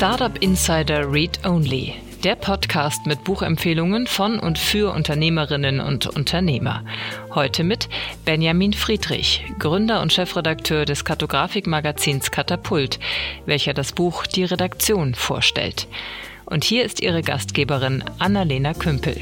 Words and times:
Startup 0.00 0.42
Insider 0.42 1.12
Read 1.12 1.44
Only, 1.44 1.92
der 2.24 2.34
Podcast 2.34 3.04
mit 3.04 3.22
Buchempfehlungen 3.22 4.06
von 4.06 4.38
und 4.38 4.58
für 4.58 4.94
Unternehmerinnen 4.94 5.78
und 5.78 6.06
Unternehmer. 6.06 6.86
Heute 7.34 7.64
mit 7.64 7.90
Benjamin 8.24 8.72
Friedrich, 8.72 9.44
Gründer 9.58 10.00
und 10.00 10.10
Chefredakteur 10.10 10.86
des 10.86 11.04
Kartografikmagazins 11.04 12.30
Katapult, 12.30 12.98
welcher 13.44 13.74
das 13.74 13.92
Buch 13.92 14.26
Die 14.26 14.44
Redaktion 14.44 15.14
vorstellt. 15.14 15.86
Und 16.46 16.64
hier 16.64 16.86
ist 16.86 17.02
ihre 17.02 17.20
Gastgeberin 17.20 18.02
Annalena 18.18 18.72
Kümpel. 18.72 19.18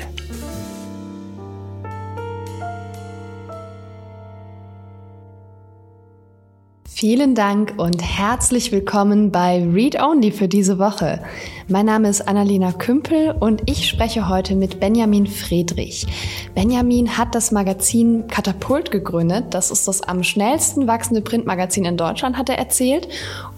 Vielen 7.01 7.37
Dank 7.37 7.75
und 7.77 8.03
herzlich 8.03 8.73
willkommen 8.73 9.31
bei 9.31 9.65
Read 9.73 10.03
Only 10.03 10.33
für 10.33 10.49
diese 10.49 10.81
Woche. 10.81 11.23
Mein 11.71 11.85
Name 11.85 12.09
ist 12.09 12.27
Annalena 12.27 12.73
Kümpel 12.73 13.35
und 13.39 13.61
ich 13.67 13.87
spreche 13.87 14.31
heute 14.31 14.55
mit 14.55 14.81
Benjamin 14.81 15.27
Friedrich. 15.27 16.07
Benjamin 16.55 17.19
hat 17.19 17.35
das 17.35 17.53
Magazin 17.53 18.27
Katapult 18.27 18.91
gegründet. 18.91 19.49
Das 19.51 19.71
ist 19.71 19.87
das 19.87 20.03
am 20.03 20.23
schnellsten 20.23 20.87
wachsende 20.87 21.21
Printmagazin 21.21 21.85
in 21.85 21.99
Deutschland, 21.99 22.39
hat 22.39 22.49
er 22.49 22.57
erzählt. 22.57 23.09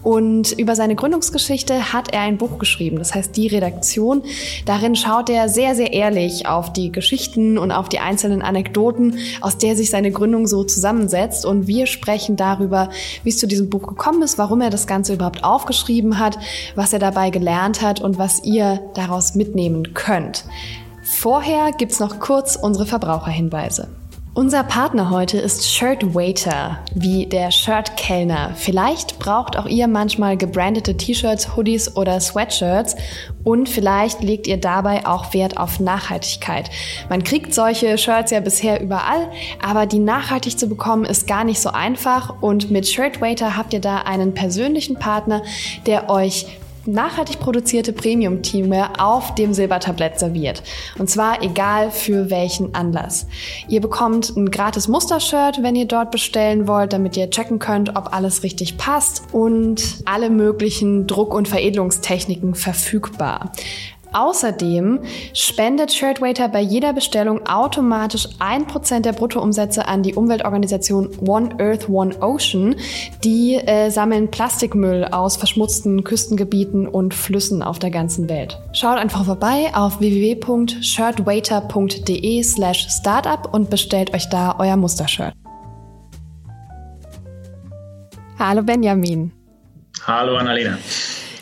Und 0.03 0.51
über 0.51 0.75
seine 0.75 0.95
Gründungsgeschichte 0.95 1.93
hat 1.93 2.13
er 2.13 2.21
ein 2.21 2.37
Buch 2.37 2.57
geschrieben. 2.57 2.97
Das 2.97 3.15
heißt 3.15 3.37
Die 3.37 3.47
Redaktion. 3.47 4.23
Darin 4.65 4.97
schaut 4.97 5.29
er 5.29 5.47
sehr, 5.47 5.73
sehr 5.75 5.93
ehrlich 5.93 6.47
auf 6.47 6.73
die 6.73 6.91
Geschichten 6.91 7.57
und 7.57 7.71
auf 7.71 7.87
die 7.87 7.99
einzelnen 7.99 8.41
Anekdoten, 8.41 9.19
aus 9.39 9.57
der 9.57 9.77
sich 9.77 9.89
seine 9.89 10.11
Gründung 10.11 10.47
so 10.47 10.65
zusammensetzt. 10.65 11.45
Und 11.45 11.67
wir 11.67 11.85
sprechen 11.85 12.35
darüber, 12.35 12.89
wie 13.23 13.29
es 13.29 13.37
zu 13.37 13.47
diesem 13.47 13.69
Buch 13.69 13.87
gekommen 13.87 14.21
ist, 14.21 14.37
warum 14.37 14.59
er 14.59 14.69
das 14.69 14.85
Ganze 14.85 15.13
überhaupt 15.13 15.45
aufgeschrieben 15.45 16.19
hat, 16.19 16.37
was 16.75 16.91
er 16.91 16.99
dabei 16.99 17.29
gelernt 17.29 17.81
hat 17.81 18.00
und 18.01 18.17
was 18.17 18.43
ihr 18.43 18.81
daraus 18.93 19.35
mitnehmen 19.35 19.93
könnt. 19.93 20.45
Vorher 21.03 21.71
gibt's 21.71 21.99
noch 21.99 22.19
kurz 22.19 22.55
unsere 22.55 22.85
Verbraucherhinweise. 22.85 23.89
Unser 24.33 24.63
Partner 24.63 25.09
heute 25.09 25.39
ist 25.39 25.69
Shirt 25.69 26.15
Waiter, 26.15 26.79
wie 26.95 27.25
der 27.25 27.51
Shirt-Kellner. 27.51 28.53
Vielleicht 28.55 29.19
braucht 29.19 29.57
auch 29.57 29.65
ihr 29.65 29.89
manchmal 29.89 30.37
gebrandete 30.37 30.95
T-Shirts, 30.95 31.57
Hoodies 31.57 31.97
oder 31.97 32.17
Sweatshirts 32.21 32.95
und 33.43 33.67
vielleicht 33.67 34.23
legt 34.23 34.47
ihr 34.47 34.55
dabei 34.55 35.05
auch 35.05 35.33
Wert 35.33 35.57
auf 35.57 35.81
Nachhaltigkeit. 35.81 36.69
Man 37.09 37.25
kriegt 37.25 37.53
solche 37.53 37.97
Shirts 37.97 38.31
ja 38.31 38.39
bisher 38.39 38.79
überall, 38.79 39.27
aber 39.61 39.85
die 39.85 39.99
nachhaltig 39.99 40.57
zu 40.57 40.67
bekommen 40.69 41.03
ist 41.03 41.27
gar 41.27 41.43
nicht 41.43 41.59
so 41.59 41.71
einfach 41.71 42.41
und 42.41 42.71
mit 42.71 42.87
Shirt 42.87 43.19
Waiter 43.19 43.57
habt 43.57 43.73
ihr 43.73 43.81
da 43.81 43.97
einen 43.97 44.33
persönlichen 44.33 44.95
Partner, 44.95 45.41
der 45.85 46.09
euch 46.09 46.45
nachhaltig 46.85 47.39
produzierte 47.39 47.93
Premium-Teamwear 47.93 48.93
auf 48.99 49.35
dem 49.35 49.53
Silbertablett 49.53 50.19
serviert. 50.19 50.63
Und 50.97 51.09
zwar 51.09 51.41
egal 51.43 51.91
für 51.91 52.29
welchen 52.29 52.73
Anlass. 52.75 53.27
Ihr 53.67 53.81
bekommt 53.81 54.35
ein 54.35 54.51
gratis 54.51 54.87
Mustershirt, 54.87 55.61
wenn 55.61 55.75
ihr 55.75 55.85
dort 55.85 56.11
bestellen 56.11 56.67
wollt, 56.67 56.93
damit 56.93 57.17
ihr 57.17 57.29
checken 57.29 57.59
könnt, 57.59 57.95
ob 57.95 58.13
alles 58.13 58.43
richtig 58.43 58.77
passt 58.77 59.23
und 59.31 60.01
alle 60.05 60.29
möglichen 60.29 61.07
Druck- 61.07 61.33
und 61.33 61.47
Veredelungstechniken 61.47 62.55
verfügbar. 62.55 63.51
Außerdem 64.13 64.99
spendet 65.33 65.93
Shirtwaiter 65.93 66.49
bei 66.49 66.61
jeder 66.61 66.91
Bestellung 66.93 67.47
automatisch 67.47 68.27
1% 68.39 68.99
der 69.01 69.13
Bruttoumsätze 69.13 69.87
an 69.87 70.03
die 70.03 70.13
Umweltorganisation 70.15 71.09
One 71.25 71.55
Earth, 71.59 71.87
One 71.87 72.21
Ocean. 72.21 72.75
Die 73.23 73.55
äh, 73.55 73.89
sammeln 73.89 74.29
Plastikmüll 74.29 75.05
aus 75.05 75.37
verschmutzten 75.37 76.03
Küstengebieten 76.03 76.85
und 76.87 77.13
Flüssen 77.13 77.63
auf 77.63 77.79
der 77.79 77.91
ganzen 77.91 78.27
Welt. 78.27 78.59
Schaut 78.73 78.97
einfach 78.97 79.23
vorbei 79.23 79.71
auf 79.73 80.01
www.shirtwaiter.de 80.01 82.43
slash 82.43 82.89
startup 82.89 83.53
und 83.53 83.69
bestellt 83.69 84.13
euch 84.13 84.27
da 84.29 84.57
euer 84.59 84.75
Mustershirt. 84.75 85.33
Hallo 88.37 88.61
Benjamin. 88.63 89.31
Hallo 90.05 90.35
Annalena. 90.35 90.77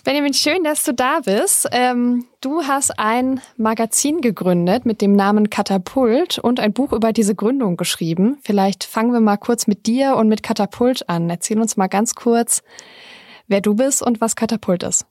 Benjamin, 0.10 0.34
schön, 0.34 0.64
dass 0.64 0.84
du 0.86 0.92
da 0.92 1.20
bist. 1.24 1.68
Ähm, 1.72 2.26
du 2.42 2.64
hast 2.64 2.98
ein 2.98 3.42
Magazin 3.58 4.22
gegründet 4.22 4.84
mit 4.84 5.02
dem 5.02 5.16
Namen 5.16 5.52
Katapult 5.52 6.40
und 6.40 6.60
ein 6.60 6.74
Buch 6.74 6.94
über 6.94 7.14
diese 7.14 7.36
Gründung 7.36 7.78
geschrieben. 7.78 8.40
Vielleicht 8.42 8.86
fangen 8.86 9.14
wir 9.14 9.20
mal 9.20 9.38
kurz 9.38 9.68
mit 9.68 9.86
dir 9.86 10.16
und 10.16 10.28
mit 10.28 10.42
Katapult 10.42 11.08
an. 11.08 11.30
Erzähl 11.30 11.60
uns 11.60 11.78
mal 11.78 11.86
ganz 11.86 12.16
kurz, 12.16 12.64
wer 13.48 13.62
du 13.62 13.76
bist 13.76 14.02
und 14.02 14.20
was 14.20 14.36
Katapult 14.36 14.82
ist. 14.82 15.06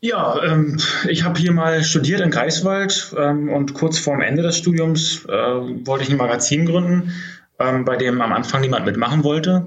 Ja, 0.00 0.42
ähm, 0.42 0.78
ich 1.06 1.24
habe 1.24 1.38
hier 1.38 1.52
mal 1.52 1.84
studiert 1.84 2.22
in 2.22 2.30
Greifswald 2.30 3.14
ähm, 3.14 3.50
und 3.50 3.74
kurz 3.74 3.98
vorm 3.98 4.22
Ende 4.22 4.40
des 4.40 4.56
Studiums 4.56 5.26
äh, 5.26 5.28
wollte 5.28 6.04
ich 6.04 6.10
ein 6.10 6.16
Magazin 6.16 6.64
gründen, 6.64 7.12
ähm, 7.58 7.84
bei 7.84 7.98
dem 7.98 8.22
am 8.22 8.32
Anfang 8.32 8.62
niemand 8.62 8.86
mitmachen 8.86 9.22
wollte. 9.22 9.66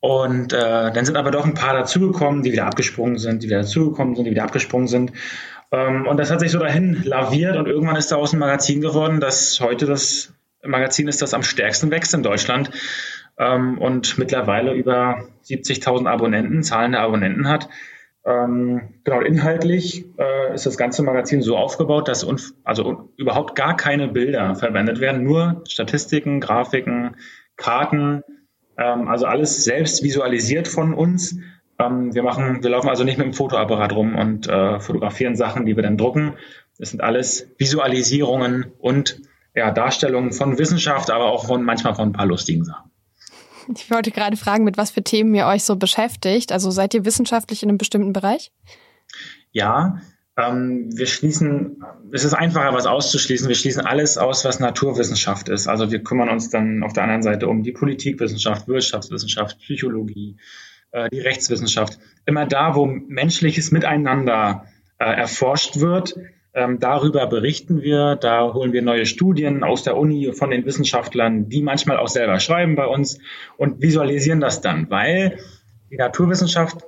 Und 0.00 0.54
äh, 0.54 0.92
dann 0.92 1.04
sind 1.04 1.16
aber 1.16 1.30
doch 1.30 1.44
ein 1.44 1.54
paar 1.54 1.74
dazugekommen, 1.74 2.42
die 2.42 2.52
wieder 2.52 2.66
abgesprungen 2.66 3.18
sind, 3.18 3.42
die 3.42 3.48
wieder 3.48 3.60
dazugekommen 3.60 4.16
sind, 4.16 4.24
die 4.24 4.30
wieder 4.30 4.44
abgesprungen 4.44 4.88
sind. 4.88 5.12
Ähm, 5.72 6.06
und 6.06 6.16
das 6.18 6.30
hat 6.30 6.40
sich 6.40 6.50
so 6.50 6.58
dahin 6.58 7.02
laviert 7.04 7.56
und 7.56 7.68
irgendwann 7.68 7.96
ist 7.96 8.10
daraus 8.10 8.32
ein 8.32 8.38
Magazin 8.38 8.80
geworden, 8.80 9.20
das 9.20 9.60
heute 9.60 9.86
das 9.86 10.32
Magazin 10.64 11.06
ist, 11.08 11.22
das 11.22 11.34
am 11.34 11.42
stärksten 11.42 11.90
wächst 11.90 12.14
in 12.14 12.22
Deutschland 12.22 12.70
ähm, 13.38 13.78
und 13.78 14.18
mittlerweile 14.18 14.72
über 14.72 15.24
70.000 15.44 16.06
Abonnenten, 16.06 16.62
zahlende 16.62 16.98
Abonnenten 16.98 17.48
hat. 17.48 17.68
Ähm, 18.24 18.94
genau, 19.04 19.20
inhaltlich 19.20 20.04
äh, 20.18 20.54
ist 20.54 20.66
das 20.66 20.76
ganze 20.76 21.02
Magazin 21.02 21.40
so 21.40 21.56
aufgebaut, 21.56 22.08
dass 22.08 22.26
also 22.64 23.10
überhaupt 23.16 23.54
gar 23.54 23.76
keine 23.76 24.08
Bilder 24.08 24.54
verwendet 24.54 25.00
werden, 25.00 25.24
nur 25.24 25.62
Statistiken, 25.68 26.40
Grafiken, 26.40 27.16
Karten, 27.56 28.22
ähm, 28.80 29.06
also 29.08 29.26
alles 29.26 29.62
selbst 29.62 30.02
visualisiert 30.02 30.66
von 30.66 30.94
uns. 30.94 31.36
Ähm, 31.78 32.14
wir 32.14 32.22
machen, 32.22 32.62
wir 32.62 32.70
laufen 32.70 32.88
also 32.88 33.04
nicht 33.04 33.18
mit 33.18 33.26
dem 33.26 33.34
Fotoapparat 33.34 33.92
rum 33.92 34.16
und 34.16 34.48
äh, 34.48 34.80
fotografieren 34.80 35.36
Sachen, 35.36 35.66
die 35.66 35.76
wir 35.76 35.82
dann 35.82 35.96
drucken. 35.96 36.34
Das 36.78 36.90
sind 36.90 37.02
alles 37.02 37.48
Visualisierungen 37.58 38.72
und 38.78 39.20
ja, 39.54 39.70
Darstellungen 39.70 40.32
von 40.32 40.58
Wissenschaft, 40.58 41.10
aber 41.10 41.26
auch 41.26 41.46
von 41.46 41.62
manchmal 41.62 41.94
von 41.94 42.08
ein 42.08 42.12
paar 42.12 42.26
lustigen 42.26 42.64
Sachen. 42.64 42.90
Ich 43.74 43.90
wollte 43.90 44.10
gerade 44.10 44.36
fragen, 44.36 44.64
mit 44.64 44.78
was 44.78 44.90
für 44.90 45.02
Themen 45.02 45.34
ihr 45.34 45.46
euch 45.46 45.64
so 45.64 45.76
beschäftigt. 45.76 46.50
Also 46.50 46.70
seid 46.70 46.94
ihr 46.94 47.04
wissenschaftlich 47.04 47.62
in 47.62 47.68
einem 47.68 47.78
bestimmten 47.78 48.12
Bereich? 48.12 48.50
Ja, 49.52 50.00
wir 50.48 51.06
schließen, 51.06 51.82
es 52.12 52.24
ist 52.24 52.34
einfacher, 52.34 52.72
was 52.72 52.86
auszuschließen. 52.86 53.48
Wir 53.48 53.54
schließen 53.54 53.84
alles 53.84 54.18
aus, 54.18 54.44
was 54.44 54.60
Naturwissenschaft 54.60 55.48
ist. 55.48 55.68
Also 55.68 55.90
wir 55.90 56.02
kümmern 56.02 56.28
uns 56.28 56.50
dann 56.50 56.82
auf 56.82 56.92
der 56.92 57.04
anderen 57.04 57.22
Seite 57.22 57.48
um 57.48 57.62
die 57.62 57.72
Politikwissenschaft, 57.72 58.68
Wirtschaftswissenschaft, 58.68 59.58
Psychologie, 59.60 60.36
äh, 60.92 61.08
die 61.10 61.20
Rechtswissenschaft. 61.20 61.98
Immer 62.26 62.46
da, 62.46 62.74
wo 62.74 62.86
menschliches 62.86 63.70
Miteinander 63.70 64.66
äh, 64.98 65.04
erforscht 65.04 65.80
wird, 65.80 66.14
ähm, 66.52 66.80
darüber 66.80 67.26
berichten 67.26 67.82
wir, 67.82 68.16
da 68.16 68.52
holen 68.52 68.72
wir 68.72 68.82
neue 68.82 69.06
Studien 69.06 69.62
aus 69.62 69.84
der 69.84 69.96
Uni 69.96 70.32
von 70.32 70.50
den 70.50 70.64
Wissenschaftlern, 70.64 71.48
die 71.48 71.62
manchmal 71.62 71.98
auch 71.98 72.08
selber 72.08 72.40
schreiben 72.40 72.74
bei 72.74 72.86
uns 72.86 73.18
und 73.56 73.80
visualisieren 73.80 74.40
das 74.40 74.60
dann, 74.60 74.90
weil 74.90 75.38
die 75.90 75.96
Naturwissenschaft 75.96 76.84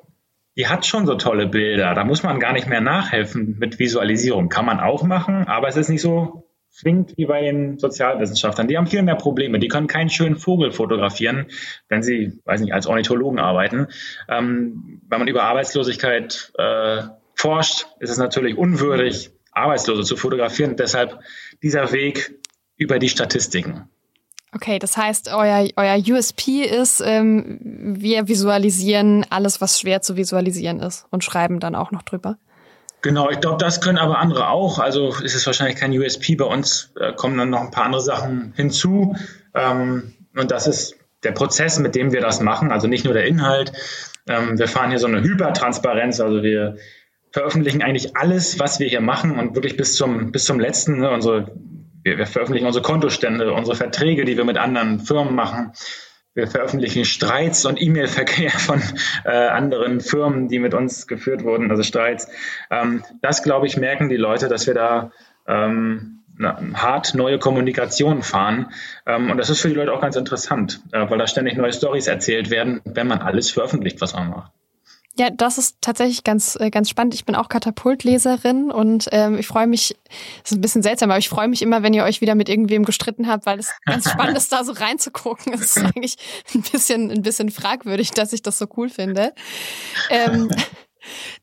die 0.57 0.67
hat 0.67 0.87
schon 0.87 1.07
so 1.07 1.15
tolle 1.15 1.47
Bilder. 1.47 1.95
Da 1.95 2.05
muss 2.05 2.23
man 2.23 2.39
gar 2.39 2.53
nicht 2.53 2.69
mehr 2.69 2.81
nachhelfen 2.81 3.57
mit 3.59 3.79
Visualisierung. 3.79 4.49
Kann 4.49 4.67
man 4.67 4.81
auch 4.81 5.03
machen, 5.03 5.47
aber 5.47 5.69
es 5.69 5.77
ist 5.77 5.89
nicht 5.89 6.03
so 6.03 6.49
zwingend 6.71 7.17
wie 7.17 7.27
bei 7.27 7.43
den 7.43 7.79
Sozialwissenschaftlern. 7.79 8.67
Die 8.67 8.77
haben 8.77 8.87
viel 8.87 9.03
mehr 9.03 9.15
Probleme. 9.15 9.59
Die 9.59 9.69
können 9.69 9.87
keinen 9.87 10.11
schönen 10.11 10.37
Vogel 10.37 10.73
fotografieren, 10.73 11.47
wenn 11.89 12.03
sie, 12.03 12.41
weiß 12.45 12.61
nicht, 12.63 12.73
als 12.73 12.87
Ornithologen 12.87 13.39
arbeiten. 13.39 13.89
Ähm, 14.29 15.03
wenn 15.09 15.19
man 15.19 15.29
über 15.29 15.45
Arbeitslosigkeit 15.45 16.53
äh, 16.57 17.03
forscht, 17.35 17.87
ist 18.01 18.11
es 18.11 18.19
natürlich 18.19 18.57
unwürdig, 18.57 19.31
Arbeitslose 19.53 20.03
zu 20.03 20.17
fotografieren. 20.17 20.77
Deshalb 20.77 21.21
dieser 21.63 21.93
Weg 21.93 22.39
über 22.77 22.99
die 22.99 23.11
Statistiken. 23.11 23.89
Okay, 24.55 24.79
das 24.79 24.99
heißt, 24.99 25.33
euer, 25.33 25.67
euer 25.77 25.97
USP 25.97 26.63
ist, 26.63 27.03
ähm, 27.05 27.59
wir 27.63 28.29
visualisieren 28.29 29.25
alles, 29.31 29.63
was 29.63 29.81
schwer 29.81 30.03
zu 30.03 30.17
visualisieren 30.17 30.81
ist 30.81 31.07
und 31.11 31.25
schreiben 31.25 31.59
dann 31.59 31.75
auch 31.75 31.91
noch 31.91 32.03
drüber. 32.03 32.37
Genau, 33.01 33.31
ich 33.31 33.41
glaube, 33.41 33.57
das 33.59 33.81
können 33.81 33.99
aber 33.99 34.19
andere 34.19 34.49
auch. 34.49 34.79
Also 34.79 35.09
ist 35.09 35.35
es 35.35 35.47
wahrscheinlich 35.47 35.77
kein 35.77 35.91
USP. 35.99 36.37
Bei 36.37 36.45
uns 36.45 36.93
äh, 37.01 37.13
kommen 37.15 37.37
dann 37.37 37.51
noch 37.51 37.61
ein 37.61 37.71
paar 37.71 37.85
andere 37.85 38.03
Sachen 38.03 38.53
hinzu. 38.55 39.17
Ähm, 39.55 40.13
und 40.37 40.51
das 40.51 40.69
ist 40.69 40.97
der 41.25 41.33
Prozess, 41.33 41.79
mit 41.79 41.95
dem 41.95 42.13
wir 42.13 42.21
das 42.21 42.41
machen. 42.41 42.71
Also 42.71 42.87
nicht 42.87 43.05
nur 43.05 43.15
der 43.15 43.27
Inhalt. 43.27 43.73
Ähm, 44.29 44.59
wir 44.59 44.69
fahren 44.69 44.91
hier 44.91 45.01
so 45.01 45.09
eine 45.09 45.23
Hypertransparenz. 45.23 46.21
Also 46.21 46.43
wir 46.43 46.77
veröffentlichen 47.33 47.83
eigentlich 47.83 48.17
alles, 48.17 48.61
was 48.61 48.79
wir 48.79 48.89
hier 48.89 49.01
machen 49.01 49.37
und 49.37 49.57
wirklich 49.57 49.77
bis 49.77 49.97
zum, 49.97 50.31
bis 50.31 50.45
zum 50.45 50.61
letzten. 50.61 51.01
Ne, 51.01 51.11
unsere 51.11 51.51
wir, 52.03 52.19
wir 52.19 52.27
veröffentlichen 52.27 52.67
unsere 52.67 52.83
Kontostände, 52.83 53.53
unsere 53.53 53.77
Verträge, 53.77 54.25
die 54.25 54.37
wir 54.37 54.45
mit 54.45 54.59
anderen 54.59 55.01
Firmen 55.01 55.35
machen. 55.35 55.73
wir 56.35 56.49
veröffentlichen 56.49 57.05
Streits 57.05 57.67
und 57.67 57.81
E-Mail-Verkehr 57.81 58.51
von 58.59 58.83
äh, 59.25 59.31
anderen 59.31 60.01
Firmen, 60.01 60.49
die 60.49 60.59
mit 60.59 60.75
uns 60.75 61.07
geführt 61.07 61.45
wurden, 61.45 61.71
also 61.71 61.83
Streits. 61.83 62.29
Ähm, 62.71 63.03
das, 63.21 63.43
glaube 63.43 63.67
ich, 63.67 63.77
merken 63.77 64.09
die 64.09 64.17
Leute, 64.17 64.49
dass 64.49 64.67
wir 64.67 64.75
da 64.75 65.13
ähm, 65.47 66.23
hart 66.75 67.15
neue 67.15 67.39
Kommunikation 67.39 68.23
fahren. 68.23 68.73
Ähm, 69.07 69.31
und 69.31 69.37
das 69.37 69.51
ist 69.51 69.61
für 69.61 69.69
die 69.69 69.75
Leute 69.75 69.93
auch 69.93 70.01
ganz 70.01 70.17
interessant, 70.17 70.81
äh, 70.93 71.09
weil 71.09 71.19
da 71.19 71.27
ständig 71.27 71.57
neue 71.57 71.73
Stories 71.73 72.07
erzählt 72.07 72.51
werden, 72.51 72.81
wenn 72.85 73.07
man 73.07 73.21
alles 73.21 73.51
veröffentlicht, 73.51 74.01
was 74.01 74.15
man 74.15 74.31
macht. 74.31 74.53
Ja, 75.19 75.29
das 75.29 75.59
ist 75.59 75.77
tatsächlich 75.83 76.25
ganz, 76.25 76.57
äh, 76.59 76.71
ganz 76.71 76.89
spannend. 76.89 77.13
Ich 77.13 77.27
bin 77.27 77.35
auch 77.35 77.51
Katapultleserin 77.51 78.71
und 78.71 79.09
ähm, 79.13 79.39
ich 79.39 79.47
freue 79.47 79.67
mich, 79.67 79.95
das 80.43 80.53
ist 80.53 80.57
ein 80.57 80.63
bisschen 80.63 80.83
seltsam, 80.83 81.11
aber 81.11 81.19
ich 81.19 81.29
freue 81.29 81.49
mich 81.49 81.61
immer, 81.61 81.83
wenn 81.83 81.93
ihr 81.93 82.05
euch 82.05 82.23
wieder 82.23 82.35
mit 82.35 82.49
irgendwem 82.49 82.87
gestritten 82.87 83.29
habt, 83.29 83.45
weil 83.45 83.59
es 83.59 83.73
ganz 83.85 84.11
spannend 84.11 84.39
ist, 84.39 84.51
da 84.53 84.65
so 84.65 84.73
reinzugucken. 84.73 85.53
Es 85.53 85.77
ist 85.77 85.85
eigentlich 85.85 86.17
ein 86.55 86.63
bisschen, 86.63 87.11
ein 87.11 87.23
bisschen 87.23 87.51
fragwürdig, 87.51 88.13
dass 88.13 88.33
ich 88.33 88.41
das 88.41 88.57
so 88.57 88.67
cool 88.77 88.89
finde. 88.89 89.35
Ähm, 90.09 90.51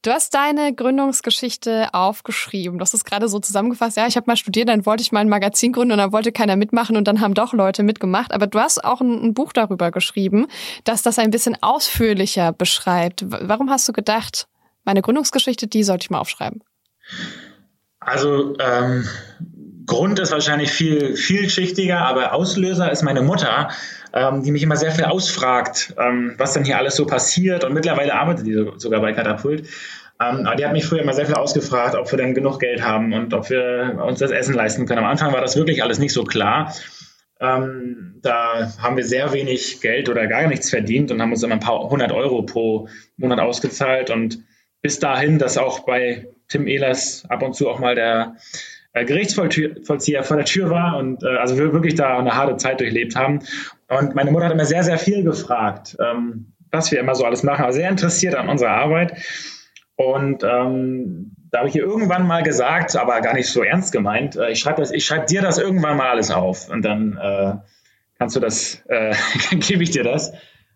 Du 0.02 0.12
hast 0.12 0.34
deine 0.34 0.74
Gründungsgeschichte 0.74 1.90
aufgeschrieben. 1.94 2.78
Du 2.78 2.84
hast 2.84 2.94
es 2.94 3.04
gerade 3.04 3.28
so 3.28 3.40
zusammengefasst. 3.40 3.98
Ja, 3.98 4.08
ich 4.08 4.16
habe 4.16 4.26
mal 4.28 4.38
studiert, 4.38 4.70
dann 4.70 4.86
wollte 4.86 5.02
ich 5.02 5.12
mal 5.12 5.20
ein 5.20 5.30
Magazin 5.30 5.74
gründen 5.74 5.94
und 5.94 5.98
dann 5.98 6.12
wollte 6.12 6.32
keiner 6.32 6.56
mitmachen 6.56 6.98
und 6.98 7.08
dann 7.08 7.22
haben 7.22 7.34
doch 7.34 7.54
Leute 7.54 7.84
mitgemacht. 7.84 8.34
Aber 8.34 8.48
du 8.48 8.60
hast 8.60 8.84
auch 8.84 9.02
ein, 9.02 9.24
ein 9.24 9.34
Buch 9.34 9.54
darüber 9.54 9.92
geschrieben, 9.92 10.48
dass 10.84 11.02
das 11.02 11.20
ein 11.20 11.32
bisschen 11.32 11.58
ausführlicher 11.62 12.54
beschreibt. 12.54 13.26
Warum 13.28 13.70
hast 13.70 13.88
du 13.88 13.94
gedacht, 13.94 14.48
meine 14.86 15.02
Gründungsgeschichte, 15.02 15.68
die 15.68 15.84
sollte 15.84 16.06
ich 16.06 16.10
mal 16.10 16.20
aufschreiben? 16.20 16.64
Also 18.00 18.56
ähm, 18.60 19.08
Grund 19.86 20.20
ist 20.20 20.32
wahrscheinlich 20.32 20.72
viel 20.72 21.16
vielschichtiger, 21.16 22.00
aber 22.00 22.34
Auslöser 22.34 22.92
ist 22.92 23.02
meine 23.02 23.22
Mutter, 23.22 23.70
ähm, 24.14 24.44
die 24.44 24.52
mich 24.52 24.64
immer 24.64 24.76
sehr 24.76 24.92
viel 24.92 25.06
ausfragt, 25.06 25.94
ähm, 25.98 26.34
was 26.38 26.54
denn 26.54 26.66
hier 26.66 26.78
alles 26.78 26.96
so 26.96 27.06
passiert. 27.06 27.64
Und 27.64 27.74
mittlerweile 27.74 28.14
arbeitet 28.14 28.46
die 28.46 28.54
so, 28.54 28.78
sogar 28.78 29.02
bei 29.02 29.14
Katapult. 29.14 29.68
Ähm, 30.22 30.46
aber 30.46 30.56
die 30.56 30.66
hat 30.66 30.74
mich 30.74 30.86
früher 30.86 31.02
immer 31.02 31.14
sehr 31.14 31.26
viel 31.26 31.36
ausgefragt, 31.36 31.96
ob 31.96 32.12
wir 32.12 32.18
denn 32.18 32.34
genug 32.34 32.60
Geld 32.60 32.82
haben 32.84 33.14
und 33.14 33.34
ob 33.34 33.50
wir 33.50 34.00
uns 34.06 34.20
das 34.20 34.32
Essen 34.32 34.54
leisten 34.54 34.86
können. 34.86 35.00
Am 35.00 35.06
Anfang 35.06 35.32
war 35.32 35.42
das 35.42 35.56
wirklich 35.56 35.82
alles 35.82 36.00
nicht 36.00 36.14
so 36.14 36.24
klar. 36.24 36.74
Ähm, 37.40 38.20
da 38.22 38.74
haben 38.82 38.98
wir 38.98 39.06
sehr 39.06 39.32
wenig 39.32 39.80
Geld 39.80 40.10
oder 40.10 40.28
gar 40.28 40.46
nichts 40.48 40.70
verdient 40.70 41.10
und 41.12 41.22
haben 41.22 41.32
uns 41.32 41.42
immer 41.42 41.54
ein 41.54 41.62
paar 41.62 41.90
hundert 41.90 42.12
Euro 42.12 42.42
pro 42.42 42.90
Monat 43.16 43.40
ausgezahlt. 43.40 44.10
Und 44.10 44.40
bis 44.82 45.00
dahin, 45.00 45.40
dass 45.40 45.58
auch 45.58 45.86
bei 45.86 46.28
Tim 46.50 46.68
Ehlers 46.68 47.24
ab 47.30 47.42
und 47.42 47.54
zu 47.54 47.70
auch 47.70 47.80
mal 47.80 47.96
der 47.96 48.36
äh, 48.92 49.06
Gerichtsvollzieher 49.06 50.24
vor 50.24 50.36
der 50.36 50.46
Tür 50.46 50.70
war 50.70 50.98
und 50.98 51.24
äh, 51.24 51.38
also 51.38 51.58
wir 51.58 51.72
wirklich 51.74 51.96
da 51.96 52.18
eine 52.18 52.36
harte 52.36 52.58
Zeit 52.58 52.80
durchlebt 52.80 53.16
haben. 53.16 53.40
Und 53.89 54.15
meine 54.15 54.31
Mutter 54.31 54.45
hat 54.45 54.53
immer 54.53 54.65
sehr, 54.65 54.83
sehr 54.83 54.97
viel 54.97 55.24
gefragt, 55.24 55.97
ähm, 56.00 56.53
was 56.71 56.91
wir 56.91 57.00
immer 57.00 57.15
so 57.15 57.25
alles 57.25 57.44
machen, 57.44 57.63
aber 57.63 57.74
sehr 57.74 57.89
interessiert 57.89 58.36
an 58.36 58.47
unserer 58.47 58.71
Arbeit. 58.71 59.13
Und 59.95 60.44
ähm, 60.44 61.36
da 61.51 61.59
habe 61.59 61.69
ich 61.69 61.75
ihr 61.75 61.83
irgendwann 61.83 62.27
mal 62.27 62.44
gesagt, 62.44 62.95
aber 62.95 63.19
gar 63.21 63.33
nicht 63.33 63.50
so 63.50 63.63
ernst 63.63 63.91
gemeint, 63.91 64.36
äh, 64.36 64.51
ich 64.51 64.59
schreibe 64.59 64.86
schreib 65.00 65.27
dir 65.27 65.41
das 65.41 65.57
irgendwann 65.57 65.97
mal 65.97 66.09
alles 66.09 66.31
auf 66.31 66.69
und 66.69 66.86
dann 66.86 67.18
äh, 67.18 67.56
kannst 68.18 68.36
du 68.36 68.39
das, 68.39 68.83
äh, 68.88 69.15
gebe 69.56 69.83
ich 69.83 69.91
dir 69.91 70.03
das. 70.03 70.31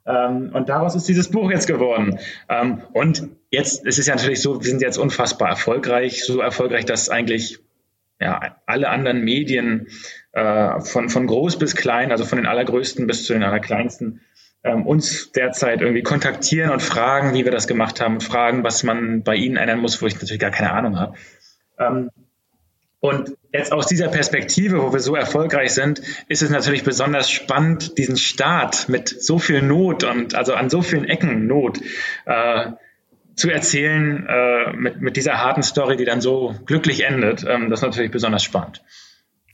Ähm, 0.06 0.52
und 0.54 0.68
daraus 0.68 0.96
ist 0.96 1.08
dieses 1.08 1.30
Buch 1.30 1.52
jetzt 1.52 1.68
geworden. 1.68 2.20
Ähm, 2.50 2.82
und 2.92 3.30
jetzt 3.52 3.86
ist 3.86 4.00
es 4.00 4.08
ja 4.08 4.16
natürlich 4.16 4.42
so, 4.42 4.60
wir 4.60 4.70
sind 4.70 4.82
jetzt 4.82 4.98
unfassbar 4.98 5.50
erfolgreich, 5.50 6.26
so 6.26 6.42
erfolgreich, 6.42 6.86
dass 6.86 7.10
eigentlich 7.10 7.60
ja, 8.20 8.58
alle 8.66 8.90
anderen 8.90 9.24
Medien 9.24 9.88
äh, 10.34 10.82
von, 10.82 11.10
von 11.10 11.28
groß 11.28 11.58
bis 11.58 11.76
klein, 11.76 12.12
also 12.12 12.26
von 12.26 12.38
den 12.38 12.48
allergrößten 12.48 13.08
bis 13.08 13.26
zu 13.26 13.34
den 13.34 13.44
allerkleinsten, 13.44 14.22
ähm, 14.64 14.86
uns 14.86 15.32
derzeit 15.32 15.82
irgendwie 15.82 16.04
kontaktieren 16.04 16.72
und 16.72 16.82
fragen, 16.82 17.34
wie 17.34 17.46
wir 17.46 17.52
das 17.52 17.68
gemacht 17.68 18.02
haben 18.02 18.16
und 18.16 18.24
fragen, 18.24 18.64
was 18.64 18.84
man 18.84 19.24
bei 19.24 19.36
ihnen 19.36 19.58
ändern 19.58 19.80
muss, 19.80 20.02
wo 20.02 20.08
ich 20.08 20.16
natürlich 20.16 20.40
gar 20.40 20.52
keine 20.52 20.72
Ahnung 20.72 21.00
habe. 21.00 21.16
Ähm, 21.78 22.10
und 23.00 23.36
jetzt 23.52 23.74
aus 23.74 23.88
dieser 23.88 24.08
Perspektive, 24.08 24.82
wo 24.82 24.94
wir 24.94 25.02
so 25.02 25.16
erfolgreich 25.16 25.74
sind, 25.74 26.02
ist 26.30 26.42
es 26.42 26.50
natürlich 26.50 26.84
besonders 26.84 27.30
spannend, 27.30 27.98
diesen 27.98 28.16
Start 28.16 28.88
mit 28.88 29.10
so 29.10 29.40
viel 29.40 29.62
Not 29.62 30.06
und 30.06 30.36
also 30.36 30.54
an 30.54 30.70
so 30.70 30.82
vielen 30.82 31.04
Ecken 31.04 31.46
Not 31.46 31.80
äh, 32.26 32.72
zu 33.36 33.50
erzählen 33.50 34.26
äh, 34.26 34.74
mit, 34.74 35.02
mit 35.02 35.18
dieser 35.18 35.40
harten 35.40 35.64
Story, 35.64 35.98
die 35.98 36.06
dann 36.06 36.22
so 36.22 36.56
glücklich 36.66 37.04
endet. 37.04 37.46
Ähm, 37.46 37.70
das 37.70 37.80
ist 37.80 37.84
natürlich 37.84 38.12
besonders 38.12 38.44
spannend. 38.44 38.82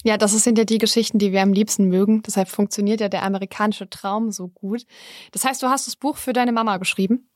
Ja, 0.03 0.17
das 0.17 0.31
sind 0.31 0.57
ja 0.57 0.63
die 0.63 0.77
Geschichten, 0.77 1.19
die 1.19 1.33
wir 1.33 1.41
am 1.41 1.51
liebsten 1.51 1.85
mögen. 1.89 2.23
Deshalb 2.23 2.47
funktioniert 2.47 3.01
ja 3.01 3.09
der 3.09 3.23
amerikanische 3.23 3.89
Traum 3.89 4.31
so 4.31 4.47
gut. 4.47 4.85
Das 5.31 5.43
heißt, 5.43 5.61
du 5.61 5.67
hast 5.67 5.87
das 5.87 5.97
Buch 5.97 6.17
für 6.17 6.31
deine 6.31 6.53
Mama 6.53 6.77
geschrieben? 6.77 7.29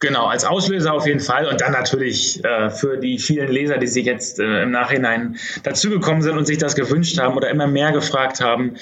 Genau, 0.00 0.26
als 0.26 0.44
Auslöser 0.44 0.94
auf 0.94 1.08
jeden 1.08 1.18
Fall 1.18 1.48
und 1.48 1.60
dann 1.60 1.72
natürlich 1.72 2.44
äh, 2.44 2.70
für 2.70 2.98
die 2.98 3.18
vielen 3.18 3.48
Leser, 3.48 3.78
die 3.78 3.88
sich 3.88 4.06
jetzt 4.06 4.38
äh, 4.38 4.62
im 4.62 4.70
Nachhinein 4.70 5.38
dazugekommen 5.64 6.22
sind 6.22 6.38
und 6.38 6.46
sich 6.46 6.58
das 6.58 6.76
gewünscht 6.76 7.18
haben 7.18 7.36
oder 7.36 7.50
immer 7.50 7.66
mehr 7.66 7.90
gefragt 7.90 8.40
haben, 8.40 8.76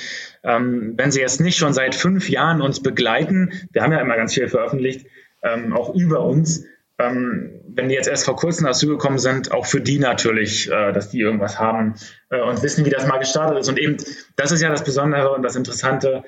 ähm, 0.44 0.92
wenn 0.98 1.10
sie 1.10 1.20
jetzt 1.20 1.40
nicht 1.40 1.56
schon 1.56 1.72
seit 1.72 1.94
fünf 1.94 2.28
Jahren 2.28 2.60
uns 2.60 2.82
begleiten, 2.82 3.66
wir 3.72 3.82
haben 3.82 3.92
ja 3.92 4.00
immer 4.00 4.16
ganz 4.16 4.34
viel 4.34 4.48
veröffentlicht, 4.48 5.06
ähm, 5.42 5.72
auch 5.72 5.94
über 5.94 6.20
uns. 6.20 6.64
Ähm, 6.98 7.60
wenn 7.68 7.88
die 7.90 7.94
jetzt 7.94 8.08
erst 8.08 8.24
vor 8.24 8.36
kurzem 8.36 8.66
dazugekommen 8.66 9.18
sind, 9.18 9.52
auch 9.52 9.66
für 9.66 9.82
die 9.82 9.98
natürlich, 9.98 10.70
äh, 10.70 10.92
dass 10.92 11.10
die 11.10 11.20
irgendwas 11.20 11.58
haben 11.58 11.94
äh, 12.30 12.40
und 12.40 12.62
wissen, 12.62 12.86
wie 12.86 12.90
das 12.90 13.06
mal 13.06 13.18
gestartet 13.18 13.58
ist. 13.58 13.68
Und 13.68 13.78
eben, 13.78 13.98
das 14.36 14.50
ist 14.50 14.62
ja 14.62 14.70
das 14.70 14.82
Besondere 14.82 15.32
und 15.32 15.42
das 15.42 15.56
Interessante. 15.56 16.24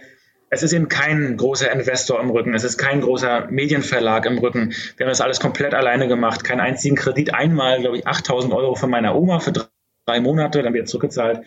Es 0.51 0.63
ist 0.63 0.73
eben 0.73 0.89
kein 0.89 1.37
großer 1.37 1.71
Investor 1.71 2.21
im 2.21 2.31
Rücken, 2.31 2.55
es 2.55 2.65
ist 2.65 2.79
kein 2.79 3.01
großer 3.01 3.49
Medienverlag 3.51 4.27
im 4.27 4.39
Rücken. 4.39 4.75
Wir 4.97 5.07
haben 5.07 5.11
das 5.11 5.21
alles 5.21 5.41
komplett 5.41 5.75
alleine 5.75 6.09
gemacht, 6.09 6.45
keinen 6.45 6.61
einzigen 6.61 6.97
Kredit. 6.97 7.35
Einmal, 7.35 7.81
glaube 7.81 7.99
ich, 7.99 8.07
8000 8.07 8.53
Euro 8.53 8.75
von 8.75 8.91
meiner 8.91 9.15
Oma 9.15 9.41
für 9.41 9.53
drei 9.53 10.21
Monate, 10.21 10.63
dann 10.63 10.75
wird 10.75 10.89
zurückgezahlt. 10.89 11.47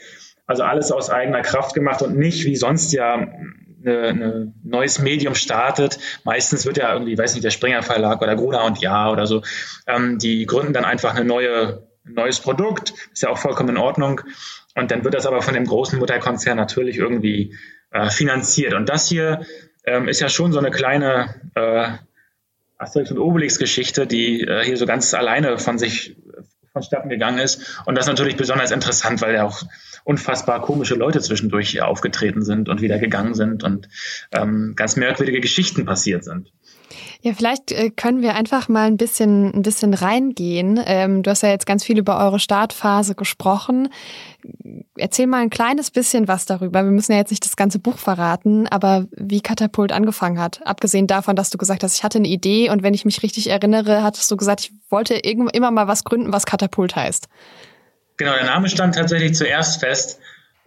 Also 0.51 0.63
alles 0.63 0.91
aus 0.91 1.09
eigener 1.09 1.43
Kraft 1.43 1.73
gemacht 1.73 2.01
und 2.01 2.17
nicht 2.17 2.43
wie 2.43 2.57
sonst 2.57 2.91
ja 2.91 3.13
ein 3.85 4.53
neues 4.65 4.99
Medium 4.99 5.33
startet, 5.33 5.97
meistens 6.25 6.65
wird 6.65 6.75
ja 6.75 6.91
irgendwie, 6.91 7.17
weiß 7.17 7.35
nicht, 7.35 7.45
der 7.45 7.51
Springer 7.51 7.83
Verlag 7.83 8.21
oder 8.21 8.35
Gruner 8.35 8.65
und 8.65 8.81
Ja 8.81 9.09
oder 9.09 9.27
so, 9.27 9.43
ähm, 9.87 10.19
die 10.19 10.45
gründen 10.45 10.73
dann 10.73 10.83
einfach 10.83 11.15
eine 11.15 11.23
neue, 11.23 11.87
ein 12.05 12.15
neues 12.15 12.41
Produkt, 12.41 12.93
ist 13.13 13.23
ja 13.23 13.29
auch 13.29 13.37
vollkommen 13.37 13.69
in 13.69 13.77
Ordnung. 13.77 14.19
Und 14.75 14.91
dann 14.91 15.05
wird 15.05 15.13
das 15.13 15.25
aber 15.25 15.41
von 15.41 15.53
dem 15.53 15.63
großen 15.63 15.97
Mutterkonzern 15.99 16.57
natürlich 16.57 16.97
irgendwie 16.97 17.55
äh, 17.91 18.09
finanziert. 18.09 18.73
Und 18.73 18.89
das 18.89 19.07
hier 19.07 19.45
ähm, 19.85 20.09
ist 20.09 20.19
ja 20.19 20.27
schon 20.27 20.51
so 20.51 20.59
eine 20.59 20.71
kleine 20.71 21.33
äh, 21.55 21.91
Asterix 22.77 23.09
und 23.09 23.19
Obelix-Geschichte, 23.19 24.05
die 24.05 24.41
äh, 24.41 24.65
hier 24.65 24.75
so 24.75 24.85
ganz 24.85 25.13
alleine 25.13 25.57
von 25.59 25.77
sich 25.77 26.17
vonstatten 26.73 27.09
gegangen 27.09 27.39
ist. 27.39 27.81
Und 27.85 27.95
das 27.95 28.05
ist 28.05 28.09
natürlich 28.09 28.37
besonders 28.37 28.71
interessant, 28.71 29.21
weil 29.21 29.35
ja 29.35 29.45
auch 29.45 29.63
unfassbar 30.03 30.61
komische 30.61 30.95
Leute 30.95 31.21
zwischendurch 31.21 31.81
aufgetreten 31.81 32.43
sind 32.43 32.69
und 32.69 32.81
wieder 32.81 32.97
gegangen 32.97 33.33
sind 33.33 33.63
und 33.63 33.89
ähm, 34.31 34.73
ganz 34.75 34.95
merkwürdige 34.95 35.41
Geschichten 35.41 35.85
passiert 35.85 36.23
sind. 36.23 36.51
Ja, 37.21 37.33
vielleicht 37.33 37.71
äh, 37.71 37.89
können 37.89 38.21
wir 38.21 38.35
einfach 38.35 38.69
mal 38.69 38.87
ein 38.87 38.97
bisschen, 38.97 39.53
ein 39.53 39.61
bisschen 39.61 39.93
reingehen. 39.93 40.79
Ähm, 40.85 41.23
du 41.23 41.29
hast 41.29 41.43
ja 41.43 41.49
jetzt 41.49 41.65
ganz 41.65 41.83
viel 41.83 41.97
über 41.97 42.19
eure 42.19 42.39
Startphase 42.39 43.15
gesprochen. 43.15 43.89
Erzähl 44.97 45.27
mal 45.27 45.41
ein 45.41 45.49
kleines 45.49 45.91
bisschen 45.91 46.27
was 46.27 46.45
darüber. 46.45 46.83
Wir 46.83 46.91
müssen 46.91 47.11
ja 47.11 47.19
jetzt 47.19 47.29
nicht 47.29 47.45
das 47.45 47.55
ganze 47.55 47.79
Buch 47.79 47.97
verraten, 47.97 48.67
aber 48.67 49.07
wie 49.11 49.41
Katapult 49.41 49.91
angefangen 49.91 50.39
hat. 50.39 50.65
Abgesehen 50.65 51.07
davon, 51.07 51.35
dass 51.35 51.49
du 51.49 51.57
gesagt 51.57 51.83
hast, 51.83 51.95
ich 51.95 52.03
hatte 52.03 52.17
eine 52.17 52.27
Idee 52.27 52.69
und 52.69 52.83
wenn 52.83 52.93
ich 52.93 53.05
mich 53.05 53.23
richtig 53.23 53.49
erinnere, 53.49 54.03
hattest 54.03 54.29
du 54.31 54.37
gesagt, 54.37 54.61
ich 54.61 54.73
wollte 54.89 55.15
immer 55.15 55.71
mal 55.71 55.87
was 55.87 56.03
gründen, 56.03 56.33
was 56.33 56.45
Katapult 56.45 56.95
heißt. 56.95 57.27
Genau, 58.17 58.33
der 58.33 58.45
Name 58.45 58.69
stand 58.69 58.95
tatsächlich 58.95 59.35
zuerst 59.35 59.79
fest. 59.79 60.19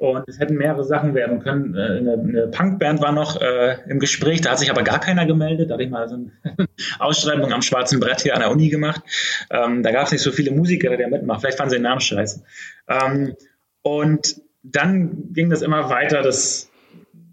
Und 0.04 0.28
es 0.28 0.38
hätten 0.38 0.56
mehrere 0.56 0.84
Sachen 0.84 1.14
werden 1.14 1.40
können. 1.40 1.75
Äh, 1.75 1.99
eine, 1.99 2.12
eine 2.12 2.46
Punkband 2.49 3.00
war 3.00 3.12
noch 3.12 3.40
äh, 3.40 3.78
im 3.88 3.99
Gespräch, 3.99 4.42
da 4.42 4.50
hat 4.50 4.58
sich 4.58 4.70
aber 4.70 4.82
gar 4.82 5.00
keiner 5.00 5.25
gemeldet. 5.25 5.70
Da 5.70 5.75
habe 5.75 5.84
ich 5.84 5.90
mal 5.90 6.06
so 6.08 6.16
eine 6.16 6.30
Ausschreibung 6.99 7.52
am 7.54 7.62
schwarzen 7.62 8.00
Brett 8.00 8.20
hier 8.20 8.34
an 8.34 8.40
der 8.40 8.50
Uni 8.50 8.68
gemacht. 8.68 9.02
Ähm, 9.50 9.82
da 9.82 9.92
gab 9.92 10.04
es 10.04 10.12
nicht 10.12 10.20
so 10.20 10.30
viele 10.30 10.50
Musiker, 10.50 10.94
die 10.94 11.06
mitmachen. 11.06 11.40
Vielleicht 11.40 11.56
fanden 11.56 11.70
sie 11.70 11.76
den 11.76 11.84
Namen 11.84 12.02
scheiße. 12.02 12.42
Ähm, 12.87 13.34
und 13.80 14.42
dann 14.62 15.32
ging 15.32 15.49
das 15.49 15.62
immer 15.62 15.88
weiter, 15.88 16.20
dass, 16.20 16.70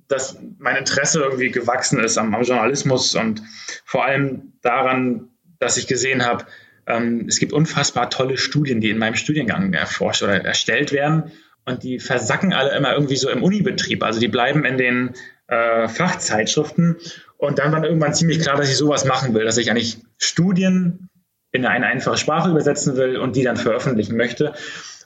dass 0.07 0.37
mein 0.57 0.77
Interesse 0.77 1.21
irgendwie 1.21 1.51
gewachsen 1.51 1.99
ist 1.99 2.17
am, 2.17 2.33
am 2.33 2.43
Journalismus 2.43 3.15
und 3.15 3.41
vor 3.83 4.05
allem 4.05 4.53
daran, 4.61 5.27
dass 5.59 5.75
ich 5.75 5.87
gesehen 5.87 6.25
habe, 6.25 6.45
ähm, 6.87 7.25
es 7.27 7.37
gibt 7.39 7.51
unfassbar 7.51 8.09
tolle 8.09 8.37
Studien, 8.37 8.79
die 8.79 8.91
in 8.91 8.97
meinem 8.97 9.15
Studiengang 9.15 9.73
erforscht 9.73 10.23
oder 10.23 10.45
erstellt 10.45 10.93
werden 10.93 11.33
und 11.71 11.83
die 11.83 11.99
versacken 11.99 12.53
alle 12.53 12.75
immer 12.75 12.93
irgendwie 12.93 13.15
so 13.15 13.29
im 13.29 13.43
Unibetrieb. 13.43 14.03
Also 14.03 14.19
die 14.19 14.27
bleiben 14.27 14.65
in 14.65 14.77
den 14.77 15.13
äh, 15.47 15.87
Fachzeitschriften. 15.87 16.97
Und 17.37 17.59
dann 17.59 17.71
war 17.71 17.83
irgendwann 17.83 18.13
ziemlich 18.13 18.39
klar, 18.39 18.57
dass 18.57 18.69
ich 18.69 18.77
sowas 18.77 19.05
machen 19.05 19.33
will, 19.33 19.45
dass 19.45 19.57
ich 19.57 19.71
eigentlich 19.71 19.97
Studien 20.17 21.09
in 21.51 21.65
eine 21.65 21.87
einfache 21.87 22.17
Sprache 22.17 22.49
übersetzen 22.49 22.95
will 22.95 23.17
und 23.17 23.35
die 23.35 23.43
dann 23.43 23.57
veröffentlichen 23.57 24.15
möchte. 24.15 24.53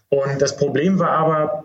Und 0.10 0.42
das 0.42 0.58
Problem 0.58 1.00
war 1.00 1.12
aber, 1.12 1.64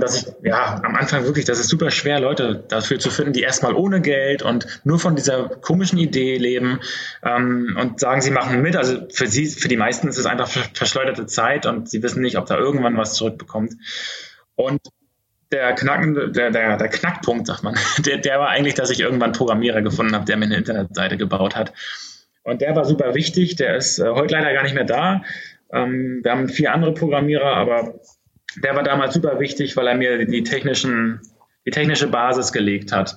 dass 0.00 0.16
ich, 0.16 0.32
ja, 0.42 0.80
am 0.82 0.96
Anfang 0.96 1.24
wirklich, 1.24 1.44
das 1.44 1.60
ist 1.60 1.68
super 1.68 1.90
schwer, 1.90 2.20
Leute 2.20 2.64
dafür 2.68 2.98
zu 2.98 3.10
finden, 3.10 3.32
die 3.32 3.42
erstmal 3.42 3.74
ohne 3.74 4.00
Geld 4.00 4.42
und 4.42 4.80
nur 4.84 4.98
von 4.98 5.16
dieser 5.16 5.48
komischen 5.48 5.98
Idee 5.98 6.38
leben 6.38 6.80
ähm, 7.22 7.76
und 7.80 8.00
sagen, 8.00 8.20
sie 8.20 8.30
machen 8.30 8.62
mit. 8.62 8.76
Also 8.76 9.06
für 9.12 9.26
sie, 9.26 9.46
für 9.46 9.68
die 9.68 9.76
meisten 9.76 10.08
ist 10.08 10.18
es 10.18 10.26
einfach 10.26 10.48
verschleuderte 10.48 11.26
Zeit 11.26 11.66
und 11.66 11.88
sie 11.88 12.02
wissen 12.02 12.22
nicht, 12.22 12.38
ob 12.38 12.46
da 12.46 12.56
irgendwann 12.56 12.96
was 12.96 13.14
zurückbekommt. 13.14 13.74
Und 14.54 14.80
der, 15.52 15.74
Knacken, 15.74 16.32
der, 16.32 16.50
der, 16.50 16.76
der 16.76 16.88
Knackpunkt, 16.88 17.46
sagt 17.46 17.62
man, 17.62 17.76
der, 17.98 18.18
der 18.18 18.38
war 18.40 18.48
eigentlich, 18.48 18.74
dass 18.74 18.90
ich 18.90 19.00
irgendwann 19.00 19.30
einen 19.30 19.38
Programmierer 19.38 19.82
gefunden 19.82 20.14
habe, 20.14 20.24
der 20.24 20.36
mir 20.36 20.46
eine 20.46 20.56
Internetseite 20.56 21.16
gebaut 21.16 21.56
hat. 21.56 21.72
Und 22.42 22.60
der 22.60 22.76
war 22.76 22.84
super 22.84 23.14
wichtig, 23.14 23.56
der 23.56 23.76
ist 23.76 23.98
äh, 23.98 24.08
heute 24.10 24.34
leider 24.34 24.52
gar 24.52 24.62
nicht 24.62 24.74
mehr 24.74 24.84
da. 24.84 25.22
Ähm, 25.72 26.20
wir 26.22 26.30
haben 26.30 26.48
vier 26.48 26.72
andere 26.72 26.92
Programmierer, 26.92 27.56
aber 27.56 27.94
der 28.56 28.76
war 28.76 28.82
damals 28.82 29.14
super 29.14 29.40
wichtig, 29.40 29.76
weil 29.76 29.86
er 29.86 29.94
mir 29.94 30.26
die, 30.26 30.42
technischen, 30.42 31.20
die 31.66 31.70
technische 31.70 32.08
Basis 32.08 32.52
gelegt 32.52 32.92
hat. 32.92 33.16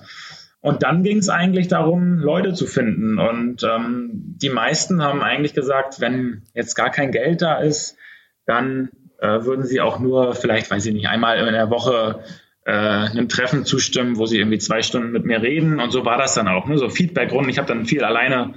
Und 0.60 0.82
dann 0.82 1.04
ging 1.04 1.18
es 1.18 1.28
eigentlich 1.28 1.68
darum, 1.68 2.18
Leute 2.18 2.52
zu 2.52 2.66
finden. 2.66 3.18
Und 3.18 3.62
ähm, 3.62 4.10
die 4.12 4.50
meisten 4.50 5.02
haben 5.02 5.22
eigentlich 5.22 5.54
gesagt, 5.54 6.00
wenn 6.00 6.42
jetzt 6.52 6.74
gar 6.74 6.90
kein 6.90 7.12
Geld 7.12 7.42
da 7.42 7.58
ist, 7.58 7.96
dann 8.44 8.90
äh, 9.20 9.44
würden 9.44 9.64
sie 9.64 9.80
auch 9.80 10.00
nur 10.00 10.34
vielleicht, 10.34 10.70
weiß 10.70 10.86
ich 10.86 10.94
nicht, 10.94 11.08
einmal 11.08 11.38
in 11.46 11.52
der 11.52 11.70
Woche 11.70 12.24
äh, 12.64 12.72
einem 12.72 13.28
Treffen 13.28 13.64
zustimmen, 13.64 14.18
wo 14.18 14.26
sie 14.26 14.38
irgendwie 14.38 14.58
zwei 14.58 14.82
Stunden 14.82 15.12
mit 15.12 15.24
mir 15.24 15.40
reden. 15.40 15.80
Und 15.80 15.92
so 15.92 16.04
war 16.04 16.18
das 16.18 16.34
dann 16.34 16.48
auch. 16.48 16.66
Ne? 16.66 16.76
So 16.76 16.88
Feedback-Runden. 16.88 17.50
Ich 17.50 17.58
habe 17.58 17.68
dann 17.68 17.86
viel 17.86 18.02
alleine 18.02 18.54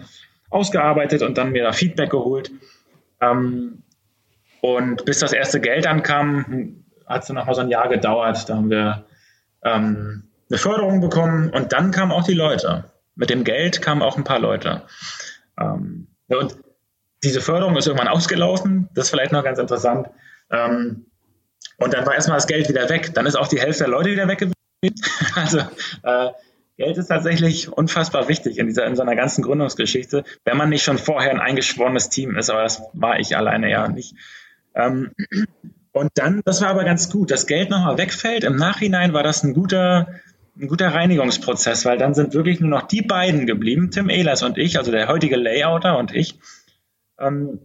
ausgearbeitet 0.50 1.22
und 1.22 1.38
dann 1.38 1.52
mir 1.52 1.64
da 1.64 1.72
Feedback 1.72 2.10
geholt. 2.10 2.52
Ähm, 3.22 3.84
und 4.62 5.06
bis 5.06 5.20
das 5.20 5.34
erste 5.34 5.60
Geld 5.60 5.88
ankam, 5.88 6.86
hat 7.08 7.22
es 7.22 7.28
dann 7.28 7.36
nochmal 7.36 7.56
so 7.56 7.62
ein 7.62 7.70
Jahr 7.70 7.90
gedauert. 7.90 8.48
Da 8.48 8.56
haben 8.56 8.70
wir 8.70 9.06
ähm, 9.64 10.30
eine 10.50 10.58
Förderung 10.58 11.02
bekommen 11.02 11.50
und 11.50 11.74
dann 11.74 11.92
kamen 11.92 12.12
auch 12.12 12.24
die 12.24 12.34
Leute. 12.34 12.86
Mit 13.16 13.30
dem 13.30 13.44
Geld 13.44 13.82
kamen 13.82 14.02
auch 14.02 14.18
ein 14.18 14.24
paar 14.24 14.40
Leute. 14.40 14.84
Ähm, 15.60 16.08
und 16.28 16.58
diese 17.24 17.42
Förderung 17.42 17.76
ist 17.76 17.88
irgendwann 17.88 18.08
ausgelaufen. 18.08 18.90
Das 18.94 19.06
ist 19.06 19.10
vielleicht 19.12 19.32
noch 19.32 19.44
ganz 19.44 19.60
interessant. 19.60 20.08
Ähm, 20.50 21.06
und 21.78 21.94
dann 21.94 22.06
war 22.06 22.14
erstmal 22.14 22.38
das 22.38 22.48
Geld 22.48 22.70
wieder 22.70 22.90
weg. 22.90 23.14
Dann 23.14 23.26
ist 23.26 23.36
auch 23.36 23.48
die 23.48 23.60
Hälfte 23.60 23.84
der 23.84 23.92
Leute 23.92 24.12
wieder 24.12 24.28
weg 24.28 24.40
gewesen. 24.40 24.56
also 25.36 25.60
äh, 26.04 26.32
Geld 26.78 26.98
ist 26.98 27.08
tatsächlich 27.08 27.72
unfassbar 27.72 28.28
wichtig 28.28 28.58
in 28.58 28.68
dieser 28.68 28.86
in 28.86 28.96
so 28.96 29.02
einer 29.02 29.16
ganzen 29.16 29.44
Gründungsgeschichte, 29.44 30.24
wenn 30.46 30.58
man 30.58 30.70
nicht 30.70 30.84
schon 30.84 30.98
vorher 30.98 31.32
ein 31.32 31.40
eingeschworenes 31.40 32.10
Team 32.10 32.36
ist. 32.38 32.50
Aber 32.50 32.64
das 32.64 32.82
war 32.94 33.20
ich 33.20 33.38
alleine 33.38 33.70
ja 33.70 33.88
nicht. 33.88 34.16
Ähm, 34.76 35.12
und 35.92 36.12
dann, 36.16 36.42
das 36.46 36.62
war 36.62 36.70
aber 36.70 36.84
ganz 36.84 37.10
gut, 37.10 37.32
das 37.32 37.48
Geld 37.48 37.70
nochmal 37.70 37.98
wegfällt. 37.98 38.44
Im 38.44 38.56
Nachhinein 38.56 39.14
war 39.14 39.24
das 39.24 39.44
ein 39.44 39.54
guter, 39.54 40.08
ein 40.58 40.68
guter 40.68 40.90
Reinigungsprozess, 40.90 41.86
weil 41.86 41.98
dann 41.98 42.14
sind 42.14 42.34
wirklich 42.34 42.60
nur 42.60 42.70
noch 42.70 42.84
die 42.84 43.02
beiden 43.02 43.46
geblieben, 43.46 43.92
Tim 43.92 44.10
Ehlers 44.10 44.44
und 44.44 44.58
ich, 44.58 44.78
also 44.78 44.92
der 44.92 45.08
heutige 45.08 45.36
Layouter 45.36 45.98
und 45.98 46.14
ich, 46.14 46.40
ähm, 47.20 47.60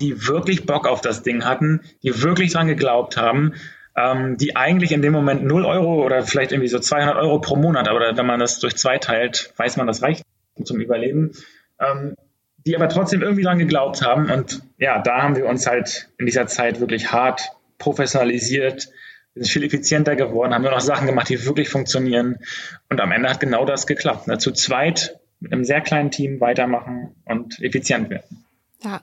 die 0.00 0.26
wirklich 0.26 0.66
Bock 0.66 0.86
auf 0.86 1.00
das 1.00 1.22
Ding 1.22 1.44
hatten, 1.44 1.80
die 2.02 2.22
wirklich 2.22 2.52
dran 2.52 2.66
geglaubt 2.66 3.16
haben, 3.16 3.54
ähm, 3.96 4.36
die 4.36 4.56
eigentlich 4.56 4.92
in 4.92 5.02
dem 5.02 5.12
Moment 5.12 5.44
0 5.44 5.64
Euro 5.64 6.04
oder 6.04 6.22
vielleicht 6.22 6.52
irgendwie 6.52 6.68
so 6.68 6.78
200 6.78 7.16
Euro 7.16 7.40
pro 7.40 7.56
Monat, 7.56 7.88
aber 7.88 8.16
wenn 8.16 8.26
man 8.26 8.40
das 8.40 8.58
durch 8.58 8.76
zwei 8.76 8.98
teilt, 8.98 9.52
weiß 9.56 9.76
man, 9.76 9.86
das 9.86 10.02
reicht 10.02 10.24
zum 10.64 10.80
Überleben, 10.80 11.32
ähm, 11.78 12.16
die 12.66 12.76
aber 12.76 12.88
trotzdem 12.88 13.22
irgendwie 13.22 13.42
dran 13.42 13.58
geglaubt 13.58 14.02
haben. 14.02 14.30
Und 14.30 14.62
ja, 14.78 15.00
da 15.00 15.22
haben 15.22 15.36
wir 15.36 15.46
uns 15.46 15.66
halt 15.66 16.08
in 16.18 16.26
dieser 16.26 16.46
Zeit 16.46 16.80
wirklich 16.80 17.12
hart 17.12 17.50
professionalisiert, 17.78 18.88
sind 19.34 19.48
viel 19.48 19.64
effizienter 19.64 20.16
geworden, 20.16 20.54
haben 20.54 20.62
nur 20.62 20.70
noch 20.70 20.80
Sachen 20.80 21.06
gemacht, 21.06 21.28
die 21.28 21.44
wirklich 21.44 21.68
funktionieren. 21.68 22.38
Und 22.88 23.00
am 23.00 23.12
Ende 23.12 23.28
hat 23.28 23.40
genau 23.40 23.64
das 23.64 23.86
geklappt. 23.86 24.28
Ne? 24.28 24.38
Zu 24.38 24.52
zweit 24.52 25.18
mit 25.40 25.52
einem 25.52 25.64
sehr 25.64 25.80
kleinen 25.80 26.10
Team 26.10 26.40
weitermachen 26.40 27.14
und 27.24 27.60
effizient 27.60 28.10
werden. 28.10 28.44
Ja, 28.82 29.02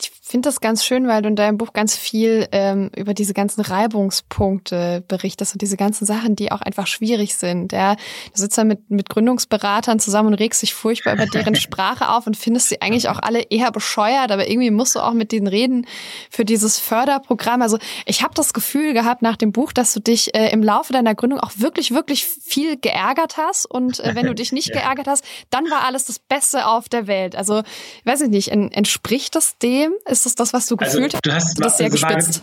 ich 0.00 0.15
finde 0.26 0.48
das 0.48 0.60
ganz 0.60 0.84
schön, 0.84 1.06
weil 1.06 1.22
du 1.22 1.28
in 1.28 1.36
deinem 1.36 1.56
Buch 1.56 1.72
ganz 1.72 1.96
viel 1.96 2.48
ähm, 2.50 2.90
über 2.96 3.14
diese 3.14 3.32
ganzen 3.32 3.60
Reibungspunkte 3.60 5.04
berichtest 5.06 5.54
und 5.54 5.62
diese 5.62 5.76
ganzen 5.76 6.04
Sachen, 6.04 6.34
die 6.34 6.50
auch 6.50 6.62
einfach 6.62 6.88
schwierig 6.88 7.36
sind. 7.36 7.72
Ja, 7.72 7.94
du 7.94 8.00
sitzt 8.34 8.58
da 8.58 8.64
mit, 8.64 8.90
mit 8.90 9.08
Gründungsberatern 9.08 10.00
zusammen 10.00 10.28
und 10.28 10.34
regst 10.34 10.62
dich 10.62 10.74
furchtbar 10.74 11.14
über 11.14 11.26
deren 11.26 11.54
Sprache 11.54 12.10
auf 12.10 12.26
und 12.26 12.36
findest 12.36 12.70
sie 12.70 12.82
eigentlich 12.82 13.08
auch 13.08 13.20
alle 13.20 13.42
eher 13.42 13.70
bescheuert, 13.70 14.32
aber 14.32 14.48
irgendwie 14.48 14.72
musst 14.72 14.96
du 14.96 15.00
auch 15.00 15.12
mit 15.12 15.30
denen 15.30 15.46
reden 15.46 15.86
für 16.28 16.44
dieses 16.44 16.80
Förderprogramm. 16.80 17.62
Also 17.62 17.78
ich 18.04 18.24
habe 18.24 18.34
das 18.34 18.52
Gefühl 18.52 18.94
gehabt 18.94 19.22
nach 19.22 19.36
dem 19.36 19.52
Buch, 19.52 19.72
dass 19.72 19.94
du 19.94 20.00
dich 20.00 20.34
äh, 20.34 20.50
im 20.50 20.62
Laufe 20.62 20.92
deiner 20.92 21.14
Gründung 21.14 21.38
auch 21.38 21.52
wirklich, 21.58 21.92
wirklich 21.92 22.26
viel 22.26 22.76
geärgert 22.76 23.36
hast 23.36 23.64
und 23.64 24.00
äh, 24.00 24.16
wenn 24.16 24.26
du 24.26 24.34
dich 24.34 24.50
nicht 24.50 24.68
ja. 24.74 24.80
geärgert 24.80 25.06
hast, 25.06 25.24
dann 25.50 25.70
war 25.70 25.84
alles 25.84 26.04
das 26.04 26.18
Beste 26.18 26.66
auf 26.66 26.88
der 26.88 27.06
Welt. 27.06 27.36
Also, 27.36 27.62
weiß 28.04 28.22
ich 28.22 28.28
nicht, 28.28 28.48
entspricht 28.48 29.36
das 29.36 29.56
dem? 29.58 29.92
Ist 30.16 30.24
das 30.24 30.34
das, 30.34 30.54
was 30.54 30.66
du 30.66 30.76
also, 30.76 30.96
gefühlt 30.96 31.14
also, 31.14 31.20
du 31.22 31.34
hast? 31.34 31.60
Du 31.60 31.64
hast 31.64 31.76
sehr 31.76 31.90
gespitzt. 31.90 32.42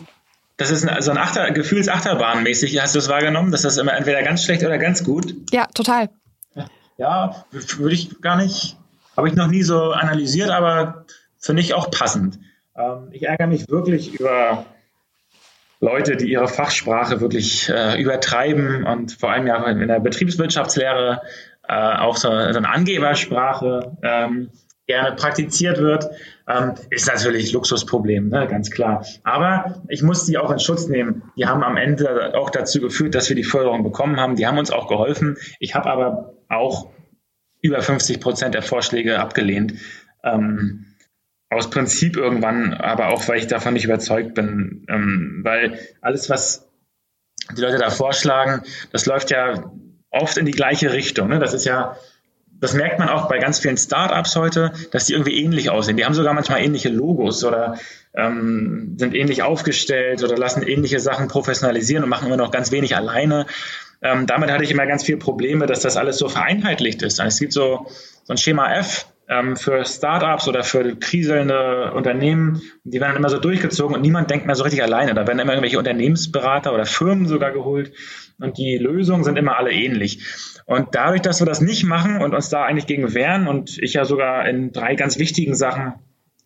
Das 0.57 0.69
ist 0.69 0.87
ein, 0.87 1.01
so 1.01 1.09
ein 1.09 1.17
Achter, 1.17 1.49
Gefühlsachterbahnmäßig. 1.49 2.79
Hast 2.79 2.93
du 2.93 2.99
es 2.99 3.09
wahrgenommen, 3.09 3.51
dass 3.51 3.63
das 3.63 3.77
immer 3.77 3.95
entweder 3.95 4.21
ganz 4.21 4.43
schlecht 4.43 4.63
oder 4.63 4.77
ganz 4.77 5.03
gut? 5.03 5.33
Ja, 5.51 5.65
total. 5.73 6.09
Ja, 6.99 7.45
würde 7.49 7.95
ich 7.95 8.21
gar 8.21 8.37
nicht, 8.37 8.77
habe 9.17 9.27
ich 9.27 9.33
noch 9.33 9.47
nie 9.47 9.63
so 9.63 9.91
analysiert, 9.91 10.51
aber 10.51 11.05
finde 11.39 11.63
ich 11.63 11.73
auch 11.73 11.89
passend. 11.89 12.37
Ähm, 12.77 13.07
ich 13.11 13.23
ärgere 13.23 13.47
mich 13.47 13.67
wirklich 13.67 14.19
über 14.19 14.67
Leute, 15.79 16.15
die 16.15 16.31
ihre 16.31 16.47
Fachsprache 16.47 17.19
wirklich 17.21 17.69
äh, 17.69 17.99
übertreiben 17.99 18.83
und 18.83 19.13
vor 19.13 19.31
allem 19.31 19.47
ja 19.47 19.65
in 19.65 19.87
der 19.87 19.99
Betriebswirtschaftslehre 19.99 21.23
äh, 21.67 21.73
auch 21.73 22.17
so, 22.17 22.29
so, 22.29 22.35
eine 22.35 22.69
Angebersprache 22.69 23.97
ähm, 24.03 24.51
gerne 24.85 25.15
praktiziert 25.15 25.79
wird, 25.79 26.05
ähm, 26.47 26.73
ist 26.89 27.07
natürlich 27.07 27.53
Luxusproblem, 27.53 28.29
ne, 28.29 28.47
ganz 28.47 28.69
klar. 28.69 29.05
Aber 29.23 29.81
ich 29.87 30.03
muss 30.03 30.25
die 30.25 30.37
auch 30.37 30.51
in 30.51 30.59
Schutz 30.59 30.87
nehmen. 30.87 31.23
Die 31.37 31.45
haben 31.45 31.63
am 31.63 31.77
Ende 31.77 32.33
auch 32.37 32.49
dazu 32.49 32.81
geführt, 32.81 33.15
dass 33.15 33.29
wir 33.29 33.35
die 33.35 33.43
Förderung 33.43 33.83
bekommen 33.83 34.19
haben. 34.19 34.35
Die 34.35 34.45
haben 34.45 34.57
uns 34.57 34.71
auch 34.71 34.87
geholfen. 34.87 35.37
Ich 35.59 35.75
habe 35.75 35.89
aber 35.89 36.33
auch 36.49 36.91
über 37.61 37.81
50 37.81 38.19
Prozent 38.19 38.55
der 38.55 38.61
Vorschläge 38.61 39.19
abgelehnt. 39.19 39.75
Ähm, 40.23 40.85
aus 41.49 41.69
Prinzip 41.69 42.17
irgendwann, 42.17 42.73
aber 42.73 43.09
auch, 43.09 43.27
weil 43.27 43.37
ich 43.37 43.47
davon 43.47 43.73
nicht 43.73 43.85
überzeugt 43.85 44.33
bin. 44.33 44.85
Ähm, 44.89 45.41
weil 45.43 45.79
alles, 46.01 46.29
was 46.29 46.67
die 47.55 47.61
Leute 47.61 47.77
da 47.77 47.89
vorschlagen, 47.89 48.63
das 48.91 49.05
läuft 49.05 49.31
ja 49.31 49.71
oft 50.09 50.37
in 50.37 50.45
die 50.45 50.51
gleiche 50.51 50.91
Richtung. 50.93 51.29
Ne? 51.29 51.39
Das 51.39 51.53
ist 51.53 51.65
ja 51.65 51.95
das 52.59 52.73
merkt 52.73 52.99
man 52.99 53.09
auch 53.09 53.27
bei 53.27 53.39
ganz 53.39 53.59
vielen 53.59 53.77
Startups 53.77 54.35
heute, 54.35 54.71
dass 54.91 55.05
die 55.05 55.13
irgendwie 55.13 55.41
ähnlich 55.41 55.69
aussehen. 55.69 55.97
Die 55.97 56.05
haben 56.05 56.13
sogar 56.13 56.33
manchmal 56.33 56.61
ähnliche 56.61 56.89
Logos 56.89 57.43
oder 57.43 57.77
ähm, 58.15 58.95
sind 58.97 59.15
ähnlich 59.15 59.43
aufgestellt 59.43 60.23
oder 60.23 60.37
lassen 60.37 60.63
ähnliche 60.63 60.99
Sachen 60.99 61.27
professionalisieren 61.27 62.03
und 62.03 62.09
machen 62.09 62.27
immer 62.27 62.37
noch 62.37 62.51
ganz 62.51 62.71
wenig 62.71 62.95
alleine. 62.95 63.47
Ähm, 64.01 64.27
damit 64.27 64.51
hatte 64.51 64.63
ich 64.63 64.71
immer 64.71 64.85
ganz 64.85 65.03
viele 65.03 65.17
Probleme, 65.17 65.65
dass 65.65 65.81
das 65.81 65.97
alles 65.97 66.17
so 66.17 66.29
vereinheitlicht 66.29 67.01
ist. 67.01 67.19
Also 67.19 67.29
es 67.29 67.39
gibt 67.39 67.53
so, 67.53 67.87
so 68.23 68.33
ein 68.33 68.37
Schema 68.37 68.73
F 68.75 69.07
ähm, 69.29 69.55
für 69.55 69.85
Startups 69.85 70.47
oder 70.47 70.63
für 70.63 70.95
kriselnde 70.95 71.91
Unternehmen, 71.93 72.61
die 72.83 72.99
werden 72.99 73.13
dann 73.13 73.17
immer 73.17 73.29
so 73.29 73.39
durchgezogen 73.39 73.95
und 73.95 74.01
niemand 74.01 74.29
denkt 74.29 74.45
mehr 74.45 74.55
so 74.55 74.63
richtig 74.63 74.83
alleine. 74.83 75.13
Da 75.13 75.25
werden 75.25 75.39
immer 75.39 75.53
irgendwelche 75.53 75.79
Unternehmensberater 75.79 76.73
oder 76.73 76.85
Firmen 76.85 77.27
sogar 77.27 77.51
geholt 77.51 77.93
und 78.39 78.57
die 78.57 78.77
Lösungen 78.77 79.23
sind 79.23 79.37
immer 79.37 79.57
alle 79.57 79.71
ähnlich. 79.71 80.19
Und 80.65 80.89
dadurch, 80.93 81.21
dass 81.21 81.41
wir 81.41 81.45
das 81.45 81.61
nicht 81.61 81.83
machen 81.83 82.21
und 82.21 82.33
uns 82.33 82.49
da 82.49 82.63
eigentlich 82.63 82.87
gegen 82.87 83.13
wehren 83.13 83.47
und 83.47 83.77
ich 83.79 83.93
ja 83.93 84.05
sogar 84.05 84.47
in 84.47 84.71
drei 84.71 84.95
ganz 84.95 85.19
wichtigen 85.19 85.55
Sachen 85.55 85.93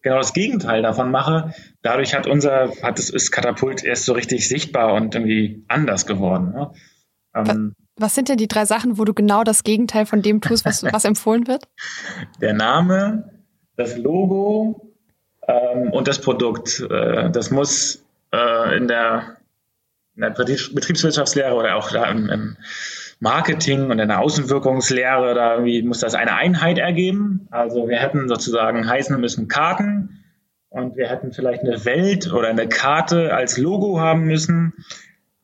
genau 0.01 0.17
das 0.17 0.33
Gegenteil 0.33 0.81
davon 0.81 1.11
mache, 1.11 1.53
dadurch 1.81 2.15
hat 2.15 2.27
unser, 2.27 2.71
hat 2.81 2.99
es 2.99 3.09
ist 3.09 3.31
Katapult 3.31 3.83
erst 3.83 4.05
so 4.05 4.13
richtig 4.13 4.47
sichtbar 4.47 4.93
und 4.93 5.15
irgendwie 5.15 5.63
anders 5.67 6.05
geworden. 6.05 6.53
Ne? 6.53 6.71
Ähm, 7.35 7.73
was 7.95 8.15
sind 8.15 8.29
denn 8.29 8.37
die 8.37 8.47
drei 8.47 8.65
Sachen, 8.65 8.97
wo 8.97 9.05
du 9.05 9.13
genau 9.13 9.43
das 9.43 9.63
Gegenteil 9.63 10.05
von 10.05 10.21
dem 10.21 10.41
tust, 10.41 10.65
was, 10.65 10.83
was 10.83 11.03
empfohlen 11.05 11.47
wird? 11.47 11.67
Der 12.41 12.53
Name, 12.53 13.31
das 13.75 13.97
Logo 13.97 14.93
ähm, 15.47 15.91
und 15.91 16.07
das 16.07 16.21
Produkt. 16.21 16.79
Äh, 16.89 17.31
das 17.31 17.51
muss 17.51 18.03
äh, 18.31 18.77
in 18.77 18.87
der, 18.87 19.37
in 20.15 20.21
der 20.21 20.29
Betriebswirtschaftslehre 20.31 21.53
oder 21.55 21.75
auch 21.75 21.91
da 21.91 22.05
im, 22.05 22.29
im 22.29 22.57
Marketing 23.19 23.89
und 23.89 23.99
in 23.99 24.11
Außenwirkungslehre, 24.11 25.33
da 25.33 25.53
irgendwie 25.53 25.81
muss 25.81 25.99
das 25.99 26.13
eine 26.13 26.35
Einheit 26.35 26.77
ergeben. 26.77 27.47
Also 27.51 27.87
wir 27.87 27.97
hätten 27.97 28.27
sozusagen 28.27 28.87
heißen 28.87 29.19
müssen 29.19 29.47
Karten 29.47 30.23
und 30.69 30.95
wir 30.95 31.09
hätten 31.09 31.33
vielleicht 31.33 31.63
eine 31.63 31.83
Welt 31.85 32.31
oder 32.31 32.49
eine 32.49 32.67
Karte 32.67 33.33
als 33.33 33.57
Logo 33.57 33.99
haben 33.99 34.25
müssen. 34.25 34.73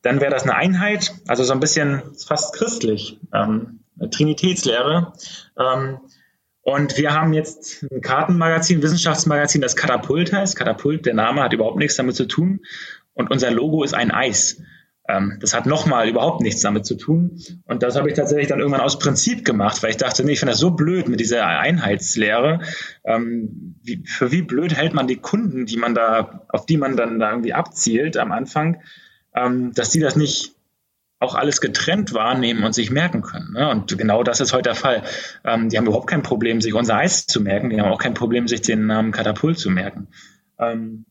Dann 0.02 0.20
wäre 0.20 0.30
das 0.30 0.44
eine 0.44 0.54
Einheit, 0.54 1.14
also 1.26 1.44
so 1.44 1.52
ein 1.52 1.60
bisschen 1.60 2.02
fast 2.26 2.54
christlich, 2.54 3.18
ähm, 3.32 3.80
Trinitätslehre. 4.10 5.12
Ähm, 5.58 5.98
und 6.60 6.96
wir 6.96 7.12
haben 7.12 7.32
jetzt 7.32 7.84
ein 7.90 8.00
Kartenmagazin, 8.00 8.82
Wissenschaftsmagazin, 8.82 9.60
das 9.60 9.76
Katapult 9.76 10.32
heißt. 10.32 10.56
Katapult, 10.56 11.06
der 11.06 11.14
Name 11.14 11.42
hat 11.42 11.52
überhaupt 11.52 11.78
nichts 11.78 11.96
damit 11.96 12.16
zu 12.16 12.26
tun. 12.26 12.60
Und 13.14 13.30
unser 13.30 13.50
Logo 13.50 13.82
ist 13.82 13.94
ein 13.94 14.10
Eis. 14.10 14.62
Ähm, 15.06 15.38
das 15.40 15.54
hat 15.54 15.66
nochmal 15.66 16.08
überhaupt 16.08 16.40
nichts 16.40 16.62
damit 16.62 16.86
zu 16.86 16.94
tun. 16.94 17.38
Und 17.66 17.82
das 17.82 17.96
habe 17.96 18.08
ich 18.08 18.14
tatsächlich 18.14 18.48
dann 18.48 18.60
irgendwann 18.60 18.80
aus 18.80 18.98
Prinzip 18.98 19.44
gemacht, 19.44 19.82
weil 19.82 19.90
ich 19.90 19.96
dachte, 19.98 20.24
nee, 20.24 20.32
ich 20.32 20.40
finde 20.40 20.52
das 20.52 20.60
so 20.60 20.70
blöd 20.70 21.08
mit 21.08 21.20
dieser 21.20 21.46
Einheitslehre. 21.46 22.60
Ähm, 23.04 23.76
wie, 23.82 24.02
für 24.06 24.32
wie 24.32 24.42
blöd 24.42 24.74
hält 24.74 24.94
man 24.94 25.06
die 25.06 25.16
Kunden, 25.16 25.66
die 25.66 25.76
man 25.76 25.94
da, 25.94 26.46
auf 26.48 26.64
die 26.64 26.78
man 26.78 26.96
dann 26.96 27.18
da 27.18 27.30
irgendwie 27.30 27.52
abzielt 27.52 28.16
am 28.16 28.32
Anfang, 28.32 28.80
ähm, 29.34 29.72
dass 29.74 29.90
die 29.90 30.00
das 30.00 30.16
nicht 30.16 30.54
auch 31.20 31.34
alles 31.34 31.60
getrennt 31.60 32.12
wahrnehmen 32.12 32.64
und 32.64 32.74
sich 32.74 32.90
merken 32.90 33.22
können. 33.22 33.52
Ne? 33.52 33.68
Und 33.70 33.96
genau 33.96 34.22
das 34.22 34.40
ist 34.40 34.52
heute 34.52 34.70
der 34.70 34.74
Fall. 34.74 35.02
Ähm, 35.44 35.68
die 35.68 35.76
haben 35.76 35.86
überhaupt 35.86 36.08
kein 36.08 36.22
Problem, 36.22 36.60
sich 36.60 36.74
unser 36.74 36.96
Eis 36.96 37.26
zu 37.26 37.40
merken. 37.40 37.70
Die 37.70 37.80
haben 37.80 37.90
auch 37.90 37.98
kein 37.98 38.14
Problem, 38.14 38.48
sich 38.48 38.62
den 38.62 38.86
Namen 38.86 39.12
Katapult 39.12 39.58
zu 39.58 39.70
merken. 39.70 40.08
Ähm, 40.58 41.06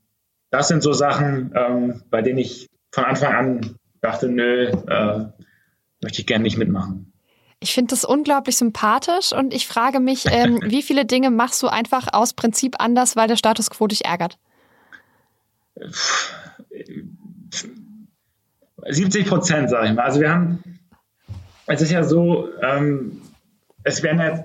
das 0.51 0.67
sind 0.67 0.83
so 0.83 0.93
Sachen, 0.93 1.51
ähm, 1.55 2.03
bei 2.09 2.21
denen 2.21 2.39
ich 2.39 2.69
von 2.91 3.05
Anfang 3.05 3.33
an 3.33 3.75
dachte, 4.03 4.27
nö, 4.27 4.67
äh, 4.67 5.25
möchte 6.01 6.19
ich 6.19 6.27
gerne 6.27 6.43
nicht 6.43 6.57
mitmachen. 6.57 7.13
Ich 7.59 7.73
finde 7.73 7.91
das 7.91 8.03
unglaublich 8.03 8.57
sympathisch 8.57 9.31
und 9.31 9.53
ich 9.53 9.67
frage 9.67 10.01
mich, 10.01 10.25
ähm, 10.29 10.59
wie 10.65 10.81
viele 10.83 11.05
Dinge 11.05 11.31
machst 11.31 11.63
du 11.63 11.67
einfach 11.67 12.07
aus 12.11 12.33
Prinzip 12.33 12.75
anders, 12.79 13.15
weil 13.15 13.27
der 13.27 13.37
Status 13.37 13.69
quo 13.69 13.87
dich 13.87 14.05
ärgert? 14.05 14.37
70 18.85 19.27
Prozent, 19.27 19.69
sage 19.69 19.87
ich 19.87 19.93
mal. 19.93 20.03
Also 20.03 20.19
wir 20.19 20.29
haben, 20.29 20.63
es 21.67 21.81
ist 21.81 21.91
ja 21.91 22.03
so, 22.03 22.49
ähm, 22.61 23.21
es 23.83 24.03
werden 24.03 24.19
ja, 24.19 24.43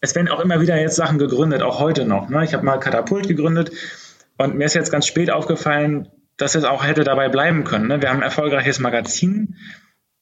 es 0.00 0.14
werden 0.14 0.28
auch 0.28 0.38
immer 0.38 0.60
wieder 0.60 0.80
jetzt 0.80 0.94
Sachen 0.94 1.18
gegründet, 1.18 1.62
auch 1.62 1.80
heute 1.80 2.04
noch. 2.04 2.28
Ne? 2.28 2.44
Ich 2.44 2.54
habe 2.54 2.64
mal 2.64 2.78
Katapult 2.78 3.26
gegründet 3.26 3.72
und 4.36 4.54
mir 4.54 4.66
ist 4.66 4.74
jetzt 4.74 4.92
ganz 4.92 5.08
spät 5.08 5.32
aufgefallen, 5.32 6.08
dass 6.38 6.54
es 6.54 6.64
auch 6.64 6.84
hätte 6.84 7.04
dabei 7.04 7.28
bleiben 7.28 7.64
können. 7.64 7.88
Ne? 7.88 8.00
Wir 8.00 8.08
haben 8.08 8.18
ein 8.18 8.22
erfolgreiches 8.22 8.78
Magazin 8.78 9.56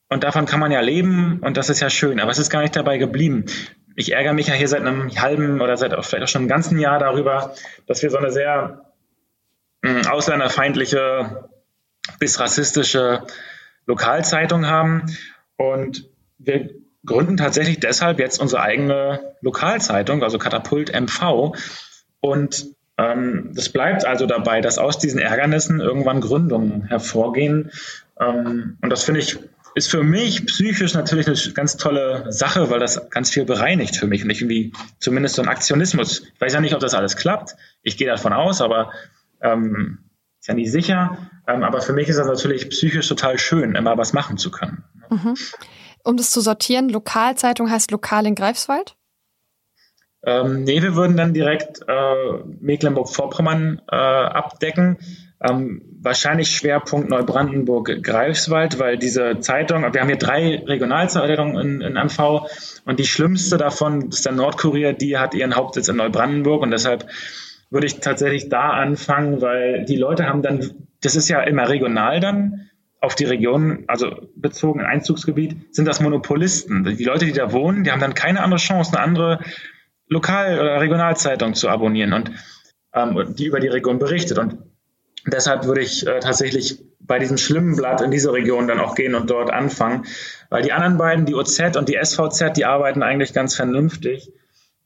und 0.08 0.24
davon 0.24 0.46
kann 0.46 0.60
man 0.60 0.72
ja 0.72 0.80
leben 0.80 1.38
und 1.40 1.56
das 1.56 1.70
ist 1.70 1.80
ja 1.80 1.90
schön, 1.90 2.18
aber 2.18 2.30
es 2.30 2.38
ist 2.38 2.50
gar 2.50 2.62
nicht 2.62 2.74
dabei 2.74 2.98
geblieben. 2.98 3.44
Ich 3.94 4.12
ärgere 4.12 4.32
mich 4.32 4.48
ja 4.48 4.54
hier 4.54 4.68
seit 4.68 4.80
einem 4.80 5.10
halben 5.20 5.60
oder 5.60 5.76
seit 5.76 5.92
vielleicht 6.04 6.24
auch 6.24 6.28
schon 6.28 6.42
einem 6.42 6.48
ganzen 6.48 6.78
Jahr 6.78 6.98
darüber, 6.98 7.54
dass 7.86 8.02
wir 8.02 8.10
so 8.10 8.18
eine 8.18 8.30
sehr 8.30 8.92
hm, 9.84 10.06
ausländerfeindliche 10.06 11.48
bis 12.18 12.40
rassistische 12.40 13.22
Lokalzeitung 13.86 14.66
haben 14.66 15.16
und 15.56 16.08
wir 16.38 16.70
gründen 17.04 17.36
tatsächlich 17.36 17.78
deshalb 17.78 18.18
jetzt 18.18 18.40
unsere 18.40 18.62
eigene 18.62 19.36
Lokalzeitung, 19.40 20.22
also 20.22 20.38
Katapult 20.38 20.92
MV 20.92 21.54
und 22.20 22.66
das 22.96 23.68
bleibt 23.68 24.06
also 24.06 24.26
dabei, 24.26 24.60
dass 24.60 24.78
aus 24.78 24.98
diesen 24.98 25.20
Ärgernissen 25.20 25.80
irgendwann 25.80 26.20
Gründungen 26.20 26.84
hervorgehen. 26.84 27.70
Ähm, 28.18 28.78
und 28.80 28.90
das 28.90 29.04
finde 29.04 29.20
ich, 29.20 29.38
ist 29.74 29.90
für 29.90 30.02
mich 30.02 30.46
psychisch 30.46 30.94
natürlich 30.94 31.26
eine 31.26 31.52
ganz 31.52 31.76
tolle 31.76 32.32
Sache, 32.32 32.70
weil 32.70 32.80
das 32.80 33.10
ganz 33.10 33.30
viel 33.30 33.44
bereinigt 33.44 33.96
für 33.96 34.06
mich 34.06 34.24
und 34.24 34.30
ich 34.30 34.40
irgendwie 34.40 34.72
zumindest 34.98 35.34
so 35.34 35.42
ein 35.42 35.48
Aktionismus. 35.48 36.22
Ich 36.34 36.40
weiß 36.40 36.54
ja 36.54 36.60
nicht, 36.62 36.74
ob 36.74 36.80
das 36.80 36.94
alles 36.94 37.16
klappt. 37.16 37.56
Ich 37.82 37.98
gehe 37.98 38.08
davon 38.08 38.32
aus, 38.32 38.62
aber 38.62 38.90
ähm, 39.42 39.98
ist 40.40 40.48
ja 40.48 40.54
nicht 40.54 40.72
sicher. 40.72 41.18
Ähm, 41.46 41.62
aber 41.62 41.82
für 41.82 41.92
mich 41.92 42.08
ist 42.08 42.16
das 42.16 42.26
natürlich 42.26 42.70
psychisch 42.70 43.06
total 43.08 43.38
schön, 43.38 43.74
immer 43.74 43.98
was 43.98 44.14
machen 44.14 44.38
zu 44.38 44.50
können. 44.50 44.84
Mhm. 45.10 45.34
Um 46.02 46.16
das 46.16 46.30
zu 46.30 46.40
sortieren, 46.40 46.88
Lokalzeitung 46.88 47.70
heißt 47.70 47.90
lokal 47.90 48.26
in 48.26 48.34
Greifswald? 48.34 48.96
Ähm, 50.26 50.64
nee, 50.64 50.82
wir 50.82 50.96
würden 50.96 51.16
dann 51.16 51.32
direkt 51.32 51.82
äh, 51.86 52.44
Mecklenburg-Vorpommern 52.60 53.80
äh, 53.90 53.94
abdecken. 53.94 54.98
Ähm, 55.40 55.82
wahrscheinlich 56.00 56.48
Schwerpunkt 56.48 57.10
Neubrandenburg-Greifswald, 57.10 58.78
weil 58.80 58.98
diese 58.98 59.38
Zeitung, 59.40 59.82
wir 59.82 60.00
haben 60.00 60.08
hier 60.08 60.18
drei 60.18 60.62
Regionalzeitungen 60.66 61.58
in, 61.58 61.80
in 61.80 61.92
MV 61.94 62.48
und 62.84 62.98
die 62.98 63.06
schlimmste 63.06 63.56
davon 63.56 64.08
ist 64.08 64.24
der 64.24 64.32
Nordkurier, 64.32 64.94
die 64.94 65.18
hat 65.18 65.34
ihren 65.34 65.54
Hauptsitz 65.54 65.88
in 65.88 65.96
Neubrandenburg 65.96 66.62
und 66.62 66.70
deshalb 66.70 67.06
würde 67.70 67.86
ich 67.86 68.00
tatsächlich 68.00 68.48
da 68.48 68.70
anfangen, 68.70 69.40
weil 69.42 69.84
die 69.84 69.96
Leute 69.96 70.26
haben 70.26 70.42
dann, 70.42 70.86
das 71.02 71.16
ist 71.16 71.28
ja 71.28 71.42
immer 71.42 71.68
regional 71.68 72.18
dann, 72.20 72.70
auf 73.00 73.14
die 73.14 73.24
Region, 73.24 73.84
also 73.88 74.28
bezogen 74.34 74.80
Einzugsgebiet, 74.80 75.74
sind 75.74 75.86
das 75.86 76.00
Monopolisten. 76.00 76.82
Die 76.96 77.04
Leute, 77.04 77.26
die 77.26 77.32
da 77.32 77.52
wohnen, 77.52 77.84
die 77.84 77.92
haben 77.92 78.00
dann 78.00 78.14
keine 78.14 78.42
andere 78.42 78.58
Chance, 78.58 78.92
eine 78.92 79.02
andere 79.02 79.40
Lokal- 80.08 80.58
oder 80.60 80.80
Regionalzeitung 80.80 81.54
zu 81.54 81.68
abonnieren 81.68 82.12
und 82.12 82.30
ähm, 82.94 83.34
die 83.36 83.46
über 83.46 83.60
die 83.60 83.68
Region 83.68 83.98
berichtet. 83.98 84.38
Und 84.38 84.58
deshalb 85.26 85.64
würde 85.64 85.80
ich 85.80 86.06
äh, 86.06 86.20
tatsächlich 86.20 86.82
bei 87.00 87.18
diesem 87.18 87.38
schlimmen 87.38 87.76
Blatt 87.76 88.00
in 88.00 88.10
diese 88.10 88.32
Region 88.32 88.66
dann 88.66 88.80
auch 88.80 88.94
gehen 88.94 89.14
und 89.14 89.30
dort 89.30 89.50
anfangen, 89.50 90.06
weil 90.50 90.62
die 90.62 90.72
anderen 90.72 90.98
beiden, 90.98 91.26
die 91.26 91.34
OZ 91.34 91.76
und 91.76 91.88
die 91.88 91.98
SVZ, 92.02 92.56
die 92.56 92.64
arbeiten 92.64 93.02
eigentlich 93.02 93.32
ganz 93.32 93.54
vernünftig. 93.54 94.32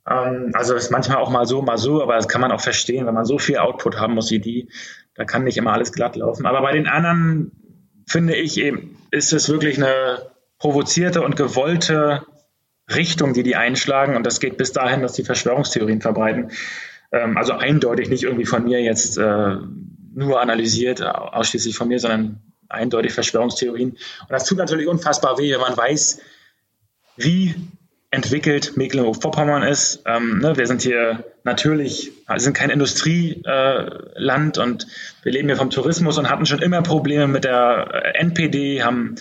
Ähm, 0.09 0.50
also 0.54 0.74
ist 0.74 0.90
manchmal 0.90 1.18
auch 1.18 1.30
mal 1.30 1.46
so, 1.46 1.62
mal 1.62 1.78
so, 1.78 2.02
aber 2.02 2.16
das 2.16 2.28
kann 2.28 2.40
man 2.40 2.52
auch 2.52 2.61
verstehen, 2.61 3.06
wenn 3.06 3.14
man 3.14 3.24
so 3.24 3.38
viel 3.38 3.59
Output 3.59 3.98
haben 3.98 4.14
muss 4.14 4.30
wie 4.30 4.40
die, 4.40 4.68
da 5.14 5.24
kann 5.24 5.44
nicht 5.44 5.56
immer 5.56 5.72
alles 5.72 5.92
glatt 5.92 6.16
laufen. 6.16 6.46
Aber 6.46 6.62
bei 6.62 6.72
den 6.72 6.87
anderen 6.87 7.52
finde 8.06 8.35
ich 8.35 8.59
eben, 8.59 8.96
ist 9.11 9.33
es 9.33 9.48
wirklich 9.48 9.76
eine 9.76 10.30
provozierte 10.59 11.22
und 11.22 11.37
gewollte 11.37 12.22
Richtung, 12.94 13.33
die 13.33 13.42
die 13.42 13.57
einschlagen. 13.57 14.16
Und 14.16 14.26
das 14.26 14.40
geht 14.40 14.57
bis 14.57 14.72
dahin, 14.72 15.03
dass 15.03 15.12
die 15.12 15.24
Verschwörungstheorien 15.24 16.00
verbreiten. 16.00 16.50
Ähm, 17.12 17.37
also 17.37 17.53
eindeutig 17.55 18.09
nicht 18.09 18.22
irgendwie 18.22 18.46
von 18.46 18.64
mir 18.64 18.81
jetzt 18.81 19.18
äh, 19.18 19.57
nur 20.14 20.40
analysiert, 20.40 21.03
ausschließlich 21.03 21.76
von 21.76 21.88
mir, 21.88 21.98
sondern 21.98 22.40
eindeutig 22.68 23.12
Verschwörungstheorien. 23.12 23.90
Und 23.90 24.31
das 24.31 24.44
tut 24.44 24.59
natürlich 24.59 24.88
unfassbar 24.88 25.38
weh, 25.38 25.53
wenn 25.53 25.61
man 25.61 25.76
weiß, 25.76 26.20
wie 27.16 27.55
entwickelt 28.12 28.76
Mecklenburg-Vorpommern 28.76 29.62
ist. 29.62 30.03
Ähm, 30.07 30.38
ne, 30.38 30.57
wir 30.57 30.66
sind 30.66 30.83
hier 30.83 31.24
natürlich, 31.44 32.11
sind 32.37 32.55
kein 32.55 32.70
Industrieland 32.70 34.57
äh, 34.57 34.61
und 34.61 34.87
wir 35.22 35.33
leben 35.33 35.48
hier 35.48 35.57
vom 35.57 35.70
Tourismus 35.70 36.18
und 36.18 36.29
hatten 36.29 36.46
schon 36.46 36.61
immer 36.61 36.83
Probleme 36.83 37.29
mit 37.29 37.44
der 37.44 38.16
NPD, 38.16 38.83
haben 38.83 39.14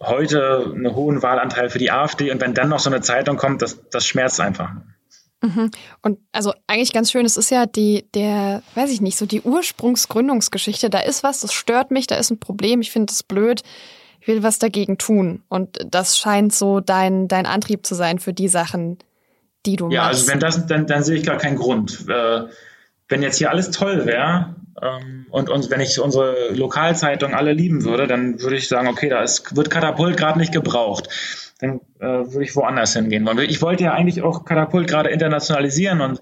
heute 0.00 0.72
einen 0.74 0.94
hohen 0.94 1.22
Wahlanteil 1.22 1.70
für 1.70 1.78
die 1.78 1.90
AfD 1.90 2.30
und 2.30 2.40
wenn 2.40 2.54
dann 2.54 2.68
noch 2.68 2.78
so 2.78 2.90
eine 2.90 3.00
Zeitung 3.00 3.36
kommt, 3.36 3.62
das, 3.62 3.88
das 3.90 4.06
schmerzt 4.06 4.40
einfach. 4.40 4.70
Mhm. 5.42 5.70
Und 6.02 6.18
also 6.32 6.52
eigentlich 6.66 6.92
ganz 6.92 7.10
schön, 7.10 7.24
es 7.24 7.36
ist 7.36 7.50
ja 7.50 7.66
die, 7.66 8.06
der, 8.14 8.62
weiß 8.74 8.90
ich 8.90 9.00
nicht, 9.00 9.16
so 9.16 9.26
die 9.26 9.42
Ursprungsgründungsgeschichte. 9.42 10.90
Da 10.90 11.00
ist 11.00 11.22
was, 11.22 11.40
das 11.40 11.52
stört 11.52 11.90
mich, 11.90 12.06
da 12.06 12.16
ist 12.16 12.30
ein 12.30 12.40
Problem, 12.40 12.80
ich 12.80 12.90
finde 12.90 13.12
es 13.12 13.22
blöd, 13.22 13.62
ich 14.20 14.26
will 14.26 14.42
was 14.42 14.58
dagegen 14.58 14.98
tun. 14.98 15.42
Und 15.48 15.78
das 15.88 16.18
scheint 16.18 16.52
so 16.52 16.80
dein, 16.80 17.28
dein 17.28 17.46
Antrieb 17.46 17.86
zu 17.86 17.94
sein 17.94 18.18
für 18.18 18.32
die 18.32 18.48
Sachen, 18.48 18.98
die 19.64 19.76
du 19.76 19.90
ja, 19.90 20.02
machst. 20.02 20.28
Ja, 20.28 20.32
also 20.32 20.32
wenn 20.32 20.40
das, 20.40 20.66
dann, 20.66 20.86
dann 20.86 21.04
sehe 21.04 21.16
ich 21.16 21.24
gar 21.24 21.38
keinen 21.38 21.56
Grund. 21.56 22.06
Äh, 22.08 22.44
wenn 23.08 23.22
jetzt 23.22 23.38
hier 23.38 23.50
alles 23.50 23.70
toll 23.70 24.06
wäre, 24.06 24.56
und, 25.30 25.50
und 25.50 25.70
wenn 25.70 25.80
ich 25.80 26.00
unsere 26.00 26.52
Lokalzeitung 26.52 27.34
alle 27.34 27.52
lieben 27.52 27.84
würde, 27.84 28.06
dann 28.06 28.40
würde 28.40 28.56
ich 28.56 28.68
sagen, 28.68 28.88
okay, 28.88 29.08
da 29.08 29.22
ist, 29.22 29.56
wird 29.56 29.70
Katapult 29.70 30.16
gerade 30.16 30.38
nicht 30.38 30.52
gebraucht. 30.52 31.08
Dann 31.60 31.80
äh, 31.98 32.06
würde 32.06 32.44
ich 32.44 32.54
woanders 32.54 32.92
hingehen 32.92 33.26
wollen. 33.26 33.38
Ich 33.40 33.60
wollte 33.60 33.84
ja 33.84 33.92
eigentlich 33.92 34.22
auch 34.22 34.44
Katapult 34.44 34.88
gerade 34.88 35.10
internationalisieren 35.10 36.00
und 36.00 36.20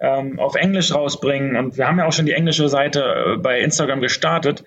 ähm, 0.00 0.38
auf 0.38 0.54
Englisch 0.54 0.94
rausbringen. 0.94 1.56
Und 1.56 1.76
wir 1.76 1.86
haben 1.86 1.98
ja 1.98 2.06
auch 2.06 2.12
schon 2.12 2.26
die 2.26 2.32
englische 2.32 2.68
Seite 2.68 3.34
äh, 3.34 3.36
bei 3.36 3.60
Instagram 3.60 4.00
gestartet. 4.00 4.64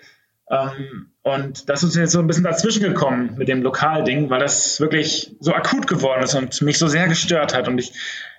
Ähm, 0.49 1.11
und 1.23 1.69
das 1.69 1.83
ist 1.83 1.95
jetzt 1.95 2.11
so 2.11 2.19
ein 2.19 2.27
bisschen 2.27 2.43
dazwischen 2.43 2.83
gekommen 2.83 3.35
mit 3.37 3.47
dem 3.47 3.61
Lokalding, 3.61 4.29
weil 4.29 4.39
das 4.39 4.79
wirklich 4.79 5.35
so 5.39 5.53
akut 5.53 5.87
geworden 5.87 6.23
ist 6.23 6.35
und 6.35 6.61
mich 6.61 6.77
so 6.77 6.87
sehr 6.87 7.07
gestört 7.07 7.55
hat. 7.55 7.67
Und 7.67 7.77
ich 7.77 7.93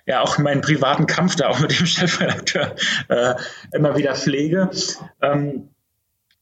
ja 0.05 0.21
auch 0.21 0.37
meinen 0.37 0.61
privaten 0.61 1.07
Kampf 1.07 1.35
da 1.35 1.49
auch 1.49 1.59
mit 1.59 1.77
dem 1.77 1.85
Chefredakteur 1.85 2.75
äh, 3.09 3.35
immer 3.73 3.95
wieder 3.95 4.15
pflege. 4.15 4.69
Ähm, 5.21 5.69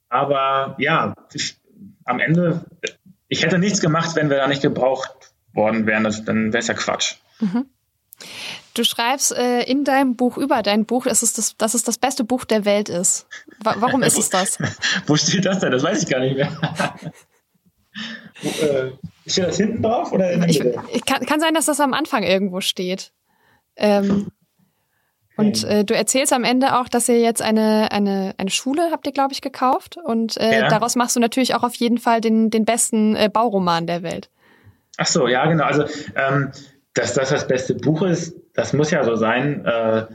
aber 0.10 0.76
ja, 0.80 1.14
ich, 1.34 1.58
am 2.06 2.20
Ende, 2.20 2.66
ich 3.28 3.44
hätte 3.44 3.60
nichts 3.60 3.82
gemacht, 3.82 4.16
wenn 4.16 4.30
wir 4.30 4.38
da 4.38 4.48
nicht 4.48 4.62
gebraucht 4.62 5.12
worden 5.54 5.86
wären. 5.86 6.04
Das, 6.04 6.26
dann 6.26 6.54
wäre 6.54 6.60
es 6.60 6.68
ja 6.68 6.74
Quatsch. 6.74 7.16
Mhm. 7.40 7.66
Du 8.74 8.84
schreibst 8.84 9.34
äh, 9.34 9.64
in 9.64 9.84
deinem 9.84 10.16
Buch 10.16 10.38
über 10.38 10.62
dein 10.64 10.86
Buch, 10.86 11.06
dass 11.06 11.24
es 11.24 11.34
das, 11.34 11.58
dass 11.58 11.74
es 11.74 11.84
das 11.84 11.98
beste 11.98 12.24
Buch 12.24 12.46
der 12.46 12.64
Welt 12.64 12.88
ist. 12.88 13.28
Wa 13.62 13.76
warum 13.80 14.02
ist 14.02 14.18
es 14.18 14.30
das? 14.32 14.58
Wo 15.08 15.18
steht 15.18 15.46
das 15.46 15.60
denn? 15.60 15.72
Das 15.72 15.84
weiß 15.84 16.04
ich 16.04 16.10
gar 16.10 16.20
nicht 16.20 16.36
mehr. 16.36 16.52
Wo, 18.42 18.50
äh, 18.66 18.92
steht 19.28 19.48
das 19.48 19.58
hinten 19.58 19.82
drauf 19.82 20.12
oder 20.14 20.32
in 20.32 20.40
der 20.40 20.48
Mitte? 20.48 20.82
Ich, 20.90 20.96
ich 20.96 21.06
kann, 21.06 21.26
kann 21.26 21.40
sein, 21.40 21.54
dass 21.54 21.66
das 21.66 21.80
am 21.80 21.94
Anfang 21.94 22.24
irgendwo 22.24 22.62
steht. 22.62 23.12
Ähm, 23.82 24.28
und 25.38 25.64
äh, 25.64 25.84
du 25.84 25.96
erzählst 25.96 26.34
am 26.34 26.44
Ende 26.44 26.80
auch, 26.80 26.88
dass 26.88 27.10
ihr 27.10 27.20
jetzt 27.20 27.42
eine, 27.42 27.92
eine, 27.92 28.34
eine 28.38 28.50
Schule 28.50 28.90
habt 28.92 29.08
ihr, 29.08 29.14
glaube 29.14 29.34
ich, 29.34 29.42
gekauft. 29.42 29.98
Und 29.98 30.38
äh, 30.38 30.62
ja. 30.62 30.70
daraus 30.70 30.96
machst 30.96 31.16
du 31.16 31.20
natürlich 31.20 31.56
auch 31.56 31.64
auf 31.64 31.76
jeden 31.76 31.98
Fall 31.98 32.22
den, 32.22 32.50
den 32.50 32.64
besten 32.64 33.16
äh, 33.16 33.30
Bauroman 33.32 33.88
der 33.88 34.04
Welt. 34.04 34.30
Ach 34.98 35.08
so, 35.08 35.28
ja, 35.28 35.46
genau. 35.48 35.64
Also, 35.64 35.86
ähm, 36.16 36.52
dass 36.94 37.14
das 37.14 37.30
das 37.30 37.48
beste 37.48 37.74
Buch 37.74 38.04
ist, 38.04 38.36
das 38.54 38.74
muss 38.74 38.92
ja 38.92 39.04
so 39.04 39.16
sein. 39.16 39.66
Äh, 39.66 40.06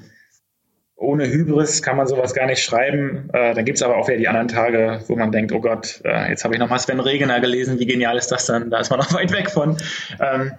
ohne 0.95 1.27
Hybris 1.27 1.83
kann 1.83 1.97
man 1.97 2.07
sowas 2.07 2.33
gar 2.33 2.47
nicht 2.47 2.63
schreiben. 2.63 3.29
Äh, 3.33 3.55
dann 3.55 3.65
gibt 3.65 3.77
es 3.77 3.83
aber 3.83 3.97
auch 3.97 4.09
wieder 4.09 4.19
die 4.19 4.29
anderen 4.29 4.49
Tage, 4.49 5.03
wo 5.09 5.17
man 5.17 5.33
denkt, 5.33 5.53
oh 5.53 5.61
Gott, 5.61 6.01
äh, 6.05 6.31
jetzt 6.31 6.45
habe 6.45 6.55
ich 6.55 6.61
nochmal 6.61 6.79
Sven 6.79 7.01
Regener 7.01 7.41
gelesen, 7.41 7.79
wie 7.79 7.87
genial 7.87 8.17
ist 8.17 8.29
das 8.29 8.47
dann? 8.47 8.71
Da 8.71 8.79
ist 8.81 8.91
man 8.91 9.01
noch 9.01 9.13
weit 9.15 9.33
weg 9.33 9.51
von. 9.51 9.77
Ähm, 10.21 10.53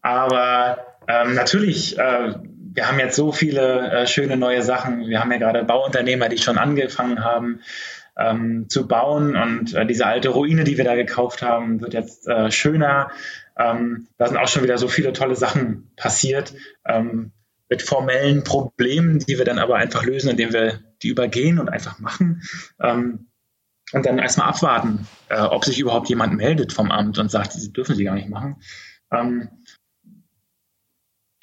aber 0.00 0.78
ähm, 1.08 1.34
natürlich, 1.34 1.96
wir 2.74 2.88
haben 2.88 2.98
jetzt 2.98 3.16
so 3.16 3.32
viele 3.32 3.90
äh, 3.90 4.06
schöne 4.06 4.36
neue 4.36 4.62
Sachen. 4.62 5.08
Wir 5.08 5.20
haben 5.20 5.32
ja 5.32 5.38
gerade 5.38 5.64
Bauunternehmer, 5.64 6.28
die 6.28 6.38
schon 6.38 6.58
angefangen 6.58 7.24
haben 7.24 7.60
ähm, 8.16 8.68
zu 8.68 8.86
bauen 8.86 9.36
und 9.36 9.74
äh, 9.74 9.86
diese 9.86 10.06
alte 10.06 10.30
Ruine, 10.30 10.64
die 10.64 10.76
wir 10.76 10.84
da 10.84 10.94
gekauft 10.94 11.42
haben, 11.42 11.80
wird 11.80 11.94
jetzt 11.94 12.28
äh, 12.28 12.50
schöner. 12.50 13.10
Ähm, 13.58 14.08
da 14.18 14.26
sind 14.26 14.36
auch 14.36 14.48
schon 14.48 14.62
wieder 14.62 14.78
so 14.78 14.88
viele 14.88 15.12
tolle 15.12 15.36
Sachen 15.36 15.90
passiert. 15.96 16.54
Ähm, 16.86 17.32
mit 17.68 17.80
formellen 17.80 18.44
Problemen, 18.44 19.18
die 19.18 19.38
wir 19.38 19.46
dann 19.46 19.58
aber 19.58 19.76
einfach 19.76 20.04
lösen, 20.04 20.28
indem 20.28 20.52
wir 20.52 20.80
die 21.02 21.08
übergehen 21.08 21.58
und 21.58 21.70
einfach 21.70 21.98
machen. 21.98 22.42
Ähm, 22.80 23.28
und 23.92 24.06
dann 24.06 24.18
erstmal 24.18 24.48
abwarten, 24.48 25.06
äh, 25.28 25.40
ob 25.40 25.64
sich 25.64 25.78
überhaupt 25.78 26.08
jemand 26.08 26.34
meldet 26.34 26.72
vom 26.72 26.90
Amt 26.90 27.18
und 27.18 27.30
sagt, 27.30 27.52
sie 27.52 27.72
dürfen 27.72 27.94
sie 27.94 28.04
gar 28.04 28.14
nicht 28.14 28.28
machen. 28.28 28.56
Ähm, 29.10 29.48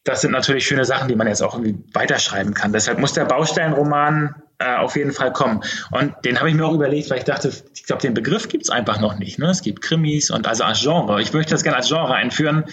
das 0.09 0.21
sind 0.21 0.31
natürlich 0.31 0.65
schöne 0.65 0.85
Sachen, 0.85 1.07
die 1.07 1.15
man 1.15 1.27
jetzt 1.27 1.43
auch 1.43 1.53
irgendwie 1.53 1.77
weiterschreiben 1.93 2.55
kann. 2.55 2.73
Deshalb 2.73 2.97
muss 2.97 3.13
der 3.13 3.25
Bausteinroman 3.25 4.33
äh, 4.57 4.75
auf 4.77 4.95
jeden 4.95 5.11
Fall 5.11 5.31
kommen. 5.31 5.63
Und 5.91 6.13
den 6.25 6.39
habe 6.39 6.49
ich 6.49 6.55
mir 6.55 6.65
auch 6.65 6.73
überlegt, 6.73 7.11
weil 7.11 7.19
ich 7.19 7.25
dachte, 7.25 7.51
ich 7.75 7.83
glaube, 7.83 8.01
den 8.01 8.15
Begriff 8.15 8.49
gibt 8.49 8.63
es 8.63 8.69
einfach 8.71 8.99
noch 8.99 9.19
nicht. 9.19 9.37
Ne? 9.37 9.51
Es 9.51 9.61
gibt 9.61 9.81
Krimis 9.81 10.31
und 10.31 10.47
also 10.47 10.63
als 10.63 10.81
Genre. 10.81 11.21
Ich 11.21 11.31
möchte 11.31 11.51
das 11.51 11.61
gerne 11.61 11.77
als 11.77 11.89
Genre 11.89 12.15
einführen 12.15 12.65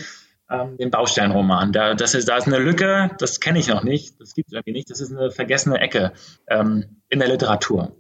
ähm, 0.51 0.79
den 0.79 0.91
Bausteinroman. 0.91 1.73
Da, 1.73 1.95
das 1.95 2.15
ist, 2.15 2.27
da 2.27 2.39
ist 2.39 2.47
eine 2.47 2.59
Lücke, 2.59 3.11
das 3.19 3.39
kenne 3.39 3.59
ich 3.59 3.69
noch 3.69 3.83
nicht, 3.83 4.19
das 4.19 4.35
gibt 4.35 4.49
es 4.49 4.53
irgendwie 4.55 4.73
nicht. 4.73 4.89
Das 4.89 5.01
ist 5.01 5.13
eine 5.13 5.31
vergessene 5.31 5.79
Ecke 5.79 6.13
ähm, 6.49 7.03
in 7.11 7.19
der 7.19 7.29
Literatur. 7.29 7.95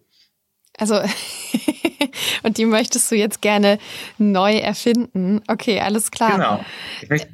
Also, 0.78 0.98
und 2.42 2.56
die 2.56 2.64
möchtest 2.64 3.10
du 3.10 3.16
jetzt 3.16 3.42
gerne 3.42 3.78
neu 4.16 4.56
erfinden. 4.56 5.42
Okay, 5.46 5.80
alles 5.80 6.10
klar. 6.10 6.32
Genau. 6.32 6.64
Ich 7.02 7.10
möchte 7.10 7.28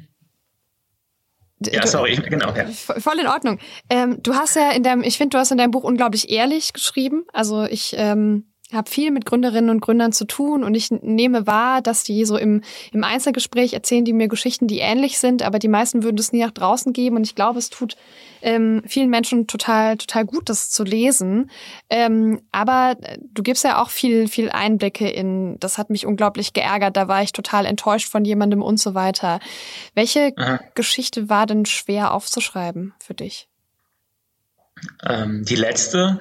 ja, 1.71 1.85
sorry, 1.87 2.15
genau. 2.15 2.53
Ja. 2.55 2.65
Voll 2.67 3.19
in 3.19 3.27
Ordnung. 3.27 3.59
Ähm, 3.89 4.17
du 4.21 4.35
hast 4.35 4.55
ja 4.55 4.71
in 4.71 4.83
deinem, 4.83 5.03
ich 5.03 5.17
finde, 5.17 5.35
du 5.35 5.39
hast 5.39 5.51
in 5.51 5.57
deinem 5.57 5.71
Buch 5.71 5.83
unglaublich 5.83 6.29
ehrlich 6.29 6.73
geschrieben. 6.73 7.25
Also 7.33 7.63
ich 7.63 7.95
ähm, 7.97 8.52
habe 8.73 8.89
viel 8.89 9.11
mit 9.11 9.25
Gründerinnen 9.25 9.69
und 9.69 9.81
Gründern 9.81 10.11
zu 10.11 10.25
tun 10.25 10.63
und 10.63 10.75
ich 10.75 10.91
nehme 10.91 11.47
wahr, 11.47 11.81
dass 11.81 12.03
die 12.03 12.25
so 12.25 12.37
im, 12.37 12.61
im 12.91 13.03
Einzelgespräch 13.03 13.73
erzählen 13.73 14.05
die 14.05 14.13
mir 14.13 14.27
Geschichten, 14.27 14.67
die 14.67 14.79
ähnlich 14.79 15.19
sind, 15.19 15.43
aber 15.43 15.59
die 15.59 15.67
meisten 15.67 16.03
würden 16.03 16.17
es 16.17 16.31
nie 16.31 16.41
nach 16.41 16.51
draußen 16.51 16.93
geben 16.93 17.15
und 17.17 17.23
ich 17.23 17.35
glaube, 17.35 17.59
es 17.59 17.69
tut 17.69 17.95
ähm, 18.43 18.83
vielen 18.85 19.09
Menschen 19.09 19.47
total, 19.47 19.97
total 19.97 20.25
gut, 20.25 20.49
das 20.49 20.69
zu 20.69 20.83
lesen. 20.83 21.49
Ähm, 21.89 22.41
aber 22.51 22.97
du 23.21 23.41
gibst 23.41 23.63
ja 23.63 23.81
auch 23.81 23.89
viel, 23.89 24.27
viel 24.27 24.49
Einblicke 24.49 25.09
in, 25.09 25.57
das 25.59 25.77
hat 25.77 25.89
mich 25.89 26.05
unglaublich 26.05 26.53
geärgert, 26.53 26.97
da 26.97 27.07
war 27.07 27.23
ich 27.23 27.31
total 27.31 27.65
enttäuscht 27.65 28.09
von 28.09 28.25
jemandem 28.25 28.61
und 28.61 28.79
so 28.79 28.93
weiter. 28.93 29.39
Welche 29.95 30.33
Aha. 30.37 30.59
Geschichte 30.75 31.29
war 31.29 31.45
denn 31.45 31.65
schwer 31.65 32.13
aufzuschreiben 32.13 32.93
für 32.99 33.13
dich? 33.13 33.47
Ähm, 35.07 35.45
die 35.45 35.55
letzte, 35.55 36.19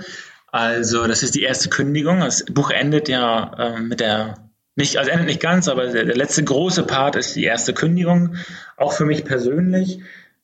also, 0.52 1.06
das 1.06 1.22
ist 1.22 1.34
die 1.34 1.42
erste 1.42 1.70
Kündigung. 1.70 2.20
Das 2.20 2.44
Buch 2.44 2.70
endet 2.70 3.08
ja 3.08 3.54
äh, 3.58 3.80
mit 3.80 4.00
der, 4.00 4.50
nicht, 4.76 4.98
also 4.98 5.10
endet 5.10 5.26
nicht 5.26 5.40
ganz, 5.40 5.66
aber 5.66 5.86
der, 5.86 6.04
der, 6.04 6.14
letzte 6.14 6.44
große 6.44 6.84
Part 6.84 7.16
ist 7.16 7.34
die 7.34 7.44
erste 7.44 7.72
Kündigung. 7.72 8.36
Auch 8.76 8.92
für 8.92 9.06
mich 9.06 9.24
persönlich. 9.24 10.00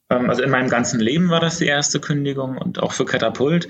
Ähm, 0.09 0.31
also 0.31 0.43
in 0.43 0.51
meinem 0.51 0.71
ganzen 0.71 0.99
Leben 0.99 1.29
war 1.29 1.41
das 1.41 1.59
die 1.59 1.67
erste 1.67 2.01
Kündigung 2.01 2.57
und 2.57 2.83
auch 2.83 2.93
für 2.93 3.05
Katapult. 3.05 3.69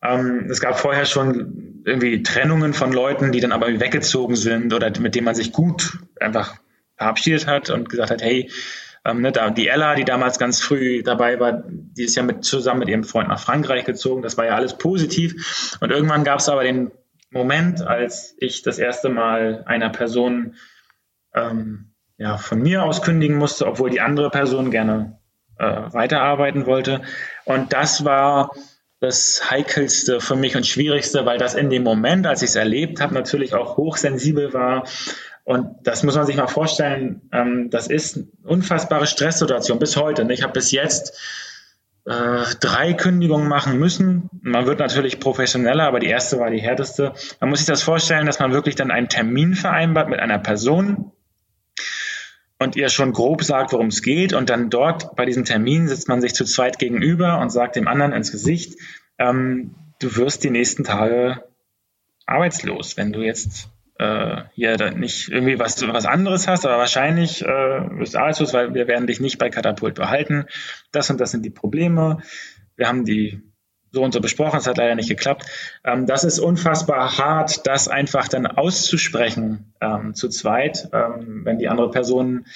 Ähm, 0.00 0.46
es 0.48 0.60
gab 0.60 0.78
vorher 0.78 1.06
schon 1.06 1.82
irgendwie 1.84 2.22
Trennungen 2.22 2.72
von 2.72 2.92
Leuten, 2.92 3.32
die 3.32 3.40
dann 3.40 3.52
aber 3.52 3.66
weggezogen 3.80 4.36
sind 4.36 4.72
oder 4.72 4.92
mit 5.00 5.16
denen 5.16 5.24
man 5.24 5.34
sich 5.34 5.50
gut 5.50 5.98
einfach 6.20 6.54
verabschiedet 6.96 7.48
hat 7.48 7.70
und 7.70 7.88
gesagt 7.88 8.12
hat, 8.12 8.22
hey, 8.22 8.48
ähm, 9.04 9.20
ne, 9.20 9.32
da, 9.32 9.50
die 9.50 9.68
Ella, 9.68 9.94
die 9.94 10.04
damals 10.04 10.38
ganz 10.38 10.60
früh 10.60 11.02
dabei 11.02 11.38
war, 11.38 11.62
die 11.66 12.04
ist 12.04 12.16
ja 12.16 12.22
mit, 12.22 12.44
zusammen 12.44 12.80
mit 12.80 12.88
ihrem 12.88 13.04
Freund 13.04 13.28
nach 13.28 13.40
Frankreich 13.40 13.84
gezogen. 13.84 14.22
Das 14.22 14.36
war 14.38 14.46
ja 14.46 14.54
alles 14.54 14.78
positiv. 14.78 15.76
Und 15.80 15.90
irgendwann 15.90 16.24
gab 16.24 16.38
es 16.38 16.48
aber 16.48 16.64
den 16.64 16.90
Moment, 17.30 17.82
als 17.82 18.34
ich 18.38 18.62
das 18.62 18.78
erste 18.78 19.08
Mal 19.10 19.64
einer 19.66 19.90
Person 19.90 20.54
ähm, 21.34 21.92
ja, 22.16 22.38
von 22.38 22.62
mir 22.62 22.84
aus 22.84 23.02
kündigen 23.02 23.36
musste, 23.36 23.66
obwohl 23.66 23.90
die 23.90 24.00
andere 24.00 24.30
Person 24.30 24.70
gerne 24.70 25.18
äh, 25.58 25.64
weiterarbeiten 25.64 26.64
wollte. 26.64 27.02
Und 27.44 27.72
das 27.72 28.04
war 28.04 28.52
das 29.00 29.50
Heikelste 29.50 30.20
für 30.20 30.36
mich 30.36 30.56
und 30.56 30.66
Schwierigste, 30.66 31.26
weil 31.26 31.36
das 31.36 31.54
in 31.54 31.68
dem 31.68 31.82
Moment, 31.82 32.26
als 32.26 32.40
ich 32.40 32.50
es 32.50 32.56
erlebt 32.56 33.00
habe, 33.00 33.12
natürlich 33.12 33.54
auch 33.54 33.76
hochsensibel 33.76 34.54
war 34.54 34.84
und 35.44 35.76
das 35.82 36.02
muss 36.02 36.16
man 36.16 36.26
sich 36.26 36.36
mal 36.36 36.46
vorstellen, 36.46 37.28
ähm, 37.32 37.68
das 37.70 37.86
ist 37.86 38.16
eine 38.16 38.26
unfassbare 38.44 39.06
Stresssituation 39.06 39.78
bis 39.78 39.96
heute. 39.96 40.26
Ich 40.32 40.42
habe 40.42 40.54
bis 40.54 40.70
jetzt 40.70 41.18
äh, 42.06 42.44
drei 42.60 42.94
Kündigungen 42.94 43.46
machen 43.46 43.78
müssen. 43.78 44.30
Man 44.42 44.66
wird 44.66 44.78
natürlich 44.78 45.20
professioneller, 45.20 45.84
aber 45.84 46.00
die 46.00 46.06
erste 46.06 46.38
war 46.38 46.50
die 46.50 46.62
härteste. 46.62 47.12
Man 47.40 47.50
muss 47.50 47.58
sich 47.58 47.68
das 47.68 47.82
vorstellen, 47.82 48.26
dass 48.26 48.38
man 48.38 48.52
wirklich 48.52 48.74
dann 48.74 48.90
einen 48.90 49.10
Termin 49.10 49.54
vereinbart 49.54 50.08
mit 50.08 50.18
einer 50.18 50.38
Person 50.38 51.12
und 52.58 52.76
ihr 52.76 52.88
schon 52.88 53.12
grob 53.12 53.44
sagt, 53.44 53.72
worum 53.72 53.88
es 53.88 54.00
geht. 54.00 54.32
Und 54.32 54.48
dann 54.48 54.70
dort 54.70 55.14
bei 55.14 55.26
diesem 55.26 55.44
Termin 55.44 55.88
sitzt 55.88 56.08
man 56.08 56.22
sich 56.22 56.34
zu 56.34 56.46
zweit 56.46 56.78
gegenüber 56.78 57.38
und 57.38 57.50
sagt 57.50 57.76
dem 57.76 57.86
anderen 57.86 58.12
ins 58.12 58.32
Gesicht, 58.32 58.78
ähm, 59.18 59.74
du 60.00 60.16
wirst 60.16 60.42
die 60.42 60.50
nächsten 60.50 60.84
Tage 60.84 61.44
arbeitslos, 62.24 62.96
wenn 62.96 63.12
du 63.12 63.20
jetzt 63.20 63.68
äh, 63.98 64.42
hier 64.54 64.90
nicht 64.92 65.28
irgendwie 65.28 65.58
was, 65.58 65.86
was 65.86 66.06
anderes 66.06 66.48
hast, 66.48 66.66
aber 66.66 66.78
wahrscheinlich 66.78 67.42
äh, 67.42 67.46
du 67.46 68.18
arbeitslos, 68.18 68.52
weil 68.52 68.74
wir 68.74 68.88
werden 68.88 69.06
dich 69.06 69.20
nicht 69.20 69.38
bei 69.38 69.50
Katapult 69.50 69.94
behalten. 69.94 70.46
Das 70.92 71.10
und 71.10 71.20
das 71.20 71.30
sind 71.30 71.44
die 71.44 71.50
Probleme. 71.50 72.18
Wir 72.76 72.88
haben 72.88 73.04
die 73.04 73.40
so 73.94 74.02
und 74.02 74.12
so 74.12 74.20
besprochen, 74.20 74.58
es 74.58 74.66
hat 74.66 74.76
leider 74.76 74.96
nicht 74.96 75.08
geklappt. 75.08 75.46
Ähm, 75.84 76.06
das 76.06 76.24
ist 76.24 76.40
unfassbar 76.40 77.16
hart, 77.16 77.66
das 77.66 77.88
einfach 77.88 78.28
dann 78.28 78.46
auszusprechen 78.46 79.72
ähm, 79.80 80.14
zu 80.14 80.28
zweit, 80.28 80.88
ähm, 80.92 81.42
wenn 81.44 81.58
die 81.58 81.68
andere 81.68 81.90
Person 81.90 82.46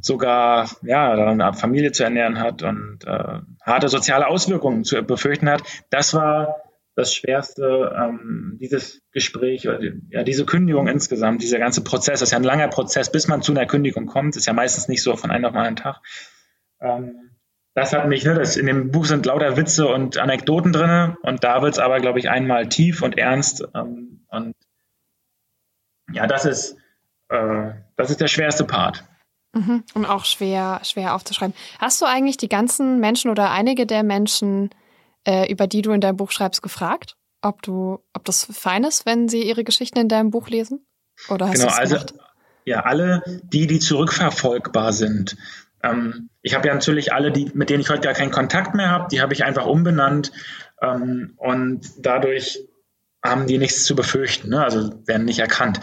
sogar 0.00 0.68
ja 0.82 1.12
eine 1.12 1.54
Familie 1.54 1.92
zu 1.92 2.02
ernähren 2.02 2.40
hat 2.40 2.62
und 2.62 3.04
äh, 3.06 3.38
harte 3.62 3.88
soziale 3.88 4.26
Auswirkungen 4.26 4.84
zu 4.84 5.00
befürchten 5.02 5.48
hat. 5.48 5.62
Das 5.90 6.14
war 6.14 6.56
das 6.98 7.14
Schwerste, 7.14 7.94
ähm, 7.96 8.58
dieses 8.60 9.02
Gespräch 9.12 9.68
oder 9.68 9.78
die, 9.78 10.02
ja, 10.10 10.24
diese 10.24 10.44
Kündigung 10.44 10.88
insgesamt, 10.88 11.42
dieser 11.42 11.60
ganze 11.60 11.84
Prozess, 11.84 12.18
das 12.18 12.28
ist 12.28 12.32
ja 12.32 12.38
ein 12.38 12.44
langer 12.44 12.66
Prozess, 12.66 13.12
bis 13.12 13.28
man 13.28 13.40
zu 13.40 13.52
einer 13.52 13.66
Kündigung 13.66 14.06
kommt, 14.06 14.34
ist 14.34 14.46
ja 14.46 14.52
meistens 14.52 14.88
nicht 14.88 15.02
so 15.02 15.14
von 15.16 15.30
einem 15.30 15.44
auf 15.44 15.54
einen 15.54 15.76
Tag. 15.76 16.00
Ähm, 16.80 17.36
das 17.74 17.92
hat 17.92 18.08
mich, 18.08 18.24
ne, 18.24 18.34
das, 18.34 18.56
in 18.56 18.66
dem 18.66 18.90
Buch 18.90 19.06
sind 19.06 19.26
lauter 19.26 19.56
Witze 19.56 19.86
und 19.86 20.18
Anekdoten 20.18 20.72
drin 20.72 21.16
und 21.22 21.44
da 21.44 21.62
wird 21.62 21.74
es 21.74 21.78
aber, 21.78 22.00
glaube 22.00 22.18
ich, 22.18 22.30
einmal 22.30 22.68
tief 22.68 23.00
und 23.00 23.16
ernst 23.16 23.64
ähm, 23.76 24.26
und 24.28 24.56
ja, 26.12 26.26
das 26.26 26.46
ist, 26.46 26.76
äh, 27.28 27.70
das 27.96 28.10
ist 28.10 28.20
der 28.20 28.28
schwerste 28.28 28.64
Part. 28.64 29.04
Mhm. 29.52 29.84
Und 29.94 30.04
auch 30.04 30.24
schwer, 30.24 30.80
schwer 30.82 31.14
aufzuschreiben. 31.14 31.54
Hast 31.78 32.02
du 32.02 32.06
eigentlich 32.06 32.38
die 32.38 32.48
ganzen 32.48 32.98
Menschen 32.98 33.30
oder 33.30 33.52
einige 33.52 33.86
der 33.86 34.02
Menschen 34.02 34.70
äh, 35.26 35.50
über 35.50 35.66
die 35.66 35.82
du 35.82 35.92
in 35.92 36.00
deinem 36.00 36.16
Buch 36.16 36.30
schreibst, 36.30 36.62
gefragt, 36.62 37.16
ob 37.42 37.62
du, 37.62 38.02
ob 38.12 38.24
das 38.24 38.48
fein 38.52 38.84
ist, 38.84 39.06
wenn 39.06 39.28
sie 39.28 39.42
ihre 39.42 39.64
Geschichten 39.64 39.98
in 39.98 40.08
deinem 40.08 40.30
Buch 40.30 40.48
lesen? 40.48 40.86
Oder 41.28 41.48
hast 41.48 41.60
genau, 41.60 41.72
also 41.72 41.96
ja, 42.64 42.80
alle 42.80 43.22
die, 43.42 43.66
die 43.66 43.78
zurückverfolgbar 43.78 44.92
sind. 44.92 45.36
Ähm, 45.82 46.28
ich 46.42 46.54
habe 46.54 46.68
ja 46.68 46.74
natürlich 46.74 47.12
alle, 47.12 47.32
die, 47.32 47.50
mit 47.54 47.70
denen 47.70 47.80
ich 47.80 47.90
heute 47.90 48.02
gar 48.02 48.14
keinen 48.14 48.30
Kontakt 48.30 48.74
mehr 48.74 48.90
habe, 48.90 49.08
die 49.10 49.20
habe 49.20 49.32
ich 49.32 49.44
einfach 49.44 49.66
umbenannt 49.66 50.32
ähm, 50.82 51.34
und 51.36 51.80
dadurch 51.98 52.58
haben 53.24 53.46
die 53.46 53.58
nichts 53.58 53.84
zu 53.84 53.96
befürchten, 53.96 54.50
ne? 54.50 54.62
also 54.62 54.92
werden 55.06 55.24
nicht 55.24 55.40
erkannt. 55.40 55.80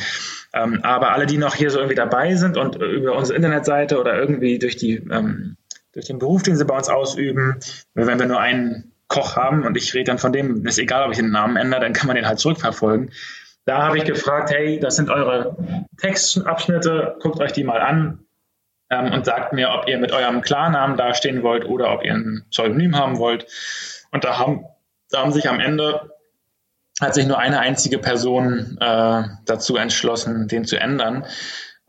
Ähm, 0.54 0.80
aber 0.84 1.12
alle, 1.12 1.26
die 1.26 1.38
noch 1.38 1.56
hier 1.56 1.70
so 1.70 1.80
irgendwie 1.80 1.96
dabei 1.96 2.36
sind 2.36 2.56
und 2.56 2.76
über 2.76 3.18
unsere 3.18 3.36
Internetseite 3.36 4.00
oder 4.00 4.18
irgendwie 4.18 4.58
durch 4.58 4.78
die 4.78 4.96
ähm, 4.96 5.58
durch 5.92 6.08
den 6.08 6.20
Beruf, 6.20 6.44
den 6.44 6.58
sie 6.58 6.66
bei 6.66 6.76
uns 6.76 6.90
ausüben, 6.90 7.60
wenn 7.94 8.20
wir 8.20 8.26
nur 8.26 8.40
einen 8.40 8.92
Koch 9.08 9.36
haben 9.36 9.66
und 9.66 9.78
ich 9.78 9.94
rede 9.94 10.06
dann 10.06 10.18
von 10.18 10.34
dem, 10.34 10.66
ist 10.66 10.80
egal, 10.80 11.06
ob 11.06 11.12
ich 11.12 11.18
den 11.18 11.32
Namen 11.32 11.58
ändere, 11.58 11.82
dann 11.82 11.94
kann 11.94 12.08
man 12.08 12.16
den 12.16 12.28
halt 12.28 12.40
zurückverfolgen. 12.40 13.12
Da 13.66 13.84
habe 13.84 13.98
ich 13.98 14.06
gefragt, 14.06 14.52
hey, 14.52 14.80
das 14.80 14.96
sind 14.96 15.10
eure 15.10 15.58
Textabschnitte, 15.98 17.18
guckt 17.20 17.40
euch 17.40 17.52
die 17.52 17.64
mal 17.64 17.82
an 17.82 18.26
ähm, 18.90 19.12
und 19.12 19.26
sagt 19.26 19.54
mir, 19.54 19.72
ob 19.72 19.88
ihr 19.88 19.98
mit 19.98 20.12
eurem 20.12 20.42
Klarnamen 20.42 20.98
dastehen 20.98 21.44
wollt 21.44 21.66
oder 21.66 21.92
ob 21.92 22.04
ihr 22.04 22.14
ein 22.14 22.46
Pseudonym 22.52 22.96
haben 22.96 23.18
wollt. 23.18 23.48
Und 24.12 24.24
da 24.24 24.38
haben, 24.38 24.66
da 25.10 25.22
haben 25.22 25.34
sich 25.34 25.50
am 25.50 25.60
Ende 25.60 26.12
hat 27.02 27.14
sich 27.14 27.26
nur 27.26 27.38
eine 27.40 27.60
einzige 27.60 27.98
Person 27.98 28.78
äh, 28.80 29.24
dazu 29.46 29.76
entschlossen, 29.76 30.48
den 30.48 30.66
zu 30.66 30.80
ändern. 30.80 31.26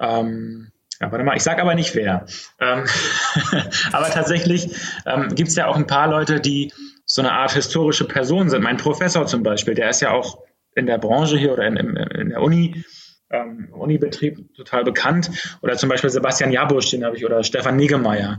Ähm, 0.00 0.72
ja, 1.00 1.12
warte 1.12 1.24
mal, 1.24 1.36
ich 1.36 1.42
sage 1.42 1.62
aber 1.62 1.74
nicht 1.74 1.94
wer. 1.94 2.26
Ähm, 2.58 2.84
aber 3.92 4.10
tatsächlich 4.10 4.74
ähm, 5.04 5.28
gibt 5.34 5.48
es 5.48 5.56
ja 5.56 5.66
auch 5.68 5.76
ein 5.76 5.86
paar 5.86 6.08
Leute, 6.08 6.40
die 6.40 6.72
so 7.06 7.22
eine 7.22 7.32
Art 7.32 7.52
historische 7.52 8.06
Person 8.06 8.50
sind. 8.50 8.62
Mein 8.62 8.76
Professor 8.76 9.26
zum 9.26 9.42
Beispiel, 9.42 9.74
der 9.74 9.88
ist 9.88 10.02
ja 10.02 10.10
auch 10.10 10.42
in 10.74 10.86
der 10.86 10.98
Branche 10.98 11.38
hier 11.38 11.52
oder 11.52 11.66
in, 11.66 11.76
in, 11.76 11.96
in 11.96 12.28
der 12.30 12.42
Uni, 12.42 12.84
ähm, 13.30 13.68
Unibetrieb 13.72 14.54
total 14.54 14.84
bekannt. 14.84 15.30
Oder 15.62 15.76
zum 15.76 15.88
Beispiel 15.88 16.10
Sebastian 16.10 16.52
Jabusch, 16.52 16.90
den 16.90 17.04
habe 17.04 17.16
ich, 17.16 17.24
oder 17.24 17.42
Stefan 17.42 17.76
Niggemeier. 17.76 18.38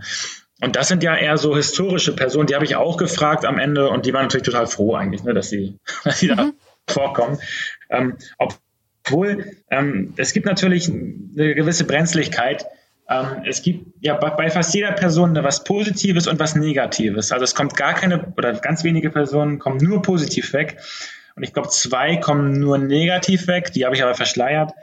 Und 0.62 0.76
das 0.76 0.88
sind 0.88 1.04
ja 1.04 1.16
eher 1.16 1.38
so 1.38 1.56
historische 1.56 2.16
Personen, 2.16 2.48
die 2.48 2.56
habe 2.56 2.66
ich 2.66 2.76
auch 2.76 2.98
gefragt 2.98 3.46
am 3.46 3.60
Ende 3.60 3.90
und 3.90 4.06
die 4.06 4.14
waren 4.14 4.24
natürlich 4.24 4.46
total 4.46 4.68
froh 4.68 4.96
eigentlich, 4.96 5.24
ne, 5.24 5.34
dass 5.34 5.50
sie, 5.50 5.78
dass 6.04 6.20
sie 6.20 6.32
mhm. 6.32 6.36
da 6.36 6.52
vorkommen. 6.88 7.38
Ähm, 7.90 8.18
obwohl 8.38 9.46
ähm, 9.70 10.14
es 10.18 10.34
gibt 10.34 10.46
natürlich 10.46 10.90
eine 10.90 11.56
gewisse 11.56 11.86
Brenzlichkeit. 11.86 12.66
Ähm, 13.10 13.44
es 13.46 13.62
gibt 13.62 13.94
ja 14.02 14.16
bei, 14.16 14.50
fast 14.50 14.74
jeder 14.74 14.92
Person 14.92 15.36
was 15.36 15.64
Positives 15.64 16.28
und 16.28 16.40
was 16.40 16.56
Negatives. 16.56 17.32
Also 17.32 17.44
es 17.44 17.56
kommt 17.56 17.76
gar 17.76 17.94
keine 17.94 18.34
oder 18.36 18.54
ganz 18.54 18.84
wenige 18.84 19.10
Personen 19.10 19.60
kommen 19.60 19.78
nur 19.78 20.02
positiv 20.02 20.54
weg. 20.54 20.78
Und 21.36 21.44
ich 21.44 21.54
glaube, 21.54 21.70
zwei 21.70 22.18
kommen 22.18 22.60
nur 22.60 22.78
negativ 22.78 23.48
weg. 23.48 23.72
Die 23.74 23.86
habe 23.86 23.96
ich 23.96 24.04
aber 24.04 24.16
verschleiert. 24.16 24.74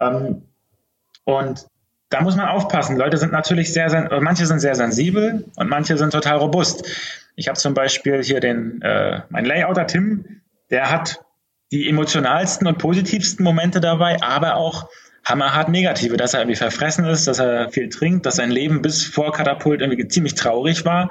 Ähm, 0.00 0.42
und 1.24 1.66
da 2.08 2.22
muss 2.22 2.36
man 2.36 2.48
aufpassen. 2.48 2.96
Leute 2.96 3.18
sind 3.18 3.32
natürlich 3.32 3.72
sehr, 3.72 3.90
sehr 3.90 4.20
manche 4.20 4.46
sind 4.46 4.60
sehr 4.60 4.74
sensibel 4.74 5.44
und 5.56 5.68
manche 5.68 5.98
sind 5.98 6.10
total 6.10 6.38
robust. 6.38 6.86
Ich 7.36 7.48
habe 7.48 7.58
zum 7.58 7.74
Beispiel 7.74 8.24
hier 8.24 8.40
den, 8.40 8.80
äh, 8.82 9.20
mein 9.28 9.44
Layouter 9.44 9.86
Tim, 9.86 10.40
der 10.70 10.90
hat 10.90 11.20
die 11.70 11.88
emotionalsten 11.88 12.66
und 12.66 12.78
positivsten 12.78 13.44
Momente 13.44 13.80
dabei, 13.80 14.22
aber 14.22 14.56
auch 14.56 14.88
hammerhart 15.28 15.68
negative, 15.68 16.16
dass 16.16 16.34
er 16.34 16.40
irgendwie 16.40 16.56
verfressen 16.56 17.04
ist, 17.04 17.26
dass 17.26 17.38
er 17.38 17.70
viel 17.70 17.88
trinkt, 17.88 18.26
dass 18.26 18.36
sein 18.36 18.50
Leben 18.50 18.82
bis 18.82 19.04
vor 19.04 19.32
Katapult 19.32 19.80
irgendwie 19.80 20.08
ziemlich 20.08 20.34
traurig 20.34 20.84
war. 20.84 21.10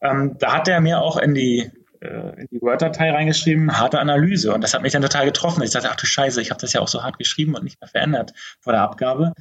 Ähm, 0.00 0.36
da 0.38 0.54
hat 0.54 0.68
er 0.68 0.80
mir 0.80 1.00
auch 1.00 1.16
in 1.16 1.34
die 1.34 1.70
äh, 2.00 2.40
in 2.40 2.48
die 2.50 2.62
Word-Datei 2.62 3.10
reingeschrieben, 3.10 3.78
harte 3.78 3.98
Analyse. 3.98 4.54
Und 4.54 4.62
das 4.62 4.72
hat 4.72 4.82
mich 4.82 4.92
dann 4.92 5.02
total 5.02 5.26
getroffen. 5.26 5.62
Ich 5.62 5.70
dachte, 5.70 5.90
ach 5.90 5.96
du 5.96 6.06
Scheiße, 6.06 6.40
ich 6.40 6.50
habe 6.50 6.60
das 6.60 6.72
ja 6.72 6.80
auch 6.80 6.88
so 6.88 7.02
hart 7.02 7.18
geschrieben 7.18 7.54
und 7.54 7.64
nicht 7.64 7.80
mehr 7.80 7.88
verändert 7.88 8.32
vor 8.60 8.72
der 8.72 8.82
Abgabe. 8.82 9.34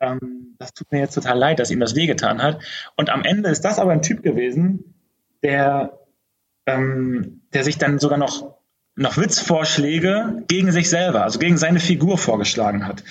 Ähm, 0.00 0.56
das 0.58 0.74
tut 0.74 0.92
mir 0.92 0.98
jetzt 0.98 1.14
total 1.14 1.38
leid, 1.38 1.58
dass 1.58 1.70
ihm 1.70 1.80
das 1.80 1.94
wehgetan 1.94 2.42
hat. 2.42 2.62
Und 2.96 3.10
am 3.10 3.22
Ende 3.24 3.48
ist 3.48 3.64
das 3.64 3.78
aber 3.78 3.92
ein 3.92 4.02
Typ 4.02 4.22
gewesen, 4.22 4.94
der, 5.42 6.00
ähm, 6.66 7.42
der 7.54 7.64
sich 7.64 7.78
dann 7.78 7.98
sogar 7.98 8.18
noch 8.18 8.60
noch 8.94 9.16
Witzvorschläge 9.16 10.44
gegen 10.48 10.70
sich 10.70 10.90
selber, 10.90 11.22
also 11.22 11.38
gegen 11.38 11.56
seine 11.56 11.80
Figur 11.80 12.18
vorgeschlagen 12.18 12.86
hat. 12.86 13.02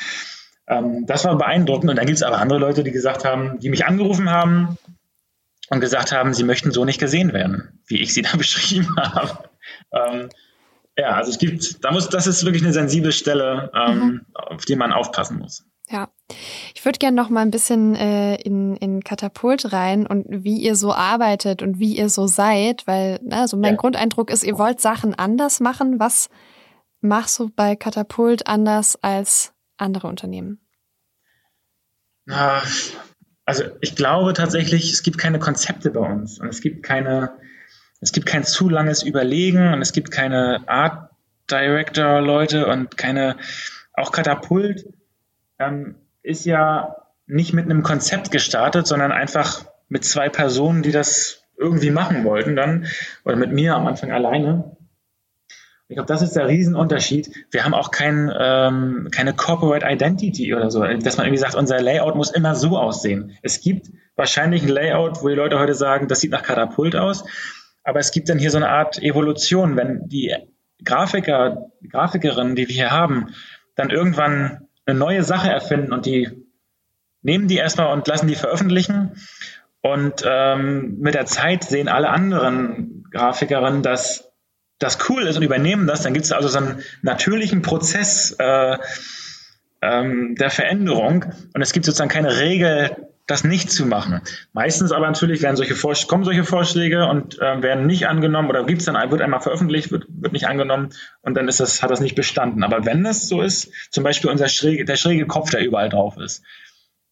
Ähm, 0.71 1.05
das 1.05 1.25
war 1.25 1.37
beeindruckend. 1.37 1.89
Und 1.89 1.97
dann 1.97 2.05
gibt 2.05 2.17
es 2.17 2.23
aber 2.23 2.39
andere 2.39 2.59
Leute, 2.59 2.83
die 2.83 2.91
gesagt 2.91 3.25
haben, 3.25 3.59
die 3.59 3.69
mich 3.69 3.85
angerufen 3.85 4.29
haben 4.29 4.77
und 5.69 5.81
gesagt 5.81 6.11
haben, 6.11 6.33
sie 6.33 6.43
möchten 6.43 6.71
so 6.71 6.85
nicht 6.85 6.99
gesehen 6.99 7.33
werden, 7.33 7.81
wie 7.85 8.01
ich 8.01 8.13
sie 8.13 8.21
da 8.21 8.31
beschrieben 8.37 8.95
habe. 8.97 9.49
Ähm, 9.91 10.29
ja, 10.97 11.15
also 11.15 11.29
es 11.29 11.37
gibt, 11.37 11.83
da 11.83 11.91
muss, 11.91 12.09
das 12.09 12.25
ist 12.25 12.45
wirklich 12.45 12.63
eine 12.63 12.73
sensible 12.73 13.11
Stelle, 13.11 13.71
ähm, 13.75 13.99
mhm. 13.99 14.25
auf 14.33 14.65
die 14.65 14.75
man 14.75 14.93
aufpassen 14.93 15.39
muss. 15.39 15.65
Ja, 15.89 16.09
ich 16.73 16.85
würde 16.85 16.99
gerne 16.99 17.17
noch 17.17 17.29
mal 17.29 17.41
ein 17.41 17.51
bisschen 17.51 17.95
äh, 17.95 18.35
in, 18.35 18.77
in 18.77 19.03
Katapult 19.03 19.73
rein 19.73 20.07
und 20.07 20.25
wie 20.29 20.57
ihr 20.57 20.75
so 20.75 20.93
arbeitet 20.93 21.61
und 21.61 21.79
wie 21.79 21.97
ihr 21.97 22.07
so 22.07 22.27
seid, 22.27 22.87
weil 22.87 23.19
also 23.29 23.57
mein 23.57 23.73
ja. 23.73 23.77
Grundeindruck 23.77 24.31
ist, 24.31 24.43
ihr 24.43 24.57
wollt 24.57 24.79
Sachen 24.79 25.13
anders 25.15 25.59
machen. 25.59 25.99
Was 25.99 26.29
machst 27.01 27.37
du 27.39 27.49
bei 27.53 27.75
Katapult 27.75 28.47
anders 28.47 28.97
als 29.01 29.53
andere 29.81 30.07
Unternehmen? 30.07 30.59
Also 33.45 33.63
ich 33.81 33.95
glaube 33.95 34.33
tatsächlich, 34.33 34.91
es 34.91 35.03
gibt 35.03 35.17
keine 35.17 35.39
Konzepte 35.39 35.91
bei 35.91 35.99
uns 35.99 36.39
und 36.39 36.47
es 36.47 36.61
gibt 36.61 36.83
keine, 36.83 37.31
es 37.99 38.11
gibt 38.11 38.27
kein 38.27 38.43
zu 38.43 38.69
langes 38.69 39.03
Überlegen 39.03 39.73
und 39.73 39.81
es 39.81 39.91
gibt 39.91 40.11
keine 40.11 40.63
Art 40.67 41.09
Director 41.49 42.21
Leute 42.21 42.67
und 42.67 42.95
keine, 42.97 43.37
auch 43.93 44.11
Katapult 44.11 44.85
ähm, 45.59 45.95
ist 46.23 46.45
ja 46.45 46.95
nicht 47.25 47.53
mit 47.53 47.65
einem 47.65 47.83
Konzept 47.83 48.31
gestartet, 48.31 48.87
sondern 48.87 49.11
einfach 49.11 49.65
mit 49.89 50.05
zwei 50.05 50.29
Personen, 50.29 50.83
die 50.83 50.91
das 50.91 51.43
irgendwie 51.57 51.91
machen 51.91 52.23
wollten 52.23 52.55
dann, 52.55 52.87
oder 53.23 53.35
mit 53.35 53.51
mir 53.51 53.75
am 53.75 53.87
Anfang 53.87 54.11
alleine. 54.11 54.77
Ich 55.91 55.95
glaube, 55.95 56.07
das 56.07 56.21
ist 56.21 56.37
der 56.37 56.47
Riesenunterschied. 56.47 57.29
Wir 57.51 57.65
haben 57.65 57.73
auch 57.73 57.91
kein, 57.91 58.31
ähm, 58.39 59.09
keine 59.11 59.33
Corporate 59.33 59.85
Identity 59.85 60.55
oder 60.55 60.71
so, 60.71 60.85
dass 60.85 61.17
man 61.17 61.25
irgendwie 61.25 61.41
sagt, 61.41 61.53
unser 61.53 61.81
Layout 61.81 62.15
muss 62.15 62.31
immer 62.31 62.55
so 62.55 62.77
aussehen. 62.77 63.37
Es 63.41 63.59
gibt 63.59 63.87
wahrscheinlich 64.15 64.63
ein 64.63 64.69
Layout, 64.69 65.21
wo 65.21 65.27
die 65.27 65.35
Leute 65.35 65.59
heute 65.59 65.73
sagen, 65.73 66.07
das 66.07 66.21
sieht 66.21 66.31
nach 66.31 66.43
Katapult 66.43 66.95
aus, 66.95 67.25
aber 67.83 67.99
es 67.99 68.11
gibt 68.11 68.29
dann 68.29 68.39
hier 68.39 68.51
so 68.51 68.55
eine 68.55 68.69
Art 68.69 69.03
Evolution, 69.03 69.75
wenn 69.75 70.07
die 70.07 70.33
Grafiker, 70.85 71.71
Grafikerinnen, 71.89 72.55
die 72.55 72.69
wir 72.69 72.75
hier 72.75 72.91
haben, 72.91 73.33
dann 73.75 73.89
irgendwann 73.89 74.69
eine 74.85 74.97
neue 74.97 75.23
Sache 75.23 75.49
erfinden 75.49 75.91
und 75.91 76.05
die 76.05 76.29
nehmen 77.21 77.49
die 77.49 77.57
erstmal 77.57 77.91
und 77.91 78.07
lassen 78.07 78.29
die 78.29 78.35
veröffentlichen. 78.35 79.17
Und 79.81 80.23
ähm, 80.25 80.99
mit 80.99 81.15
der 81.15 81.25
Zeit 81.25 81.65
sehen 81.65 81.89
alle 81.89 82.11
anderen 82.11 83.03
Grafikerinnen, 83.11 83.83
dass 83.83 84.30
das 84.81 84.97
cool 85.09 85.27
ist 85.27 85.37
und 85.37 85.43
übernehmen 85.43 85.87
das. 85.87 86.01
Dann 86.01 86.13
gibt 86.13 86.25
es 86.25 86.31
also 86.31 86.49
so 86.49 86.57
einen 86.57 86.83
natürlichen 87.03 87.61
Prozess 87.61 88.35
äh, 88.39 88.77
ähm, 89.81 90.35
der 90.35 90.49
Veränderung. 90.49 91.25
Und 91.53 91.61
es 91.61 91.71
gibt 91.71 91.85
sozusagen 91.85 92.09
keine 92.09 92.39
Regel, 92.39 93.07
das 93.27 93.43
nicht 93.43 93.71
zu 93.71 93.85
machen. 93.85 94.21
Meistens 94.53 94.91
aber 94.91 95.05
natürlich 95.05 95.41
werden 95.43 95.55
solche 95.55 95.75
Vorsch 95.75 96.07
kommen 96.07 96.23
solche 96.23 96.43
Vorschläge 96.43 97.07
und 97.07 97.39
äh, 97.39 97.61
werden 97.61 97.85
nicht 97.85 98.07
angenommen 98.07 98.49
oder 98.49 98.65
gibt's 98.65 98.85
dann 98.85 99.11
wird 99.11 99.21
einmal 99.21 99.39
veröffentlicht, 99.39 99.91
wird, 99.91 100.05
wird 100.09 100.33
nicht 100.33 100.47
angenommen 100.47 100.89
und 101.21 101.37
dann 101.37 101.47
ist 101.47 101.59
das, 101.59 101.83
hat 101.83 101.91
das 101.91 102.01
nicht 102.01 102.15
bestanden. 102.15 102.63
Aber 102.63 102.83
wenn 102.85 103.05
es 103.05 103.29
so 103.29 103.41
ist, 103.41 103.71
zum 103.91 104.03
Beispiel 104.03 104.31
unser 104.31 104.49
schräge, 104.49 104.83
der 104.83 104.97
schräge 104.97 105.27
Kopf, 105.27 105.51
der 105.51 105.63
überall 105.63 105.89
drauf 105.89 106.17
ist, 106.17 106.43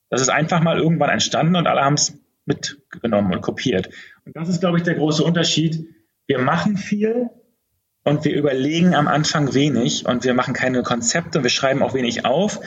das 0.10 0.22
ist 0.22 0.30
einfach 0.30 0.60
mal 0.62 0.80
irgendwann 0.80 1.12
entstanden 1.12 1.56
und 1.56 1.68
alle 1.68 1.82
haben 1.82 1.94
es 1.94 2.20
mitgenommen 2.46 3.32
und 3.32 3.42
kopiert. 3.42 3.90
Und 4.26 4.36
das 4.36 4.50
ist, 4.50 4.60
glaube 4.60 4.78
ich, 4.78 4.84
der 4.84 4.96
große 4.96 5.24
Unterschied. 5.24 5.88
Wir 6.26 6.40
machen 6.40 6.76
viel 6.76 7.30
und 8.04 8.26
wir 8.26 8.36
überlegen 8.36 8.96
am 8.96 9.08
Anfang 9.08 9.54
wenig 9.54 10.06
und 10.06 10.24
wir 10.24 10.34
machen 10.34 10.54
keine 10.54 10.84
Konzepte, 10.84 11.44
wir 11.44 11.50
schreiben 11.50 11.84
auch 11.84 11.94
wenig 11.94 12.26
auf, 12.26 12.60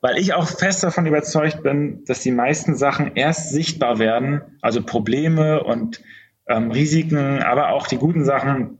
weil 0.00 0.18
ich 0.18 0.34
auch 0.34 0.48
fest 0.48 0.82
davon 0.82 1.06
überzeugt 1.06 1.62
bin, 1.62 2.04
dass 2.06 2.20
die 2.20 2.32
meisten 2.32 2.76
Sachen 2.76 3.14
erst 3.14 3.50
sichtbar 3.50 3.98
werden, 3.98 4.42
also 4.62 4.82
Probleme 4.82 5.62
und 5.62 6.00
ähm, 6.48 6.70
Risiken, 6.70 7.42
aber 7.42 7.70
auch 7.70 7.86
die 7.86 7.98
guten 7.98 8.24
Sachen, 8.24 8.78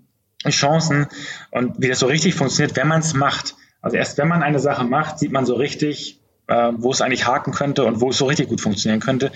Chancen 0.48 1.06
und 1.50 1.82
wie 1.82 1.88
das 1.88 1.98
so 1.98 2.06
richtig 2.06 2.34
funktioniert, 2.34 2.76
wenn 2.76 2.88
man 2.88 3.00
es 3.00 3.14
macht. 3.14 3.56
Also 3.82 3.96
erst 3.96 4.18
wenn 4.18 4.28
man 4.28 4.42
eine 4.42 4.58
Sache 4.58 4.84
macht, 4.84 5.18
sieht 5.18 5.32
man 5.32 5.44
so 5.44 5.54
richtig, 5.54 6.20
äh, 6.46 6.72
wo 6.76 6.90
es 6.90 7.02
eigentlich 7.02 7.26
haken 7.26 7.52
könnte 7.52 7.84
und 7.84 8.00
wo 8.00 8.10
es 8.10 8.18
so 8.18 8.26
richtig 8.26 8.48
gut 8.48 8.60
funktionieren 8.60 9.00
könnte. 9.00 9.32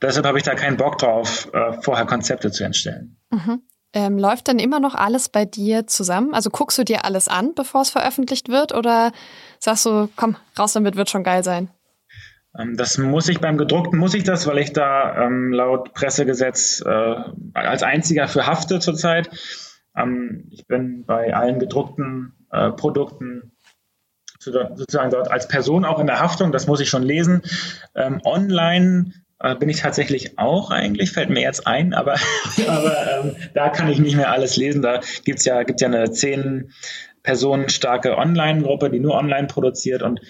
Deshalb 0.00 0.26
habe 0.26 0.38
ich 0.38 0.44
da 0.44 0.54
keinen 0.54 0.76
Bock 0.76 0.98
drauf, 0.98 1.48
äh, 1.52 1.80
vorher 1.82 2.06
Konzepte 2.06 2.50
zu 2.52 2.64
entstellen. 2.64 3.16
Mhm. 3.30 3.62
Ähm, 3.96 4.18
läuft 4.18 4.48
dann 4.48 4.58
immer 4.58 4.80
noch 4.80 4.96
alles 4.96 5.28
bei 5.28 5.44
dir 5.44 5.86
zusammen? 5.86 6.34
Also 6.34 6.50
guckst 6.50 6.76
du 6.78 6.84
dir 6.84 7.04
alles 7.04 7.28
an, 7.28 7.54
bevor 7.54 7.82
es 7.82 7.90
veröffentlicht 7.90 8.48
wird? 8.48 8.74
Oder 8.74 9.12
sagst 9.60 9.86
du, 9.86 10.08
komm, 10.16 10.36
raus 10.58 10.72
damit, 10.72 10.96
wird 10.96 11.10
schon 11.10 11.22
geil 11.22 11.44
sein? 11.44 11.70
Ähm, 12.58 12.76
das 12.76 12.98
muss 12.98 13.28
ich 13.28 13.40
beim 13.40 13.56
gedruckten, 13.56 13.98
muss 13.98 14.14
ich 14.14 14.24
das, 14.24 14.48
weil 14.48 14.58
ich 14.58 14.72
da 14.72 15.24
ähm, 15.24 15.52
laut 15.52 15.94
Pressegesetz 15.94 16.82
äh, 16.84 17.14
als 17.54 17.84
einziger 17.84 18.26
für 18.26 18.46
hafte 18.46 18.80
zurzeit. 18.80 19.30
Ähm, 19.96 20.48
ich 20.50 20.66
bin 20.66 21.04
bei 21.06 21.32
allen 21.32 21.60
gedruckten 21.60 22.34
äh, 22.50 22.70
Produkten 22.72 23.52
sozusagen 24.40 25.10
dort 25.10 25.30
als 25.30 25.48
Person 25.48 25.86
auch 25.86 25.98
in 25.98 26.06
der 26.06 26.20
Haftung, 26.20 26.52
das 26.52 26.66
muss 26.66 26.80
ich 26.80 26.90
schon 26.90 27.02
lesen. 27.02 27.42
Ähm, 27.94 28.20
online 28.24 29.12
bin 29.58 29.68
ich 29.68 29.80
tatsächlich 29.80 30.38
auch 30.38 30.70
eigentlich, 30.70 31.12
fällt 31.12 31.28
mir 31.28 31.42
jetzt 31.42 31.66
ein, 31.66 31.92
aber, 31.92 32.14
aber 32.66 32.96
ähm, 33.12 33.36
da 33.52 33.68
kann 33.68 33.90
ich 33.90 33.98
nicht 33.98 34.16
mehr 34.16 34.30
alles 34.30 34.56
lesen. 34.56 34.80
Da 34.80 35.00
gibt's 35.24 35.44
ja, 35.44 35.62
gibt 35.64 35.80
ja 35.80 35.88
eine 35.88 36.10
zehn 36.10 36.72
Personen 37.22 37.68
starke 37.68 38.16
Online-Gruppe, 38.16 38.90
die 38.90 39.00
nur 39.00 39.14
online 39.14 39.46
produziert 39.46 40.02
und 40.02 40.20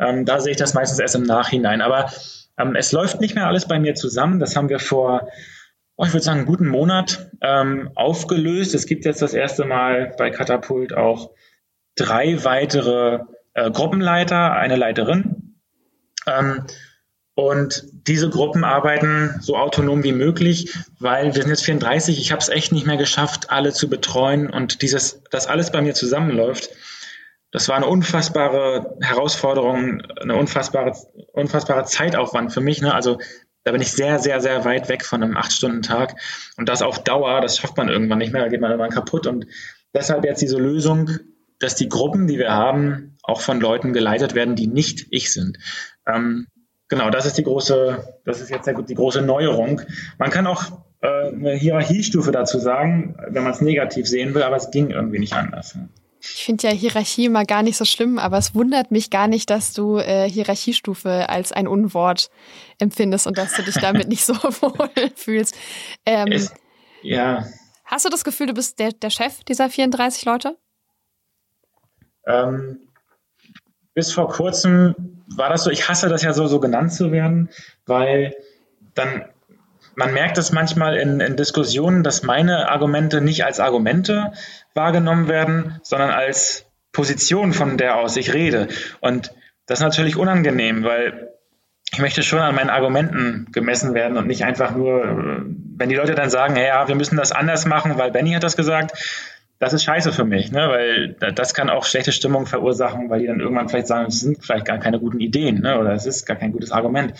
ähm, 0.00 0.24
da 0.24 0.40
sehe 0.40 0.52
ich 0.52 0.56
das 0.56 0.74
meistens 0.74 0.98
erst 0.98 1.14
im 1.14 1.22
Nachhinein. 1.22 1.80
Aber 1.82 2.10
ähm, 2.58 2.74
es 2.74 2.92
läuft 2.92 3.20
nicht 3.20 3.34
mehr 3.34 3.46
alles 3.46 3.68
bei 3.68 3.78
mir 3.78 3.94
zusammen. 3.94 4.40
Das 4.40 4.56
haben 4.56 4.68
wir 4.68 4.78
vor, 4.78 5.28
oh, 5.96 6.04
ich 6.04 6.12
würde 6.12 6.24
sagen, 6.24 6.40
einen 6.40 6.46
guten 6.46 6.68
Monat 6.68 7.30
ähm, 7.40 7.90
aufgelöst. 7.94 8.74
Es 8.74 8.86
gibt 8.86 9.04
jetzt 9.04 9.22
das 9.22 9.34
erste 9.34 9.64
Mal 9.64 10.14
bei 10.16 10.30
Katapult 10.30 10.94
auch 10.94 11.30
drei 11.96 12.44
weitere 12.44 13.20
äh, 13.54 13.70
Gruppenleiter, 13.70 14.52
eine 14.52 14.76
Leiterin. 14.76 15.56
Und 17.40 17.84
diese 17.92 18.28
Gruppen 18.28 18.64
arbeiten 18.64 19.34
so 19.40 19.56
autonom 19.56 20.04
wie 20.04 20.12
möglich, 20.12 20.74
weil 20.98 21.34
wir 21.34 21.42
sind 21.42 21.50
jetzt 21.50 21.64
34, 21.64 22.18
ich 22.18 22.32
habe 22.32 22.42
es 22.42 22.50
echt 22.50 22.70
nicht 22.70 22.86
mehr 22.86 22.98
geschafft, 22.98 23.50
alle 23.50 23.72
zu 23.72 23.88
betreuen 23.88 24.50
und 24.50 24.82
dieses, 24.82 25.22
dass 25.30 25.46
alles 25.46 25.72
bei 25.72 25.80
mir 25.80 25.94
zusammenläuft. 25.94 26.68
Das 27.50 27.68
war 27.68 27.76
eine 27.76 27.86
unfassbare 27.86 28.94
Herausforderung, 29.00 30.02
eine 30.20 30.36
unfassbare, 30.36 30.92
unfassbare 31.32 31.84
Zeitaufwand 31.84 32.52
für 32.52 32.60
mich. 32.60 32.82
Ne? 32.82 32.92
Also 32.92 33.18
da 33.64 33.72
bin 33.72 33.80
ich 33.80 33.90
sehr, 33.90 34.18
sehr, 34.18 34.42
sehr 34.42 34.66
weit 34.66 34.90
weg 34.90 35.04
von 35.04 35.22
einem 35.22 35.38
Acht-Stunden-Tag. 35.38 36.16
Und 36.58 36.68
das 36.68 36.82
auf 36.82 37.02
Dauer, 37.02 37.40
das 37.40 37.56
schafft 37.56 37.78
man 37.78 37.88
irgendwann 37.88 38.18
nicht 38.18 38.34
mehr, 38.34 38.42
da 38.42 38.48
geht 38.48 38.60
man 38.60 38.70
irgendwann 38.70 38.92
kaputt. 38.92 39.26
Und 39.26 39.46
deshalb 39.94 40.24
jetzt 40.24 40.42
diese 40.42 40.58
Lösung, 40.58 41.10
dass 41.58 41.74
die 41.74 41.88
Gruppen, 41.88 42.26
die 42.26 42.38
wir 42.38 42.52
haben, 42.52 43.16
auch 43.22 43.40
von 43.40 43.60
Leuten 43.60 43.94
geleitet 43.94 44.34
werden, 44.34 44.56
die 44.56 44.66
nicht 44.66 45.06
ich 45.10 45.32
sind. 45.32 45.58
Ähm, 46.06 46.46
genau, 46.90 47.08
das 47.08 47.24
ist 47.24 47.38
die 47.38 47.44
große, 47.44 48.20
das 48.26 48.42
ist 48.42 48.50
jetzt 48.50 48.68
die 48.68 48.94
große 48.94 49.22
Neuerung. 49.22 49.80
Man 50.18 50.28
kann 50.28 50.46
auch 50.46 50.64
äh, 51.00 51.28
eine 51.28 51.54
Hierarchiestufe 51.54 52.30
dazu 52.32 52.58
sagen, 52.58 53.16
wenn 53.30 53.42
man 53.42 53.52
es 53.52 53.62
negativ 53.62 54.06
sehen 54.06 54.34
will, 54.34 54.42
aber 54.42 54.56
es 54.56 54.70
ging 54.70 54.90
irgendwie 54.90 55.18
nicht 55.18 55.32
anders. 55.32 55.78
Ich 56.22 56.44
finde 56.44 56.68
ja 56.68 56.74
Hierarchie 56.74 57.24
immer 57.24 57.46
gar 57.46 57.62
nicht 57.62 57.78
so 57.78 57.86
schlimm, 57.86 58.18
aber 58.18 58.36
es 58.36 58.54
wundert 58.54 58.90
mich 58.90 59.08
gar 59.08 59.26
nicht, 59.26 59.48
dass 59.48 59.72
du 59.72 59.96
äh, 59.96 60.28
Hierarchiestufe 60.28 61.30
als 61.30 61.52
ein 61.52 61.66
Unwort 61.66 62.28
empfindest 62.78 63.26
und 63.26 63.38
dass 63.38 63.54
du 63.54 63.62
dich 63.62 63.76
damit 63.76 64.08
nicht 64.08 64.26
so 64.26 64.34
wohl 64.60 64.90
fühlst. 65.14 65.56
Ähm, 66.04 66.30
es, 66.30 66.52
ja. 67.02 67.46
Hast 67.86 68.04
du 68.04 68.10
das 68.10 68.22
Gefühl, 68.22 68.48
du 68.48 68.52
bist 68.52 68.78
der, 68.78 68.92
der 68.92 69.08
Chef 69.08 69.42
dieser 69.44 69.70
34 69.70 70.26
Leute? 70.26 70.58
Ähm, 72.26 72.89
bis 73.94 74.12
vor 74.12 74.28
kurzem 74.28 74.94
war 75.36 75.48
das 75.48 75.64
so, 75.64 75.70
ich 75.70 75.88
hasse 75.88 76.08
das 76.08 76.22
ja 76.22 76.32
so, 76.32 76.46
so 76.46 76.60
genannt 76.60 76.92
zu 76.92 77.12
werden, 77.12 77.50
weil 77.86 78.34
dann 78.94 79.24
man 79.96 80.12
merkt 80.14 80.38
es 80.38 80.52
manchmal 80.52 80.96
in, 80.96 81.20
in, 81.20 81.36
Diskussionen, 81.36 82.02
dass 82.02 82.22
meine 82.22 82.70
Argumente 82.70 83.20
nicht 83.20 83.44
als 83.44 83.60
Argumente 83.60 84.32
wahrgenommen 84.72 85.28
werden, 85.28 85.80
sondern 85.82 86.10
als 86.10 86.66
Position, 86.92 87.52
von 87.52 87.76
der 87.76 87.96
aus 87.96 88.16
ich 88.16 88.32
rede. 88.32 88.68
Und 89.00 89.32
das 89.66 89.80
ist 89.80 89.84
natürlich 89.84 90.16
unangenehm, 90.16 90.84
weil 90.84 91.30
ich 91.92 91.98
möchte 91.98 92.22
schon 92.22 92.38
an 92.38 92.54
meinen 92.54 92.70
Argumenten 92.70 93.48
gemessen 93.52 93.94
werden 93.94 94.16
und 94.16 94.26
nicht 94.26 94.44
einfach 94.44 94.74
nur, 94.74 95.44
wenn 95.76 95.88
die 95.88 95.96
Leute 95.96 96.14
dann 96.14 96.30
sagen, 96.30 96.56
ja, 96.56 96.86
wir 96.88 96.94
müssen 96.94 97.16
das 97.16 97.32
anders 97.32 97.66
machen, 97.66 97.98
weil 97.98 98.10
Benny 98.10 98.32
hat 98.32 98.44
das 98.44 98.56
gesagt, 98.56 98.92
das 99.60 99.74
ist 99.74 99.84
scheiße 99.84 100.12
für 100.12 100.24
mich, 100.24 100.50
ne? 100.50 100.68
weil 100.68 101.32
das 101.34 101.52
kann 101.54 101.68
auch 101.68 101.84
schlechte 101.84 102.12
Stimmung 102.12 102.46
verursachen, 102.46 103.10
weil 103.10 103.20
die 103.20 103.26
dann 103.26 103.40
irgendwann 103.40 103.68
vielleicht 103.68 103.86
sagen, 103.86 104.06
es 104.08 104.20
sind 104.20 104.42
vielleicht 104.42 104.64
gar 104.64 104.78
keine 104.78 104.98
guten 104.98 105.20
Ideen 105.20 105.60
ne? 105.60 105.78
oder 105.78 105.92
es 105.92 106.06
ist 106.06 106.26
gar 106.26 106.36
kein 106.36 106.50
gutes 106.50 106.72
Argument. 106.72 107.12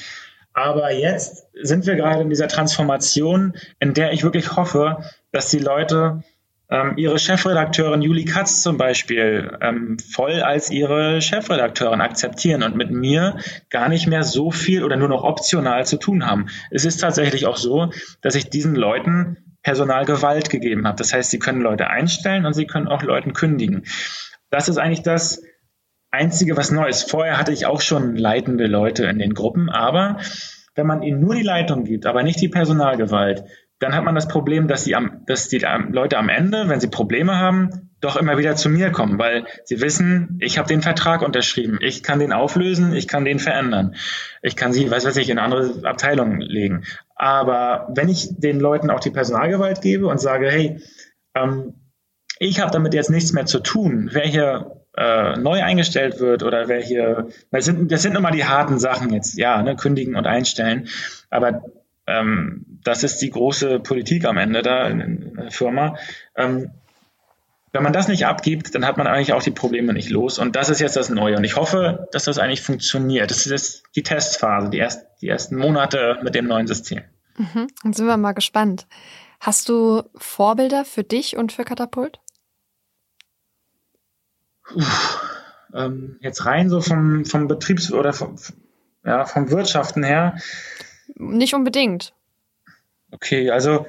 Aber 0.54 0.90
jetzt 0.90 1.46
sind 1.62 1.86
wir 1.86 1.94
gerade 1.94 2.22
in 2.22 2.30
dieser 2.30 2.48
Transformation, 2.48 3.54
in 3.78 3.92
der 3.92 4.12
ich 4.12 4.24
wirklich 4.24 4.56
hoffe, 4.56 5.04
dass 5.32 5.50
die 5.50 5.58
Leute 5.58 6.24
ähm, 6.70 6.94
ihre 6.96 7.18
Chefredakteurin 7.18 8.00
Julie 8.00 8.24
Katz 8.24 8.62
zum 8.62 8.78
Beispiel 8.78 9.58
ähm, 9.60 9.98
voll 9.98 10.42
als 10.42 10.70
ihre 10.70 11.20
Chefredakteurin 11.20 12.00
akzeptieren 12.00 12.62
und 12.62 12.74
mit 12.74 12.90
mir 12.90 13.36
gar 13.68 13.90
nicht 13.90 14.06
mehr 14.06 14.22
so 14.22 14.50
viel 14.50 14.82
oder 14.82 14.96
nur 14.96 15.08
noch 15.08 15.24
optional 15.24 15.84
zu 15.84 15.98
tun 15.98 16.26
haben. 16.26 16.46
Es 16.70 16.86
ist 16.86 16.98
tatsächlich 17.02 17.46
auch 17.46 17.58
so, 17.58 17.90
dass 18.22 18.34
ich 18.34 18.48
diesen 18.48 18.74
Leuten 18.74 19.49
Personalgewalt 19.62 20.50
gegeben 20.50 20.86
habe. 20.86 20.96
Das 20.96 21.12
heißt, 21.12 21.30
sie 21.30 21.38
können 21.38 21.60
Leute 21.60 21.88
einstellen 21.88 22.46
und 22.46 22.54
sie 22.54 22.66
können 22.66 22.88
auch 22.88 23.02
Leuten 23.02 23.32
kündigen. 23.32 23.84
Das 24.50 24.68
ist 24.68 24.78
eigentlich 24.78 25.02
das, 25.02 25.42
Einzige, 26.12 26.56
was 26.56 26.72
neu 26.72 26.88
ist. 26.88 27.08
Vorher 27.08 27.38
hatte 27.38 27.52
ich 27.52 27.66
auch 27.66 27.80
schon 27.80 28.16
leitende 28.16 28.66
Leute 28.66 29.06
in 29.06 29.20
den 29.20 29.32
Gruppen, 29.32 29.70
aber 29.70 30.18
wenn 30.74 30.86
man 30.86 31.02
ihnen 31.02 31.20
nur 31.20 31.36
die 31.36 31.42
Leitung 31.42 31.84
gibt, 31.84 32.04
aber 32.04 32.24
nicht 32.24 32.40
die 32.40 32.48
Personalgewalt, 32.48 33.44
dann 33.78 33.94
hat 33.94 34.04
man 34.04 34.16
das 34.16 34.26
Problem, 34.26 34.66
dass 34.66 34.84
die, 34.84 34.96
am, 34.96 35.22
dass 35.26 35.48
die 35.48 35.64
Leute 35.90 36.18
am 36.18 36.28
Ende, 36.28 36.68
wenn 36.68 36.80
sie 36.80 36.88
Probleme 36.88 37.36
haben, 37.36 37.89
doch 38.00 38.16
immer 38.16 38.38
wieder 38.38 38.56
zu 38.56 38.68
mir 38.68 38.90
kommen, 38.90 39.18
weil 39.18 39.44
sie 39.64 39.80
wissen, 39.80 40.38
ich 40.40 40.58
habe 40.58 40.68
den 40.68 40.82
Vertrag 40.82 41.22
unterschrieben, 41.22 41.78
ich 41.80 42.02
kann 42.02 42.18
den 42.18 42.32
auflösen, 42.32 42.94
ich 42.94 43.08
kann 43.08 43.24
den 43.24 43.38
verändern, 43.38 43.94
ich 44.42 44.56
kann 44.56 44.72
sie, 44.72 44.90
was 44.90 45.04
weiß 45.04 45.16
ich, 45.16 45.28
in 45.30 45.38
andere 45.38 45.86
Abteilungen 45.86 46.40
legen. 46.40 46.84
Aber 47.14 47.88
wenn 47.94 48.08
ich 48.08 48.28
den 48.38 48.58
Leuten 48.60 48.90
auch 48.90 49.00
die 49.00 49.10
Personalgewalt 49.10 49.82
gebe 49.82 50.06
und 50.06 50.18
sage, 50.18 50.50
hey, 50.50 50.80
ähm, 51.34 51.74
ich 52.38 52.60
habe 52.60 52.70
damit 52.70 52.94
jetzt 52.94 53.10
nichts 53.10 53.32
mehr 53.32 53.44
zu 53.44 53.60
tun, 53.60 54.08
wer 54.12 54.26
hier 54.26 54.80
äh, 54.96 55.36
neu 55.36 55.62
eingestellt 55.62 56.20
wird 56.20 56.42
oder 56.42 56.68
wer 56.68 56.80
hier, 56.80 57.28
das 57.50 57.66
sind, 57.66 57.92
das 57.92 58.02
sind 58.02 58.16
immer 58.16 58.30
die 58.30 58.46
harten 58.46 58.78
Sachen 58.78 59.12
jetzt, 59.12 59.38
ja, 59.38 59.62
ne, 59.62 59.76
kündigen 59.76 60.16
und 60.16 60.26
einstellen. 60.26 60.88
Aber 61.28 61.62
ähm, 62.06 62.64
das 62.82 63.04
ist 63.04 63.18
die 63.18 63.30
große 63.30 63.80
Politik 63.80 64.24
am 64.24 64.36
Ende 64.36 64.62
da 64.62 64.88
in, 64.88 65.34
der 65.36 65.50
Firma. 65.50 65.96
Ähm, 66.36 66.70
wenn 67.72 67.82
man 67.82 67.92
das 67.92 68.08
nicht 68.08 68.26
abgibt, 68.26 68.74
dann 68.74 68.84
hat 68.84 68.96
man 68.96 69.06
eigentlich 69.06 69.32
auch 69.32 69.42
die 69.42 69.52
Probleme 69.52 69.92
nicht 69.92 70.10
los. 70.10 70.38
Und 70.38 70.56
das 70.56 70.70
ist 70.70 70.80
jetzt 70.80 70.96
das 70.96 71.08
Neue. 71.08 71.36
Und 71.36 71.44
ich 71.44 71.56
hoffe, 71.56 72.08
dass 72.12 72.24
das 72.24 72.38
eigentlich 72.38 72.62
funktioniert. 72.62 73.30
Das 73.30 73.46
ist 73.46 73.84
die 73.94 74.02
Testphase, 74.02 74.70
die, 74.70 74.78
erst, 74.78 75.06
die 75.20 75.28
ersten 75.28 75.56
Monate 75.56 76.18
mit 76.22 76.34
dem 76.34 76.46
neuen 76.46 76.66
System. 76.66 77.02
Mhm. 77.36 77.68
Dann 77.82 77.92
sind 77.92 78.06
wir 78.06 78.16
mal 78.16 78.32
gespannt. 78.32 78.86
Hast 79.38 79.68
du 79.68 80.02
Vorbilder 80.16 80.84
für 80.84 81.04
dich 81.04 81.36
und 81.36 81.52
für 81.52 81.64
Katapult? 81.64 82.20
ähm, 85.74 86.16
jetzt 86.20 86.46
rein 86.46 86.68
so 86.68 86.80
vom, 86.80 87.24
vom 87.24 87.48
Betriebs- 87.48 87.92
oder 87.92 88.12
vom, 88.12 88.36
ja, 89.04 89.24
vom 89.24 89.50
Wirtschaften 89.50 90.02
her? 90.02 90.36
Nicht 91.14 91.54
unbedingt. 91.54 92.14
Okay, 93.12 93.50
also 93.50 93.86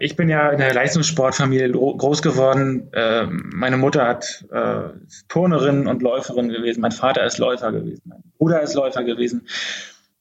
ich 0.00 0.16
bin 0.16 0.28
ja 0.28 0.50
in 0.50 0.58
der 0.58 0.74
Leistungssportfamilie 0.74 1.70
groß 1.70 2.22
geworden. 2.22 2.90
Ähm, 2.92 3.50
meine 3.54 3.76
Mutter 3.76 4.04
hat 4.04 4.44
äh, 4.50 4.88
Turnerin 5.28 5.86
und 5.86 6.02
Läuferin 6.02 6.48
gewesen. 6.48 6.80
Mein 6.80 6.90
Vater 6.90 7.24
ist 7.24 7.38
Läufer 7.38 7.70
gewesen. 7.70 8.02
Mein 8.04 8.22
Bruder 8.36 8.62
ist 8.62 8.74
Läufer 8.74 9.04
gewesen. 9.04 9.46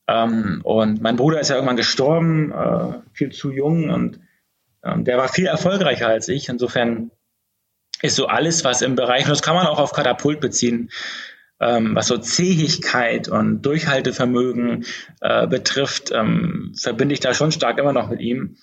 Ähm, 0.07 0.61
und 0.63 1.01
mein 1.01 1.15
Bruder 1.15 1.39
ist 1.39 1.49
ja 1.49 1.55
irgendwann 1.55 1.77
gestorben, 1.77 2.51
äh, 2.51 2.93
viel 3.13 3.31
zu 3.31 3.51
jung 3.51 3.89
und 3.89 4.19
ähm, 4.83 5.03
der 5.03 5.17
war 5.17 5.27
viel 5.27 5.47
erfolgreicher 5.47 6.07
als 6.07 6.27
ich. 6.27 6.49
Insofern 6.49 7.11
ist 8.01 8.15
so 8.15 8.27
alles, 8.27 8.63
was 8.63 8.81
im 8.81 8.95
Bereich, 8.95 9.23
und 9.23 9.31
das 9.31 9.41
kann 9.41 9.55
man 9.55 9.67
auch 9.67 9.79
auf 9.79 9.93
Katapult 9.93 10.39
beziehen, 10.39 10.89
ähm, 11.59 11.95
was 11.95 12.07
so 12.07 12.17
Zähigkeit 12.17 13.27
und 13.27 13.61
Durchhaltevermögen 13.63 14.85
äh, 15.21 15.47
betrifft, 15.47 16.11
ähm, 16.11 16.73
verbinde 16.77 17.13
ich 17.13 17.19
da 17.19 17.33
schon 17.33 17.51
stark 17.51 17.77
immer 17.77 17.93
noch 17.93 18.09
mit 18.09 18.21
ihm. 18.21 18.57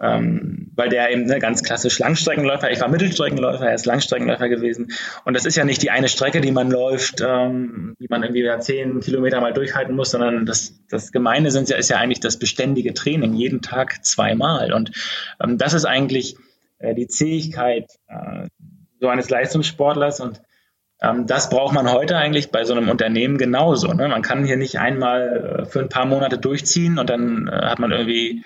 Ähm, 0.00 0.70
weil 0.76 0.90
der 0.90 1.10
eben 1.10 1.24
ne, 1.24 1.40
ganz 1.40 1.64
klassisch 1.64 1.98
Langstreckenläufer, 1.98 2.70
ich 2.70 2.80
war 2.80 2.88
Mittelstreckenläufer, 2.88 3.66
er 3.66 3.74
ist 3.74 3.84
Langstreckenläufer 3.84 4.48
gewesen. 4.48 4.92
Und 5.24 5.34
das 5.34 5.44
ist 5.44 5.56
ja 5.56 5.64
nicht 5.64 5.82
die 5.82 5.90
eine 5.90 6.08
Strecke, 6.08 6.40
die 6.40 6.52
man 6.52 6.70
läuft, 6.70 7.20
ähm, 7.20 7.96
die 7.98 8.06
man 8.08 8.22
irgendwie 8.22 8.44
ja 8.44 8.60
zehn 8.60 9.00
Kilometer 9.00 9.40
mal 9.40 9.52
durchhalten 9.52 9.96
muss, 9.96 10.12
sondern 10.12 10.46
das, 10.46 10.74
das 10.88 11.10
Gemeine 11.10 11.50
sind 11.50 11.68
ja, 11.68 11.76
ist 11.76 11.90
ja 11.90 11.96
eigentlich 11.96 12.20
das 12.20 12.38
beständige 12.38 12.94
Training, 12.94 13.34
jeden 13.34 13.60
Tag 13.60 14.04
zweimal. 14.04 14.72
Und 14.72 14.92
ähm, 15.42 15.58
das 15.58 15.74
ist 15.74 15.84
eigentlich 15.84 16.36
äh, 16.78 16.94
die 16.94 17.08
Zähigkeit 17.08 17.90
äh, 18.06 18.46
so 19.00 19.08
eines 19.08 19.30
Leistungssportlers 19.30 20.20
und 20.20 20.40
ähm, 21.00 21.26
das 21.26 21.50
braucht 21.50 21.74
man 21.74 21.90
heute 21.90 22.16
eigentlich 22.16 22.50
bei 22.50 22.64
so 22.64 22.74
einem 22.74 22.88
Unternehmen 22.88 23.38
genauso. 23.38 23.92
Ne? 23.92 24.08
Man 24.08 24.22
kann 24.22 24.44
hier 24.44 24.56
nicht 24.56 24.78
einmal 24.78 25.60
äh, 25.60 25.64
für 25.64 25.80
ein 25.80 25.88
paar 25.88 26.06
Monate 26.06 26.38
durchziehen 26.38 26.98
und 26.98 27.10
dann 27.10 27.48
äh, 27.48 27.52
hat 27.52 27.78
man 27.78 27.92
irgendwie 27.92 28.44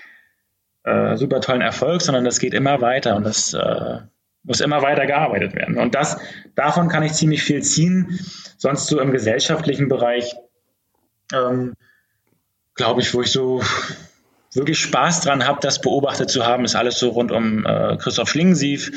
äh, 0.84 1.16
super 1.16 1.40
tollen 1.40 1.60
Erfolg, 1.60 2.02
sondern 2.02 2.24
das 2.24 2.40
geht 2.40 2.54
immer 2.54 2.80
weiter 2.80 3.16
und 3.16 3.24
das 3.24 3.54
äh, 3.54 3.98
muss 4.44 4.60
immer 4.60 4.82
weiter 4.82 5.06
gearbeitet 5.06 5.54
werden. 5.54 5.78
Und 5.78 5.94
das, 5.94 6.18
davon 6.54 6.88
kann 6.88 7.02
ich 7.02 7.12
ziemlich 7.12 7.42
viel 7.42 7.62
ziehen. 7.62 8.18
Sonst 8.58 8.88
so 8.88 9.00
im 9.00 9.12
gesellschaftlichen 9.12 9.88
Bereich, 9.88 10.34
ähm, 11.32 11.74
glaube 12.74 13.00
ich, 13.00 13.14
wo 13.14 13.22
ich 13.22 13.30
so 13.30 13.62
wirklich 14.54 14.78
Spaß 14.80 15.22
dran 15.22 15.46
habe, 15.46 15.60
das 15.60 15.80
beobachtet 15.80 16.30
zu 16.30 16.44
haben, 16.44 16.64
ist 16.64 16.74
alles 16.74 16.98
so 16.98 17.10
rund 17.10 17.32
um 17.32 17.64
äh, 17.64 17.96
Christoph 17.96 18.28
Schlingensief, 18.28 18.90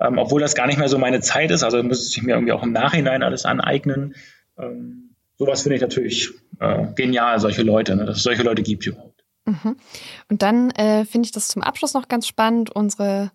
ähm, 0.00 0.18
obwohl 0.18 0.40
das 0.40 0.54
gar 0.54 0.66
nicht 0.66 0.78
mehr 0.78 0.88
so 0.88 0.98
meine 0.98 1.20
Zeit 1.20 1.50
ist. 1.50 1.62
Also 1.62 1.82
muss 1.82 2.14
ich 2.14 2.22
mir 2.22 2.34
irgendwie 2.34 2.52
auch 2.52 2.62
im 2.62 2.72
Nachhinein 2.72 3.22
alles 3.22 3.44
aneignen. 3.44 4.14
Ähm, 4.58 5.14
sowas 5.38 5.62
finde 5.62 5.76
ich 5.76 5.82
natürlich 5.82 6.30
äh, 6.58 6.86
genial, 6.94 7.38
solche 7.40 7.62
Leute, 7.62 7.96
ne, 7.96 8.04
dass 8.04 8.18
es 8.18 8.22
solche 8.22 8.42
Leute 8.42 8.62
gibt 8.62 8.86
überhaupt. 8.86 9.09
Mhm. 9.50 9.76
Und 10.28 10.42
dann 10.42 10.70
äh, 10.70 11.04
finde 11.04 11.26
ich 11.26 11.32
das 11.32 11.48
zum 11.48 11.62
Abschluss 11.62 11.94
noch 11.94 12.08
ganz 12.08 12.26
spannend, 12.26 12.70
unsere 12.70 13.32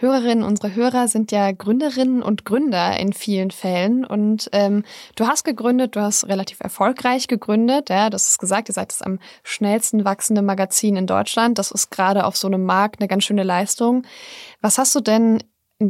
Hörerinnen, 0.00 0.44
unsere 0.44 0.74
Hörer 0.76 1.08
sind 1.08 1.32
ja 1.32 1.50
Gründerinnen 1.50 2.22
und 2.22 2.44
Gründer 2.44 2.98
in 2.98 3.12
vielen 3.12 3.50
Fällen. 3.50 4.04
Und 4.04 4.48
ähm, 4.52 4.84
du 5.16 5.26
hast 5.26 5.44
gegründet, 5.44 5.96
du 5.96 6.00
hast 6.00 6.28
relativ 6.28 6.60
erfolgreich 6.60 7.26
gegründet. 7.26 7.90
Ja, 7.90 8.08
das 8.08 8.28
ist 8.28 8.38
gesagt, 8.38 8.68
ihr 8.68 8.74
seid 8.74 8.92
das 8.92 9.02
am 9.02 9.18
schnellsten 9.42 10.04
wachsende 10.04 10.42
Magazin 10.42 10.96
in 10.96 11.06
Deutschland. 11.06 11.58
Das 11.58 11.72
ist 11.72 11.90
gerade 11.90 12.26
auf 12.26 12.36
so 12.36 12.46
einem 12.46 12.64
Markt 12.64 13.00
eine 13.00 13.08
ganz 13.08 13.24
schöne 13.24 13.42
Leistung. 13.42 14.04
Was 14.60 14.78
hast 14.78 14.94
du 14.94 15.00
denn 15.00 15.42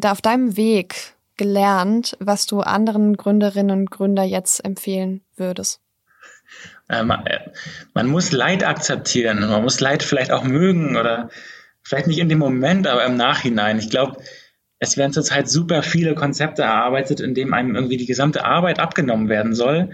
auf 0.04 0.22
deinem 0.22 0.56
Weg 0.56 1.16
gelernt, 1.36 2.16
was 2.18 2.46
du 2.46 2.60
anderen 2.60 3.16
Gründerinnen 3.16 3.80
und 3.80 3.90
Gründer 3.90 4.24
jetzt 4.24 4.64
empfehlen 4.64 5.22
würdest? 5.36 5.80
Äh, 6.88 7.04
man, 7.04 7.26
äh, 7.26 7.50
man 7.94 8.06
muss 8.08 8.32
Leid 8.32 8.64
akzeptieren. 8.64 9.40
Man 9.40 9.62
muss 9.62 9.80
Leid 9.80 10.02
vielleicht 10.02 10.32
auch 10.32 10.44
mögen 10.44 10.96
oder 10.96 11.30
vielleicht 11.82 12.06
nicht 12.06 12.18
in 12.18 12.28
dem 12.28 12.38
Moment, 12.38 12.86
aber 12.86 13.04
im 13.04 13.16
Nachhinein. 13.16 13.78
Ich 13.78 13.90
glaube, 13.90 14.18
es 14.78 14.96
werden 14.96 15.12
zurzeit 15.12 15.48
super 15.48 15.82
viele 15.82 16.14
Konzepte 16.14 16.62
erarbeitet, 16.62 17.20
in 17.20 17.34
denen 17.34 17.52
einem 17.54 17.74
irgendwie 17.74 17.96
die 17.96 18.06
gesamte 18.06 18.44
Arbeit 18.44 18.78
abgenommen 18.80 19.28
werden 19.28 19.54
soll. 19.54 19.90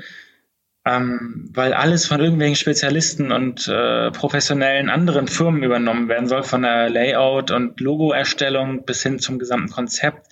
ähm, 0.86 1.50
weil 1.54 1.72
alles 1.72 2.06
von 2.06 2.20
irgendwelchen 2.20 2.56
Spezialisten 2.56 3.32
und 3.32 3.66
äh, 3.68 4.10
professionellen 4.10 4.90
anderen 4.90 5.28
Firmen 5.28 5.62
übernommen 5.62 6.08
werden 6.08 6.28
soll, 6.28 6.42
von 6.42 6.62
der 6.62 6.90
Layout 6.90 7.50
und 7.50 7.80
Logoerstellung 7.80 8.84
bis 8.84 9.02
hin 9.02 9.18
zum 9.18 9.38
gesamten 9.38 9.70
Konzept. 9.70 10.26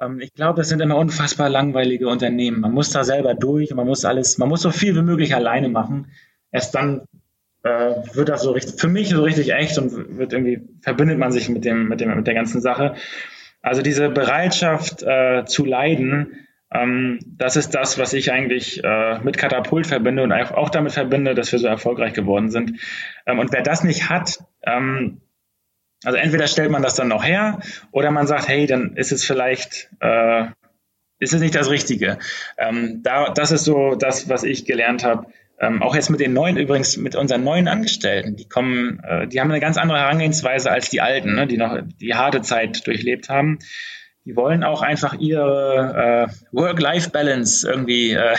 Ähm, 0.00 0.20
ich 0.20 0.34
glaube, 0.34 0.58
das 0.58 0.68
sind 0.68 0.80
immer 0.80 0.96
unfassbar 0.96 1.48
langweilige 1.48 2.08
Unternehmen. 2.08 2.60
Man 2.60 2.72
muss 2.72 2.90
da 2.90 3.04
selber 3.04 3.34
durch 3.34 3.70
und 3.70 3.76
man 3.76 3.86
muss 3.86 4.04
alles, 4.04 4.38
man 4.38 4.48
muss 4.48 4.62
so 4.62 4.70
viel 4.70 4.94
wie 4.96 5.02
möglich 5.02 5.34
alleine 5.34 5.68
machen. 5.68 6.10
Erst 6.52 6.74
dann 6.74 7.02
äh, 7.62 7.94
wird 8.12 8.28
das 8.28 8.42
so 8.42 8.52
richtig, 8.52 8.80
für 8.80 8.88
mich 8.88 9.10
so 9.10 9.22
richtig 9.22 9.52
echt 9.52 9.78
und 9.78 10.18
wird 10.18 10.32
irgendwie, 10.32 10.62
verbindet 10.80 11.18
man 11.18 11.32
sich 11.32 11.48
mit 11.48 11.64
dem, 11.64 11.88
mit 11.88 12.00
dem, 12.00 12.14
mit 12.14 12.26
der 12.26 12.34
ganzen 12.34 12.60
Sache. 12.60 12.94
Also 13.62 13.82
diese 13.82 14.08
Bereitschaft 14.08 15.02
äh, 15.02 15.44
zu 15.44 15.64
leiden, 15.64 16.46
ähm, 16.72 17.18
das 17.26 17.56
ist 17.56 17.74
das, 17.74 17.98
was 17.98 18.12
ich 18.12 18.30
eigentlich 18.30 18.82
äh, 18.84 19.18
mit 19.20 19.38
Katapult 19.38 19.86
verbinde 19.86 20.22
und 20.22 20.32
auch 20.32 20.70
damit 20.70 20.92
verbinde, 20.92 21.34
dass 21.34 21.50
wir 21.50 21.58
so 21.58 21.66
erfolgreich 21.66 22.12
geworden 22.12 22.50
sind. 22.50 22.80
Ähm, 23.26 23.38
und 23.38 23.52
wer 23.52 23.62
das 23.62 23.84
nicht 23.84 24.08
hat, 24.08 24.38
ähm, 24.62 25.20
also 26.04 26.16
entweder 26.16 26.46
stellt 26.46 26.70
man 26.70 26.82
das 26.82 26.94
dann 26.94 27.08
noch 27.08 27.24
her 27.24 27.60
oder 27.90 28.10
man 28.10 28.26
sagt, 28.26 28.48
hey, 28.48 28.66
dann 28.66 28.96
ist 28.96 29.12
es 29.12 29.24
vielleicht, 29.24 29.90
äh, 30.00 30.46
ist 31.18 31.34
es 31.34 31.40
nicht 31.40 31.54
das 31.54 31.70
Richtige. 31.70 32.18
Ähm, 32.56 33.00
da, 33.02 33.30
das 33.30 33.50
ist 33.50 33.64
so 33.64 33.94
das, 33.94 34.28
was 34.28 34.44
ich 34.44 34.64
gelernt 34.64 35.04
habe. 35.04 35.26
Ähm, 35.60 35.82
auch 35.82 35.96
jetzt 35.96 36.08
mit 36.08 36.20
den 36.20 36.32
neuen, 36.32 36.56
übrigens 36.56 36.96
mit 36.96 37.16
unseren 37.16 37.42
neuen 37.42 37.66
Angestellten, 37.66 38.36
die 38.36 38.48
kommen, 38.48 39.00
äh, 39.02 39.26
die 39.26 39.40
haben 39.40 39.50
eine 39.50 39.60
ganz 39.60 39.76
andere 39.76 39.98
Herangehensweise 39.98 40.70
als 40.70 40.88
die 40.88 41.00
alten, 41.00 41.34
ne, 41.34 41.48
die 41.48 41.56
noch 41.56 41.80
die 42.00 42.14
harte 42.14 42.42
Zeit 42.42 42.86
durchlebt 42.86 43.28
haben 43.28 43.58
die 44.28 44.36
wollen 44.36 44.62
auch 44.62 44.82
einfach 44.82 45.14
ihre 45.14 46.28
äh, 46.28 46.32
Work-Life-Balance 46.52 47.66
irgendwie, 47.66 48.12
äh, 48.12 48.36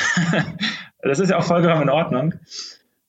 das 1.02 1.18
ist 1.18 1.32
ja 1.32 1.40
auch 1.40 1.44
vollkommen 1.44 1.82
in 1.82 1.90
Ordnung. 1.90 2.36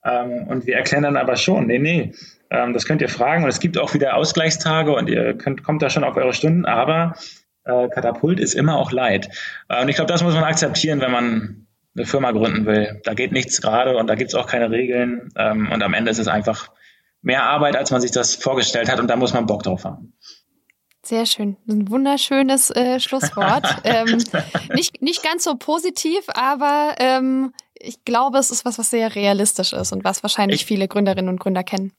Ähm, 0.03 0.47
und 0.47 0.65
wir 0.65 0.75
erklären 0.75 1.03
dann 1.03 1.17
aber 1.17 1.35
schon, 1.35 1.67
nee, 1.67 1.79
nee, 1.79 2.13
ähm, 2.49 2.73
das 2.73 2.85
könnt 2.85 3.01
ihr 3.01 3.09
fragen 3.09 3.43
und 3.43 3.49
es 3.49 3.59
gibt 3.59 3.77
auch 3.77 3.93
wieder 3.93 4.15
Ausgleichstage 4.15 4.93
und 4.93 5.09
ihr 5.09 5.37
könnt, 5.37 5.63
kommt 5.63 5.81
da 5.81 5.89
schon 5.89 6.03
auf 6.03 6.17
eure 6.17 6.33
Stunden, 6.33 6.65
aber 6.65 7.15
äh, 7.63 7.87
Katapult 7.89 8.39
ist 8.39 8.53
immer 8.53 8.77
auch 8.77 8.91
Leid. 8.91 9.29
Äh, 9.69 9.81
und 9.81 9.89
ich 9.89 9.95
glaube, 9.95 10.11
das 10.11 10.23
muss 10.23 10.33
man 10.33 10.43
akzeptieren, 10.43 11.01
wenn 11.01 11.11
man 11.11 11.67
eine 11.95 12.05
Firma 12.05 12.31
gründen 12.31 12.65
will. 12.65 13.01
Da 13.03 13.13
geht 13.13 13.31
nichts 13.31 13.61
gerade 13.61 13.97
und 13.97 14.07
da 14.07 14.15
gibt 14.15 14.29
es 14.29 14.35
auch 14.35 14.47
keine 14.47 14.71
Regeln 14.71 15.29
ähm, 15.35 15.71
und 15.71 15.83
am 15.83 15.93
Ende 15.93 16.11
ist 16.11 16.19
es 16.19 16.27
einfach 16.27 16.71
mehr 17.21 17.43
Arbeit, 17.43 17.75
als 17.75 17.91
man 17.91 18.01
sich 18.01 18.11
das 18.11 18.35
vorgestellt 18.35 18.91
hat 18.91 18.99
und 18.99 19.07
da 19.07 19.15
muss 19.15 19.33
man 19.33 19.45
Bock 19.45 19.63
drauf 19.63 19.83
haben. 19.85 20.13
Sehr 21.03 21.25
schön. 21.25 21.57
Ein 21.67 21.89
wunderschönes 21.89 22.69
äh, 22.71 22.99
Schlusswort. 22.99 23.65
ähm, 23.83 24.19
nicht, 24.73 25.01
nicht 25.01 25.23
ganz 25.23 25.43
so 25.43 25.55
positiv, 25.55 26.21
aber 26.27 26.95
ähm, 26.99 27.53
ich 27.83 28.03
glaube, 28.05 28.37
es 28.37 28.51
ist 28.51 28.65
was, 28.65 28.77
was 28.77 28.89
sehr 28.89 29.15
realistisch 29.15 29.73
ist 29.73 29.91
und 29.91 30.03
was 30.03 30.23
wahrscheinlich 30.23 30.61
ich, 30.61 30.65
viele 30.65 30.87
Gründerinnen 30.87 31.29
und 31.29 31.39
Gründer 31.39 31.63
kennen. 31.63 31.91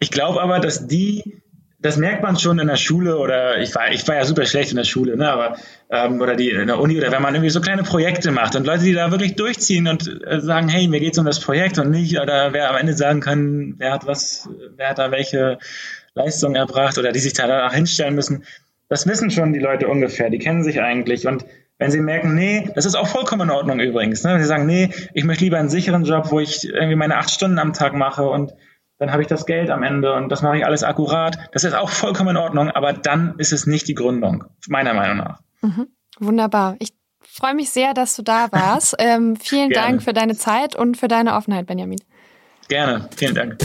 Ich 0.00 0.10
glaube 0.10 0.42
aber, 0.42 0.60
dass 0.60 0.86
die, 0.86 1.42
das 1.78 1.96
merkt 1.96 2.22
man 2.22 2.38
schon 2.38 2.58
in 2.58 2.66
der 2.66 2.76
Schule 2.76 3.18
oder 3.18 3.58
ich 3.58 3.74
war, 3.74 3.90
ich 3.90 4.06
war 4.08 4.16
ja 4.16 4.24
super 4.24 4.44
schlecht 4.44 4.70
in 4.70 4.76
der 4.76 4.84
Schule, 4.84 5.16
ne, 5.16 5.30
aber 5.30 5.56
ähm, 5.90 6.20
oder 6.20 6.36
die 6.36 6.50
in 6.50 6.66
der 6.66 6.78
Uni 6.78 6.98
oder 6.98 7.12
wenn 7.12 7.22
man 7.22 7.34
irgendwie 7.34 7.50
so 7.50 7.60
kleine 7.60 7.82
Projekte 7.82 8.30
macht 8.30 8.56
und 8.56 8.66
Leute, 8.66 8.84
die 8.84 8.92
da 8.92 9.10
wirklich 9.10 9.36
durchziehen 9.36 9.88
und 9.88 10.22
äh, 10.26 10.40
sagen, 10.40 10.68
hey, 10.68 10.88
mir 10.88 11.00
geht's 11.00 11.18
um 11.18 11.24
das 11.24 11.40
Projekt 11.40 11.78
und 11.78 11.90
nicht, 11.90 12.18
oder 12.18 12.52
wer 12.52 12.70
am 12.70 12.76
Ende 12.76 12.94
sagen 12.94 13.20
kann, 13.20 13.74
wer 13.78 13.92
hat 13.92 14.06
was, 14.06 14.48
wer 14.76 14.90
hat 14.90 14.98
da 14.98 15.10
welche 15.10 15.58
Leistung 16.14 16.54
erbracht 16.54 16.98
oder 16.98 17.12
die 17.12 17.18
sich 17.18 17.34
danach 17.34 17.74
hinstellen 17.74 18.14
müssen. 18.14 18.44
Das 18.88 19.06
wissen 19.06 19.30
schon 19.30 19.52
die 19.52 19.58
Leute 19.58 19.88
ungefähr, 19.88 20.30
die 20.30 20.38
kennen 20.38 20.62
sich 20.62 20.80
eigentlich. 20.80 21.26
Und 21.26 21.44
wenn 21.78 21.90
sie 21.90 22.00
merken, 22.00 22.34
nee, 22.34 22.70
das 22.74 22.86
ist 22.86 22.94
auch 22.94 23.06
vollkommen 23.06 23.48
in 23.48 23.50
Ordnung 23.50 23.80
übrigens. 23.80 24.24
Ne? 24.24 24.34
Wenn 24.34 24.40
sie 24.40 24.46
sagen, 24.46 24.66
nee, 24.66 24.90
ich 25.14 25.24
möchte 25.24 25.44
lieber 25.44 25.58
einen 25.58 25.68
sicheren 25.68 26.04
Job, 26.04 26.30
wo 26.30 26.40
ich 26.40 26.64
irgendwie 26.64 26.96
meine 26.96 27.16
acht 27.16 27.30
Stunden 27.30 27.58
am 27.58 27.72
Tag 27.72 27.94
mache 27.94 28.28
und 28.28 28.52
dann 28.98 29.12
habe 29.12 29.22
ich 29.22 29.28
das 29.28 29.44
Geld 29.44 29.70
am 29.70 29.82
Ende 29.82 30.14
und 30.14 30.30
das 30.30 30.42
mache 30.42 30.56
ich 30.56 30.64
alles 30.64 30.82
akkurat. 30.82 31.36
Das 31.52 31.64
ist 31.64 31.74
auch 31.74 31.90
vollkommen 31.90 32.30
in 32.30 32.36
Ordnung, 32.38 32.70
aber 32.70 32.94
dann 32.94 33.34
ist 33.38 33.52
es 33.52 33.66
nicht 33.66 33.88
die 33.88 33.94
Gründung, 33.94 34.44
meiner 34.68 34.94
Meinung 34.94 35.18
nach. 35.18 35.40
Mhm. 35.60 35.88
Wunderbar. 36.18 36.76
Ich 36.78 36.94
freue 37.20 37.54
mich 37.54 37.70
sehr, 37.70 37.92
dass 37.92 38.16
du 38.16 38.22
da 38.22 38.50
warst. 38.52 38.96
ähm, 38.98 39.36
vielen 39.36 39.68
Gerne. 39.68 39.88
Dank 39.88 40.02
für 40.02 40.14
deine 40.14 40.36
Zeit 40.36 40.74
und 40.76 40.96
für 40.96 41.08
deine 41.08 41.34
Offenheit, 41.34 41.66
Benjamin. 41.66 42.00
Gerne, 42.68 43.08
vielen 43.16 43.34
Dank. 43.34 43.58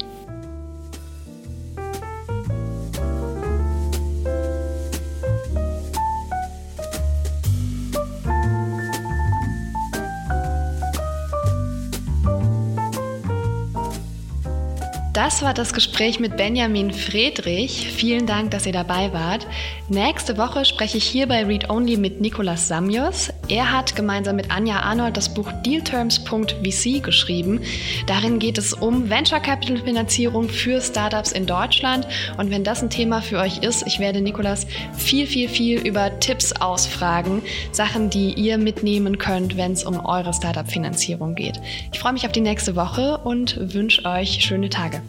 Das 15.31 15.41
war 15.41 15.53
das 15.53 15.71
Gespräch 15.71 16.19
mit 16.19 16.35
Benjamin 16.35 16.91
Friedrich. 16.91 17.87
Vielen 17.95 18.27
Dank, 18.27 18.51
dass 18.51 18.65
ihr 18.65 18.73
dabei 18.73 19.13
wart. 19.13 19.47
Nächste 19.87 20.37
Woche 20.37 20.65
spreche 20.65 20.97
ich 20.97 21.05
hier 21.05 21.25
bei 21.25 21.45
Read 21.45 21.69
Only 21.69 21.95
mit 21.95 22.19
Nicolas 22.19 22.67
Samios. 22.67 23.29
Er 23.47 23.71
hat 23.71 23.95
gemeinsam 23.95 24.35
mit 24.35 24.51
Anja 24.51 24.81
Arnold 24.81 25.15
das 25.15 25.33
Buch 25.33 25.49
Dealterms.vc 25.65 27.01
geschrieben. 27.01 27.61
Darin 28.07 28.39
geht 28.39 28.57
es 28.57 28.73
um 28.73 29.09
Venture 29.09 29.39
Capital 29.39 29.77
Finanzierung 29.77 30.49
für 30.49 30.81
Startups 30.81 31.31
in 31.31 31.45
Deutschland. 31.45 32.05
Und 32.37 32.51
wenn 32.51 32.65
das 32.65 32.83
ein 32.83 32.89
Thema 32.89 33.21
für 33.21 33.39
euch 33.39 33.59
ist, 33.59 33.87
ich 33.87 33.99
werde 33.99 34.19
Nicolas 34.19 34.67
viel, 34.97 35.25
viel, 35.25 35.47
viel 35.47 35.79
über 35.79 36.19
Tipps 36.19 36.51
ausfragen. 36.51 37.41
Sachen, 37.71 38.09
die 38.09 38.33
ihr 38.33 38.57
mitnehmen 38.57 39.17
könnt, 39.17 39.55
wenn 39.55 39.71
es 39.71 39.85
um 39.85 40.05
eure 40.05 40.33
Startup-Finanzierung 40.33 41.35
geht. 41.35 41.59
Ich 41.93 41.99
freue 41.99 42.13
mich 42.13 42.25
auf 42.25 42.33
die 42.33 42.41
nächste 42.41 42.75
Woche 42.75 43.17
und 43.19 43.73
wünsche 43.73 44.03
euch 44.03 44.43
schöne 44.43 44.69
Tage. 44.69 45.01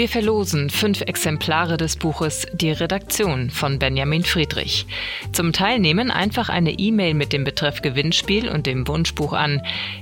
Wir 0.00 0.08
verlosen 0.08 0.70
fünf 0.70 1.02
Exemplare 1.02 1.76
des 1.76 1.96
Buches 1.96 2.46
Die 2.54 2.70
Redaktion 2.70 3.50
von 3.50 3.78
Benjamin 3.78 4.24
Friedrich. 4.24 4.86
Zum 5.32 5.52
Teilnehmen 5.52 6.10
einfach 6.10 6.48
eine 6.48 6.70
E-Mail 6.70 7.12
mit 7.12 7.34
dem 7.34 7.44
Betreff 7.44 7.82
Gewinnspiel 7.82 8.48
und 8.48 8.64
dem 8.64 8.88
Wunschbuch 8.88 9.34
an 9.34 9.60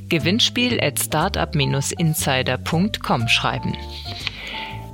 gewinnspiel 0.09 0.81
at 0.81 1.01
startup-insider.com 1.01 3.27
schreiben. 3.27 3.77